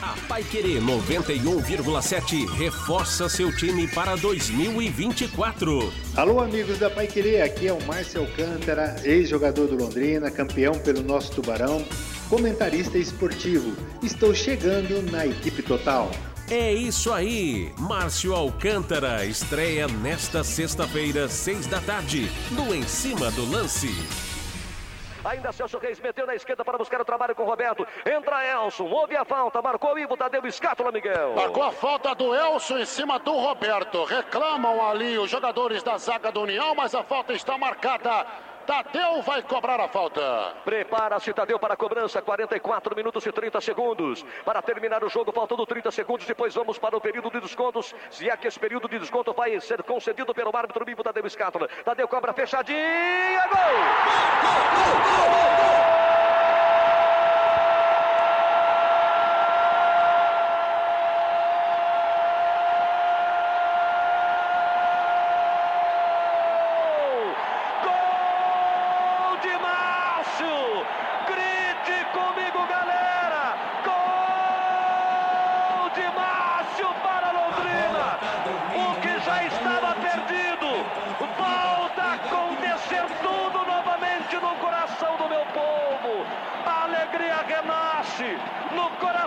A 0.00 0.14
Pai 0.28 0.44
Querer 0.44 0.80
91,7 0.80 2.46
reforça 2.56 3.28
seu 3.28 3.54
time 3.54 3.88
para 3.88 4.14
2024. 4.14 5.92
Alô, 6.16 6.40
amigos 6.40 6.78
da 6.78 6.88
Pai 6.88 7.08
Querer, 7.08 7.42
aqui 7.42 7.66
é 7.66 7.72
o 7.72 7.82
Márcio 7.84 8.20
Alcântara, 8.20 8.94
ex-jogador 9.04 9.66
do 9.66 9.76
Londrina, 9.76 10.30
campeão 10.30 10.72
pelo 10.78 11.02
nosso 11.02 11.32
Tubarão, 11.32 11.84
comentarista 12.28 12.98
esportivo. 12.98 13.74
Estou 14.02 14.34
chegando 14.34 15.02
na 15.10 15.26
equipe 15.26 15.62
total. 15.62 16.10
É 16.50 16.72
isso 16.72 17.12
aí! 17.12 17.72
Márcio 17.78 18.34
Alcântara 18.34 19.24
estreia 19.24 19.86
nesta 19.86 20.42
sexta-feira, 20.44 21.28
seis 21.28 21.66
da 21.66 21.80
tarde, 21.80 22.30
no 22.52 22.74
Em 22.74 22.82
Cima 22.84 23.30
do 23.30 23.50
Lance. 23.50 23.88
Ainda 25.24 25.52
Celso 25.52 25.78
Reis 25.78 26.00
meteu 26.00 26.26
na 26.26 26.34
esquerda 26.34 26.64
para 26.64 26.78
buscar 26.78 27.00
o 27.00 27.04
trabalho 27.04 27.34
com 27.34 27.42
o 27.42 27.46
Roberto. 27.46 27.86
Entra 28.06 28.46
Elson, 28.46 28.84
houve 28.84 29.16
a 29.16 29.24
falta, 29.24 29.60
marcou 29.60 29.92
o 29.92 29.98
Ivo, 29.98 30.16
Tadeu 30.16 30.46
Escátula, 30.46 30.92
Miguel. 30.92 31.34
Marcou 31.34 31.62
a 31.62 31.72
falta 31.72 32.14
do 32.14 32.34
Elson 32.34 32.78
em 32.78 32.86
cima 32.86 33.18
do 33.18 33.32
Roberto. 33.32 34.04
Reclamam 34.04 34.88
ali 34.88 35.18
os 35.18 35.28
jogadores 35.28 35.82
da 35.82 35.98
zaga 35.98 36.32
do 36.32 36.42
União, 36.42 36.74
mas 36.74 36.94
a 36.94 37.02
falta 37.02 37.34
está 37.34 37.58
marcada. 37.58 38.26
Tadeu 38.68 39.22
vai 39.22 39.40
cobrar 39.40 39.80
a 39.80 39.88
falta. 39.88 40.54
Prepara-se 40.62 41.32
Tadeu 41.32 41.58
para 41.58 41.72
a 41.72 41.76
cobrança, 41.76 42.20
44 42.20 42.94
minutos 42.94 43.24
e 43.24 43.32
30 43.32 43.62
segundos. 43.62 44.22
Para 44.44 44.60
terminar 44.60 45.02
o 45.02 45.08
jogo, 45.08 45.32
faltando 45.32 45.64
30 45.64 45.90
segundos, 45.90 46.26
depois 46.26 46.54
vamos 46.54 46.78
para 46.78 46.94
o 46.94 47.00
período 47.00 47.30
de 47.30 47.40
descontos. 47.40 47.94
Se 48.10 48.28
é 48.28 48.36
que 48.36 48.46
esse 48.46 48.60
período 48.60 48.86
de 48.86 48.98
desconto 48.98 49.32
vai 49.32 49.58
ser 49.62 49.82
concedido 49.82 50.34
pelo 50.34 50.54
árbitro 50.54 50.84
vivo 50.84 51.02
Tadeu 51.02 51.26
Escátula. 51.26 51.66
Tadeu 51.82 52.06
cobra 52.06 52.34
fechadinha, 52.34 53.48
gol! 53.48 53.58
gol, 54.42 54.60
gol, 54.84 55.92
gol 55.92 55.97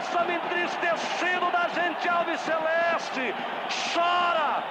no 0.01 0.07
coração 0.07 0.29
entristecido 0.31 1.51
da 1.51 1.67
gente 1.69 2.09
Alves 2.09 2.41
Celeste. 2.41 3.35
Chora, 3.93 4.63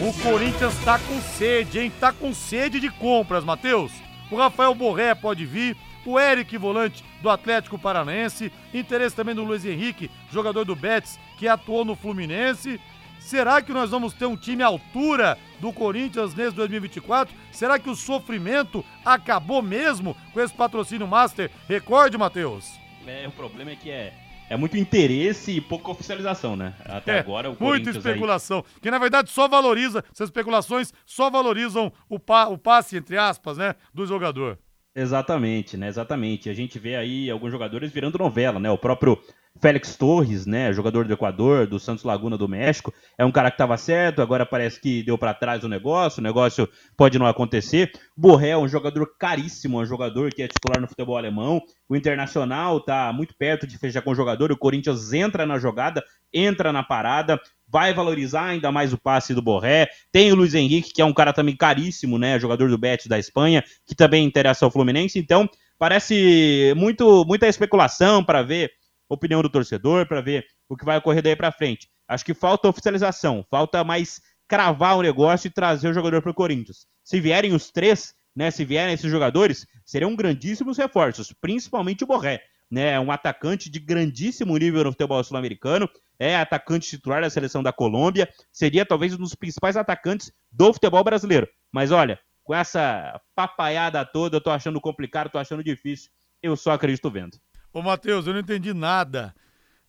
O 0.00 0.22
Corinthians 0.22 0.74
tá 0.84 0.98
com 0.98 1.20
sede, 1.20 1.80
hein? 1.80 1.92
Tá 1.98 2.12
com 2.12 2.32
sede 2.32 2.78
de 2.78 2.88
compras, 2.88 3.44
Matheus. 3.44 3.92
O 4.30 4.36
Rafael 4.36 4.74
Borré 4.74 5.14
pode 5.14 5.44
vir, 5.44 5.76
O 6.06 6.18
Eric, 6.18 6.56
volante 6.56 7.04
do 7.20 7.28
Atlético 7.28 7.78
Paranaense. 7.78 8.52
Interesse 8.72 9.14
também 9.14 9.34
do 9.34 9.44
Luiz 9.44 9.64
Henrique, 9.64 10.10
jogador 10.32 10.64
do 10.64 10.74
Betis, 10.74 11.18
que 11.38 11.46
atuou 11.46 11.84
no 11.84 11.94
Fluminense. 11.94 12.80
Será 13.20 13.62
que 13.62 13.72
nós 13.72 13.90
vamos 13.90 14.12
ter 14.12 14.26
um 14.26 14.36
time 14.36 14.62
à 14.62 14.66
altura 14.66 15.38
do 15.60 15.72
Corinthians 15.72 16.34
nesse 16.34 16.56
2024? 16.56 17.32
Será 17.52 17.78
que 17.78 17.88
o 17.88 17.94
sofrimento 17.94 18.84
acabou 19.04 19.62
mesmo 19.62 20.16
com 20.32 20.40
esse 20.40 20.52
patrocínio 20.52 21.06
Master? 21.06 21.50
Recorde, 21.68 22.18
Matheus. 22.18 22.80
É, 23.06 23.26
o 23.28 23.32
problema 23.32 23.70
é 23.70 23.76
que 23.76 23.90
é, 23.90 24.12
é 24.52 24.56
muito 24.56 24.76
interesse 24.76 25.52
e 25.52 25.60
pouca 25.60 25.90
oficialização, 25.90 26.54
né? 26.56 26.74
Até 26.84 27.16
É, 27.16 27.18
agora 27.20 27.48
o 27.48 27.52
muita 27.52 27.64
Corinthians 27.64 27.96
aí- 27.96 28.00
especulação. 28.12 28.64
Que 28.80 28.90
na 28.90 28.98
verdade 28.98 29.30
só 29.30 29.48
valoriza, 29.48 30.04
essas 30.12 30.28
especulações 30.28 30.92
só 31.06 31.30
valorizam 31.30 31.92
o, 32.08 32.18
pa- 32.18 32.48
o 32.48 32.58
passe, 32.58 32.96
entre 32.96 33.16
aspas, 33.16 33.56
né, 33.56 33.74
do 33.94 34.06
jogador. 34.06 34.58
Exatamente, 34.94 35.76
né? 35.76 35.88
Exatamente. 35.88 36.50
A 36.50 36.54
gente 36.54 36.78
vê 36.78 36.96
aí 36.96 37.30
alguns 37.30 37.50
jogadores 37.50 37.90
virando 37.90 38.18
novela, 38.18 38.60
né? 38.60 38.70
O 38.70 38.76
próprio 38.76 39.18
Félix 39.60 39.96
Torres, 39.96 40.46
né? 40.46 40.72
Jogador 40.72 41.04
do 41.04 41.12
Equador, 41.12 41.66
do 41.66 41.78
Santos 41.78 42.04
Laguna 42.04 42.36
do 42.36 42.48
México, 42.48 42.92
é 43.16 43.24
um 43.24 43.30
cara 43.30 43.50
que 43.50 43.54
estava 43.54 43.76
certo, 43.76 44.20
agora 44.20 44.44
parece 44.44 44.80
que 44.80 45.02
deu 45.02 45.16
para 45.16 45.34
trás 45.34 45.62
o 45.62 45.68
negócio, 45.68 46.20
o 46.20 46.22
negócio 46.22 46.68
pode 46.96 47.18
não 47.18 47.26
acontecer. 47.26 47.92
Borré 48.16 48.50
é 48.50 48.58
um 48.58 48.66
jogador 48.66 49.06
caríssimo, 49.18 49.80
um 49.80 49.86
jogador 49.86 50.32
que 50.32 50.42
é 50.42 50.48
titular 50.48 50.80
no 50.80 50.88
futebol 50.88 51.16
alemão. 51.16 51.60
O 51.88 51.94
Internacional 51.94 52.80
tá 52.80 53.12
muito 53.12 53.36
perto 53.36 53.66
de 53.66 53.78
fechar 53.78 54.02
com 54.02 54.10
o 54.10 54.14
jogador, 54.14 54.50
o 54.50 54.56
Corinthians 54.56 55.12
entra 55.12 55.46
na 55.46 55.58
jogada, 55.58 56.02
entra 56.32 56.72
na 56.72 56.82
parada, 56.82 57.38
vai 57.68 57.94
valorizar 57.94 58.46
ainda 58.46 58.72
mais 58.72 58.92
o 58.92 58.98
passe 58.98 59.32
do 59.32 59.42
Borré. 59.42 59.88
Tem 60.10 60.32
o 60.32 60.34
Luiz 60.34 60.54
Henrique, 60.54 60.92
que 60.92 61.02
é 61.02 61.04
um 61.04 61.12
cara 61.12 61.32
também 61.32 61.56
caríssimo, 61.56 62.18
né? 62.18 62.38
Jogador 62.40 62.68
do 62.68 62.78
Betis 62.78 63.06
da 63.06 63.18
Espanha, 63.18 63.62
que 63.86 63.94
também 63.94 64.24
interessa 64.24 64.64
ao 64.64 64.70
Fluminense. 64.70 65.18
Então, 65.18 65.48
parece 65.78 66.72
muito 66.76 67.24
muita 67.26 67.46
especulação 67.46 68.24
para 68.24 68.42
ver 68.42 68.70
opinião 69.12 69.42
do 69.42 69.50
torcedor, 69.50 70.06
para 70.06 70.20
ver 70.20 70.46
o 70.68 70.76
que 70.76 70.84
vai 70.84 70.98
ocorrer 70.98 71.22
daí 71.22 71.36
para 71.36 71.52
frente. 71.52 71.88
Acho 72.08 72.24
que 72.24 72.34
falta 72.34 72.68
oficialização, 72.68 73.44
falta 73.50 73.82
mais 73.84 74.20
cravar 74.48 74.96
o 74.96 75.02
negócio 75.02 75.48
e 75.48 75.50
trazer 75.50 75.88
o 75.88 75.94
jogador 75.94 76.20
para 76.20 76.30
o 76.30 76.34
Corinthians. 76.34 76.86
Se 77.02 77.20
vierem 77.20 77.54
os 77.54 77.70
três, 77.70 78.14
né? 78.34 78.50
Se 78.50 78.64
vierem 78.64 78.94
esses 78.94 79.10
jogadores, 79.10 79.66
seriam 79.84 80.14
grandíssimos 80.16 80.78
reforços, 80.78 81.32
principalmente 81.32 82.04
o 82.04 82.06
Borré. 82.06 82.42
Né, 82.70 82.98
um 82.98 83.12
atacante 83.12 83.68
de 83.68 83.78
grandíssimo 83.78 84.56
nível 84.56 84.84
no 84.84 84.92
futebol 84.92 85.22
sul-americano, 85.22 85.86
é 86.18 86.34
atacante 86.34 86.88
titular 86.88 87.20
da 87.20 87.28
seleção 87.28 87.62
da 87.62 87.70
Colômbia, 87.70 88.26
seria 88.50 88.86
talvez 88.86 89.12
um 89.12 89.18
dos 89.18 89.34
principais 89.34 89.76
atacantes 89.76 90.32
do 90.50 90.72
futebol 90.72 91.04
brasileiro. 91.04 91.46
Mas 91.70 91.90
olha, 91.90 92.18
com 92.42 92.54
essa 92.54 93.20
papaiada 93.34 94.02
toda, 94.06 94.38
eu 94.38 94.40
tô 94.40 94.50
achando 94.50 94.80
complicado, 94.80 95.30
tô 95.30 95.36
achando 95.36 95.62
difícil. 95.62 96.10
Eu 96.42 96.56
só 96.56 96.72
acredito 96.72 97.10
vendo. 97.10 97.36
Ô, 97.72 97.80
Matheus, 97.80 98.26
eu 98.26 98.34
não 98.34 98.40
entendi 98.40 98.74
nada 98.74 99.34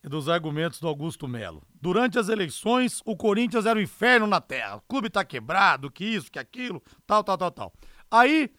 dos 0.01 0.29
argumentos 0.29 0.79
do 0.79 0.87
Augusto 0.87 1.27
Melo. 1.27 1.61
Durante 1.81 2.17
as 2.17 2.29
eleições, 2.29 3.01
o 3.05 3.15
Corinthians 3.15 3.65
era 3.65 3.77
o 3.77 3.81
inferno 3.81 4.25
na 4.25 4.39
terra. 4.39 4.77
O 4.77 4.81
clube 4.81 5.09
tá 5.09 5.23
quebrado, 5.25 5.91
que 5.91 6.05
isso, 6.05 6.31
que 6.31 6.39
aquilo, 6.39 6.81
tal, 7.05 7.23
tal, 7.23 7.37
tal, 7.37 7.51
tal. 7.51 7.73
Aí, 8.09 8.49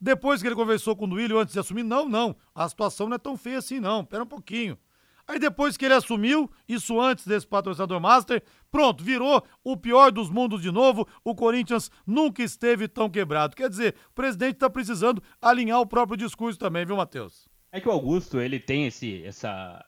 depois 0.00 0.40
que 0.40 0.48
ele 0.48 0.54
conversou 0.54 0.94
com 0.94 1.06
o 1.06 1.08
Duílio 1.08 1.38
antes 1.38 1.54
de 1.54 1.60
assumir, 1.60 1.82
não, 1.82 2.08
não, 2.08 2.36
a 2.54 2.68
situação 2.68 3.08
não 3.08 3.16
é 3.16 3.18
tão 3.18 3.36
feia 3.36 3.58
assim, 3.58 3.80
não, 3.80 4.04
pera 4.04 4.22
um 4.22 4.26
pouquinho. 4.26 4.78
Aí 5.26 5.38
depois 5.38 5.76
que 5.76 5.84
ele 5.84 5.94
assumiu, 5.94 6.50
isso 6.66 6.98
antes 7.00 7.26
desse 7.26 7.46
patrocinador 7.46 8.00
master, 8.00 8.42
pronto, 8.70 9.04
virou 9.04 9.44
o 9.62 9.76
pior 9.76 10.10
dos 10.10 10.30
mundos 10.30 10.62
de 10.62 10.70
novo. 10.70 11.06
O 11.22 11.34
Corinthians 11.34 11.90
nunca 12.06 12.42
esteve 12.42 12.88
tão 12.88 13.10
quebrado. 13.10 13.54
Quer 13.54 13.68
dizer, 13.68 13.94
o 14.10 14.14
presidente 14.14 14.54
tá 14.54 14.70
precisando 14.70 15.22
alinhar 15.42 15.80
o 15.80 15.86
próprio 15.86 16.16
discurso 16.16 16.58
também, 16.58 16.86
viu, 16.86 16.96
Matheus? 16.96 17.46
É 17.70 17.80
que 17.80 17.88
o 17.88 17.92
Augusto, 17.92 18.40
ele 18.40 18.58
tem 18.58 18.86
esse, 18.86 19.22
essa, 19.24 19.84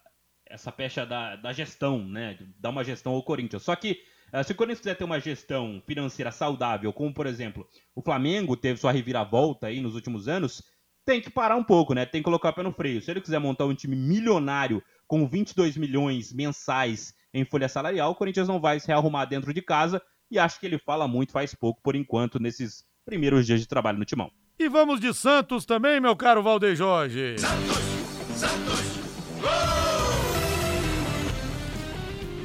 essa 0.47 0.71
pecha 0.71 1.07
da, 1.07 1.37
da 1.37 1.53
gestão, 1.53 2.05
né? 2.05 2.39
Dar 2.59 2.71
uma 2.71 2.85
gestão 2.85 3.13
ao 3.13 3.23
Corinthians. 3.23 3.63
Só 3.63 3.75
que, 3.75 3.99
eh, 4.33 4.43
se 4.43 4.53
o 4.53 4.55
Corinthians 4.55 4.81
quiser 4.81 4.97
ter 4.97 5.05
uma 5.05 5.19
gestão 5.19 5.83
financeira 5.87 6.31
saudável, 6.31 6.93
como, 6.93 7.15
por 7.15 7.27
exemplo, 7.27 7.67
o 7.95 8.03
Flamengo 8.03 8.57
teve 8.57 8.79
sua 8.79 8.93
reviravolta 8.93 9.69
aí 9.69 9.81
nos 9.81 9.95
últimos 9.95 10.29
anos, 10.29 10.63
tem 11.05 11.21
que 11.21 11.31
parar 11.31 11.57
um 11.57 11.65
pouco, 11.65 11.95
né? 11.95 12.05
Tem 12.05 12.21
que 12.21 12.25
colocar 12.25 12.51
o 12.51 12.53
pé 12.53 12.63
no 12.63 12.73
freio. 12.73 13.01
Se 13.01 13.11
ele 13.11 13.21
quiser 13.21 13.39
montar 13.39 13.65
um 13.65 13.75
time 13.75 13.97
milionário 13.97 14.83
com 15.07 15.27
22 15.27 15.77
milhões 15.77 16.33
mensais 16.33 17.15
em 17.33 17.45
folha 17.45 17.69
salarial, 17.69 18.11
o 18.11 18.15
Corinthians 18.15 18.49
não 18.49 18.61
vai 18.61 18.79
se 18.79 18.89
rearrumar 18.89 19.27
dentro 19.27 19.55
de 19.55 19.63
casa 19.63 20.03
e 20.31 20.39
acho 20.39 20.61
que 20.61 20.67
ele 20.67 20.79
fala 20.79 21.09
muito, 21.09 21.33
faz 21.33 21.55
pouco 21.55 21.81
por 21.83 21.97
enquanto, 21.97 22.39
nesses 22.39 22.85
primeiros 23.05 23.47
dias 23.47 23.61
de 23.61 23.67
trabalho 23.67 23.99
no 23.99 24.05
timão. 24.05 24.31
E 24.63 24.69
vamos 24.69 25.01
de 25.01 25.15
Santos 25.15 25.65
também, 25.65 25.99
meu 26.01 26.15
caro 26.15 26.43
Valdeir 26.43 26.77
Jorge. 26.77 27.37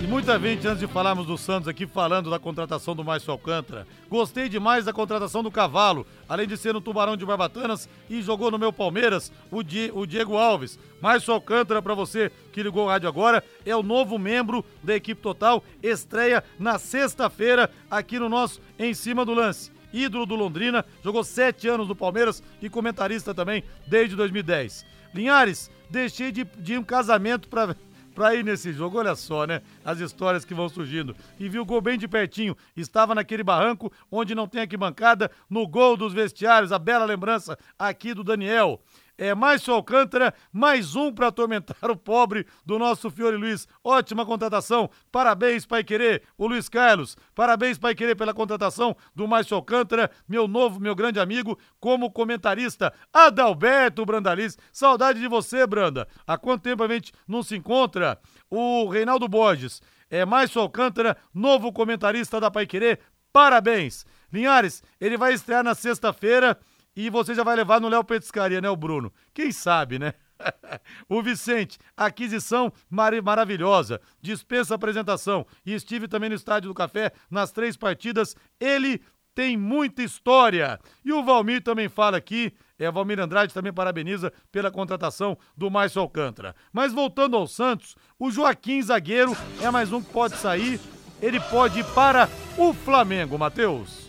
E 0.02 0.08
muita 0.08 0.40
gente, 0.40 0.66
antes 0.66 0.80
de 0.80 0.88
falarmos 0.88 1.26
do 1.26 1.38
Santos 1.38 1.68
aqui, 1.68 1.86
falando 1.86 2.30
da 2.30 2.40
contratação 2.40 2.96
do 2.96 3.04
Márcio 3.04 3.34
Alcântara. 3.34 3.86
Gostei 4.10 4.48
demais 4.48 4.86
da 4.86 4.94
contratação 4.94 5.44
do 5.44 5.52
Cavalo, 5.52 6.08
além 6.30 6.48
de 6.48 6.56
ser 6.56 6.74
um 6.74 6.80
tubarão 6.80 7.18
de 7.18 7.26
barbatanas 7.26 7.90
e 8.10 8.22
jogou 8.22 8.50
no 8.50 8.58
meu 8.58 8.72
Palmeiras, 8.72 9.30
o, 9.52 9.62
Di- 9.62 9.92
o 9.94 10.06
Diego 10.06 10.38
Alves. 10.38 10.80
Márcio 11.02 11.34
Alcântara, 11.34 11.82
pra 11.82 11.94
você 11.96 12.32
que 12.54 12.64
ligou 12.64 12.86
o 12.86 12.88
rádio 12.88 13.10
agora, 13.10 13.44
é 13.66 13.76
o 13.76 13.84
novo 13.84 14.18
membro 14.18 14.64
da 14.82 14.96
equipe 14.96 15.22
total, 15.22 15.62
estreia 15.84 16.42
na 16.58 16.80
sexta-feira 16.80 17.70
aqui 17.92 18.18
no 18.18 18.30
nosso 18.30 18.62
Em 18.80 18.94
Cima 18.94 19.26
do 19.26 19.34
Lance 19.34 19.75
ídolo 19.96 20.26
do 20.26 20.36
Londrina, 20.36 20.86
jogou 21.04 21.24
sete 21.24 21.68
anos 21.68 21.88
no 21.88 21.96
Palmeiras 21.96 22.44
e 22.62 22.70
comentarista 22.70 23.34
também 23.34 23.64
desde 23.88 24.16
2010. 24.16 24.86
Linhares, 25.14 25.72
deixei 25.90 26.32
de, 26.32 26.44
de 26.44 26.74
ir 26.74 26.78
um 26.78 26.84
casamento 26.84 27.48
pra, 27.48 27.76
pra 28.14 28.36
ir 28.36 28.44
nesse 28.44 28.74
jogo, 28.74 29.00
olha 29.00 29.16
só, 29.16 29.46
né? 29.46 29.62
As 29.84 30.00
histórias 30.00 30.44
que 30.44 30.54
vão 30.54 30.68
surgindo. 30.68 31.16
E 31.40 31.48
viu 31.48 31.62
o 31.62 31.66
gol 31.66 31.80
bem 31.80 31.98
de 31.98 32.08
pertinho, 32.08 32.58
estava 32.76 33.16
naquele 33.16 33.44
barranco 33.44 33.92
onde 34.12 34.36
não 34.36 34.48
tem 34.48 34.62
arquibancada, 34.62 35.32
no 35.50 35.66
gol 35.66 35.96
dos 35.96 36.14
vestiários, 36.14 36.72
a 36.72 36.80
bela 36.80 37.06
lembrança 37.06 37.58
aqui 37.80 38.14
do 38.14 38.24
Daniel. 38.24 38.82
É 39.18 39.34
Márcio 39.34 39.74
Alcântara, 39.74 40.34
mais 40.52 40.94
um 40.94 41.10
para 41.10 41.28
atormentar 41.28 41.90
o 41.90 41.96
pobre 41.96 42.46
do 42.66 42.78
nosso 42.78 43.10
Fiore 43.10 43.38
Luiz. 43.38 43.66
Ótima 43.82 44.26
contratação. 44.26 44.90
Parabéns, 45.10 45.66
Pai 45.66 45.86
Querer, 45.86 46.24
o 46.38 46.48
Luiz 46.48 46.68
Carlos. 46.68 47.16
Parabéns, 47.34 47.78
Pai 47.78 47.96
Querer, 47.96 48.16
pela 48.16 48.34
contratação 48.34 48.94
do 49.16 49.26
Márcio 49.26 49.56
Alcântara, 49.56 50.12
meu 50.28 50.50
novo, 50.50 50.82
meu 50.82 50.94
grande 50.94 51.18
amigo, 51.18 51.58
como 51.80 52.12
comentarista. 52.12 52.94
Adalberto 53.14 54.06
Brandaliz. 54.06 54.58
Saudade 54.74 55.22
de 55.22 55.30
você, 55.30 55.66
Branda. 55.66 56.08
Há 56.28 56.38
quanto 56.38 56.64
tempo 56.64 56.84
a 56.84 56.88
gente 56.90 57.14
não 57.26 57.42
se 57.42 57.56
encontra? 57.56 58.20
O 58.50 58.90
Reinaldo 58.90 59.30
Borges. 59.30 59.82
É 60.10 60.26
Márcio 60.26 60.60
Alcântara, 60.60 61.16
novo 61.34 61.72
comentarista 61.72 62.38
da 62.38 62.52
Pai 62.52 62.66
Querer. 62.66 63.00
Parabéns. 63.32 64.06
Linhares, 64.32 64.84
ele 65.00 65.16
vai 65.16 65.34
estrear 65.34 65.64
na 65.64 65.74
sexta-feira. 65.74 66.58
E 66.96 67.10
você 67.10 67.36
já 67.36 67.44
vai 67.44 67.56
levar 67.56 67.82
no 67.82 67.90
Léo 67.90 68.04
Petiscaria, 68.04 68.62
né, 68.62 68.70
o 68.70 68.76
Bruno? 68.76 69.12
Quem 69.34 69.52
sabe, 69.52 70.00
né? 70.00 70.14
o 71.10 71.22
Vicente, 71.22 71.78
aquisição 71.96 72.72
mari- 72.90 73.22
maravilhosa, 73.22 74.02
dispensa 74.22 74.76
apresentação. 74.76 75.46
E 75.66 75.74
estive 75.74 76.08
também 76.08 76.30
no 76.30 76.36
Estádio 76.36 76.70
do 76.70 76.74
Café 76.76 77.12
nas 77.30 77.52
três 77.52 77.76
partidas. 77.78 78.36
Ele 78.60 79.02
tem 79.34 79.58
muita 79.58 80.02
história. 80.02 80.80
E 81.04 81.12
o 81.12 81.24
Valmir 81.24 81.62
também 81.62 81.90
fala 81.90 82.18
aqui, 82.18 82.54
é, 82.80 82.90
Valmir 82.90 83.20
Andrade 83.20 83.54
também 83.54 83.74
parabeniza 83.74 84.32
pela 84.52 84.72
contratação 84.72 85.38
do 85.56 85.70
Márcio 85.70 86.02
Alcântara. 86.02 86.56
Mas 86.72 86.94
voltando 86.94 87.36
ao 87.36 87.46
Santos, 87.48 87.96
o 88.18 88.32
Joaquim 88.32 88.82
Zagueiro 88.82 89.36
é 89.62 89.70
mais 89.70 89.92
um 89.92 90.02
que 90.02 90.12
pode 90.12 90.38
sair. 90.38 90.80
Ele 91.22 91.40
pode 91.40 91.80
ir 91.80 91.86
para 91.94 92.30
o 92.58 92.74
Flamengo, 92.74 93.38
Matheus. 93.38 94.05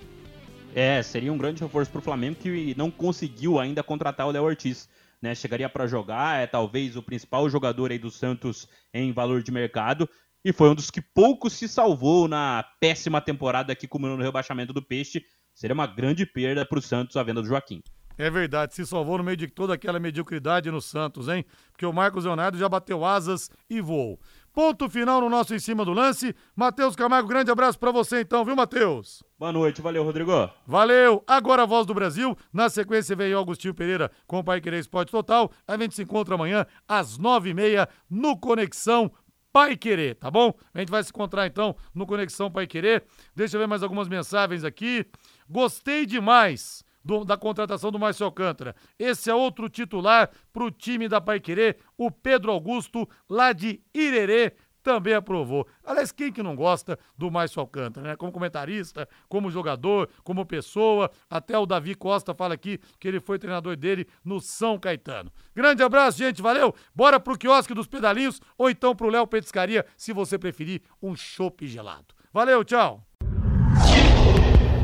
É, 0.77 1.03
seria 1.03 1.33
um 1.33 1.39
grande 1.39 1.63
reforço 1.63 1.91
pro 1.91 2.03
Flamengo 2.03 2.37
que 2.37 2.75
não 2.77 2.91
conseguiu 2.91 3.59
ainda 3.59 3.83
contratar 3.83 4.27
o 4.27 4.31
Léo 4.31 4.45
Ortiz. 4.45 4.87
Né, 5.23 5.35
chegaria 5.35 5.67
para 5.67 5.87
jogar, 5.87 6.43
é 6.43 6.47
talvez 6.47 6.95
o 6.95 7.03
principal 7.03 7.49
jogador 7.49 7.91
aí 7.91 7.99
do 7.99 8.11
Santos 8.11 8.69
em 8.93 9.11
valor 9.15 9.43
de 9.43 9.51
mercado 9.51 10.07
e 10.45 10.53
foi 10.53 10.69
um 10.69 10.75
dos 10.75 10.91
que 10.91 11.01
pouco 11.01 11.49
se 11.49 11.67
salvou 11.67 12.29
na 12.29 12.63
péssima 12.79 13.23
temporada 13.23 13.75
que 13.75 13.89
culminou 13.89 14.19
no 14.19 14.23
rebaixamento 14.23 14.75
do 14.75 14.83
Peixe. 14.83 15.25
Seria 15.55 15.73
uma 15.73 15.87
grande 15.87 16.27
perda 16.27 16.67
para 16.67 16.79
o 16.79 16.83
Santos 16.83 17.17
a 17.17 17.23
venda 17.23 17.41
do 17.41 17.49
Joaquim. 17.49 17.83
É 18.19 18.31
verdade, 18.31 18.75
se 18.75 18.87
salvou 18.87 19.19
no 19.19 19.25
meio 19.25 19.37
de 19.37 19.47
toda 19.47 19.75
aquela 19.75 19.99
mediocridade 19.99 20.71
no 20.71 20.81
Santos, 20.81 21.29
hein? 21.29 21.45
Porque 21.73 21.85
o 21.85 21.93
Marcos 21.93 22.25
Leonardo 22.25 22.59
já 22.59 22.69
bateu 22.69 23.05
asas 23.05 23.51
e 23.69 23.81
voou. 23.81 24.21
Ponto 24.57 24.89
final 24.89 25.21
no 25.21 25.29
nosso 25.29 25.55
em 25.55 25.59
cima 25.59 25.85
do 25.85 25.93
lance. 25.93 26.35
Matheus 26.57 26.97
Camargo, 26.97 27.29
grande 27.29 27.51
abraço 27.51 27.79
pra 27.79 27.91
você 27.91 28.23
então, 28.23 28.43
viu, 28.43 28.57
Matheus? 28.57 29.23
Boa 29.39 29.53
noite, 29.53 29.83
valeu, 29.83 30.03
Rodrigo. 30.03 30.51
Valeu! 30.67 31.23
Agora 31.27 31.65
a 31.65 31.67
voz 31.67 31.87
do 31.87 31.93
Brasil. 31.93 32.35
Na 32.51 32.71
sequência 32.71 33.15
vem 33.15 33.35
o 33.35 33.37
Augustinho 33.37 33.75
Pereira 33.75 34.11
com 34.27 34.39
o 34.39 34.43
Pai 34.43 34.63
Querer 34.63 34.79
Esporte 34.79 35.13
Total. 35.13 35.53
A 35.69 35.77
gente 35.77 35.95
se 35.95 36.05
encontra 36.05 36.37
amanhã 36.37 36.65
às 36.89 37.19
nove 37.19 37.51
e 37.51 37.55
meia 37.55 37.87
no 38.09 38.35
Conexão 38.35 39.13
Pai 39.53 39.77
Querer, 39.77 40.15
tá 40.15 40.31
bom? 40.31 40.55
A 40.73 40.79
gente 40.79 40.89
vai 40.89 41.05
se 41.05 41.11
encontrar 41.11 41.47
então 41.47 41.77
no 41.95 42.07
Conexão 42.07 42.51
Pai 42.51 42.67
Querer. 42.67 43.05
Deixa 43.35 43.57
eu 43.57 43.61
ver 43.61 43.67
mais 43.67 43.83
algumas 43.83 44.09
mensagens 44.09 44.65
aqui. 44.65 45.05
Gostei 45.51 46.07
demais 46.07 46.83
do- 47.07 47.25
da 47.25 47.37
contratação 47.37 47.93
do 47.93 47.99
Márcio 47.99 48.27
Alcântara. 48.27 48.75
Esse 48.99 49.31
é 49.31 49.35
outro 49.35 49.69
titular 49.69 50.29
para 50.53 50.65
o 50.65 50.71
time 50.71 51.09
da 51.09 51.21
Paiquerê, 51.21 51.77
o 51.97 52.11
Pedro 52.11 52.51
Augusto, 52.51 53.09
lá 53.31 53.53
de 53.53 53.81
Irerê, 53.95 54.53
também 54.83 55.15
aprovou. 55.15 55.67
Aliás, 55.85 56.13
quem 56.13 56.33
que 56.33 56.43
não 56.45 56.55
gosta 56.55 56.97
do 57.19 57.29
Márcio 57.29 57.61
Alcântara, 57.61 58.07
né? 58.09 58.17
Como 58.17 58.31
comentarista, 58.31 59.09
como 59.29 59.51
jogador, 59.51 60.09
como 60.23 60.47
pessoa. 60.47 61.11
Até 61.29 61.59
o 61.59 61.67
Davi 61.67 61.95
Costa 61.97 62.33
fala 62.35 62.55
aqui 62.55 62.79
que 63.01 63.09
ele 63.09 63.19
foi 63.19 63.37
treinador 63.37 63.77
dele 63.77 64.07
no 64.25 64.41
São 64.41 64.79
Caetano. 64.79 65.33
Grande 65.55 65.83
abraço, 65.83 66.19
gente, 66.19 66.41
valeu. 66.41 66.73
Bora 66.95 67.19
pro 67.19 67.37
quiosque 67.39 67.75
dos 67.75 67.89
pedalinhos 67.89 68.41
ou 68.57 68.71
então 68.71 68.95
pro 68.95 69.11
Léo 69.11 69.27
Petiscaria, 69.27 69.85
se 69.97 70.13
você 70.13 70.39
preferir 70.39 70.83
um 71.03 71.17
chopp 71.17 71.67
gelado. 71.67 72.15
Valeu, 72.33 72.65
tchau. 72.65 73.06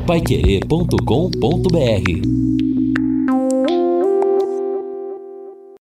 Paiquerê.com.br 0.05 2.52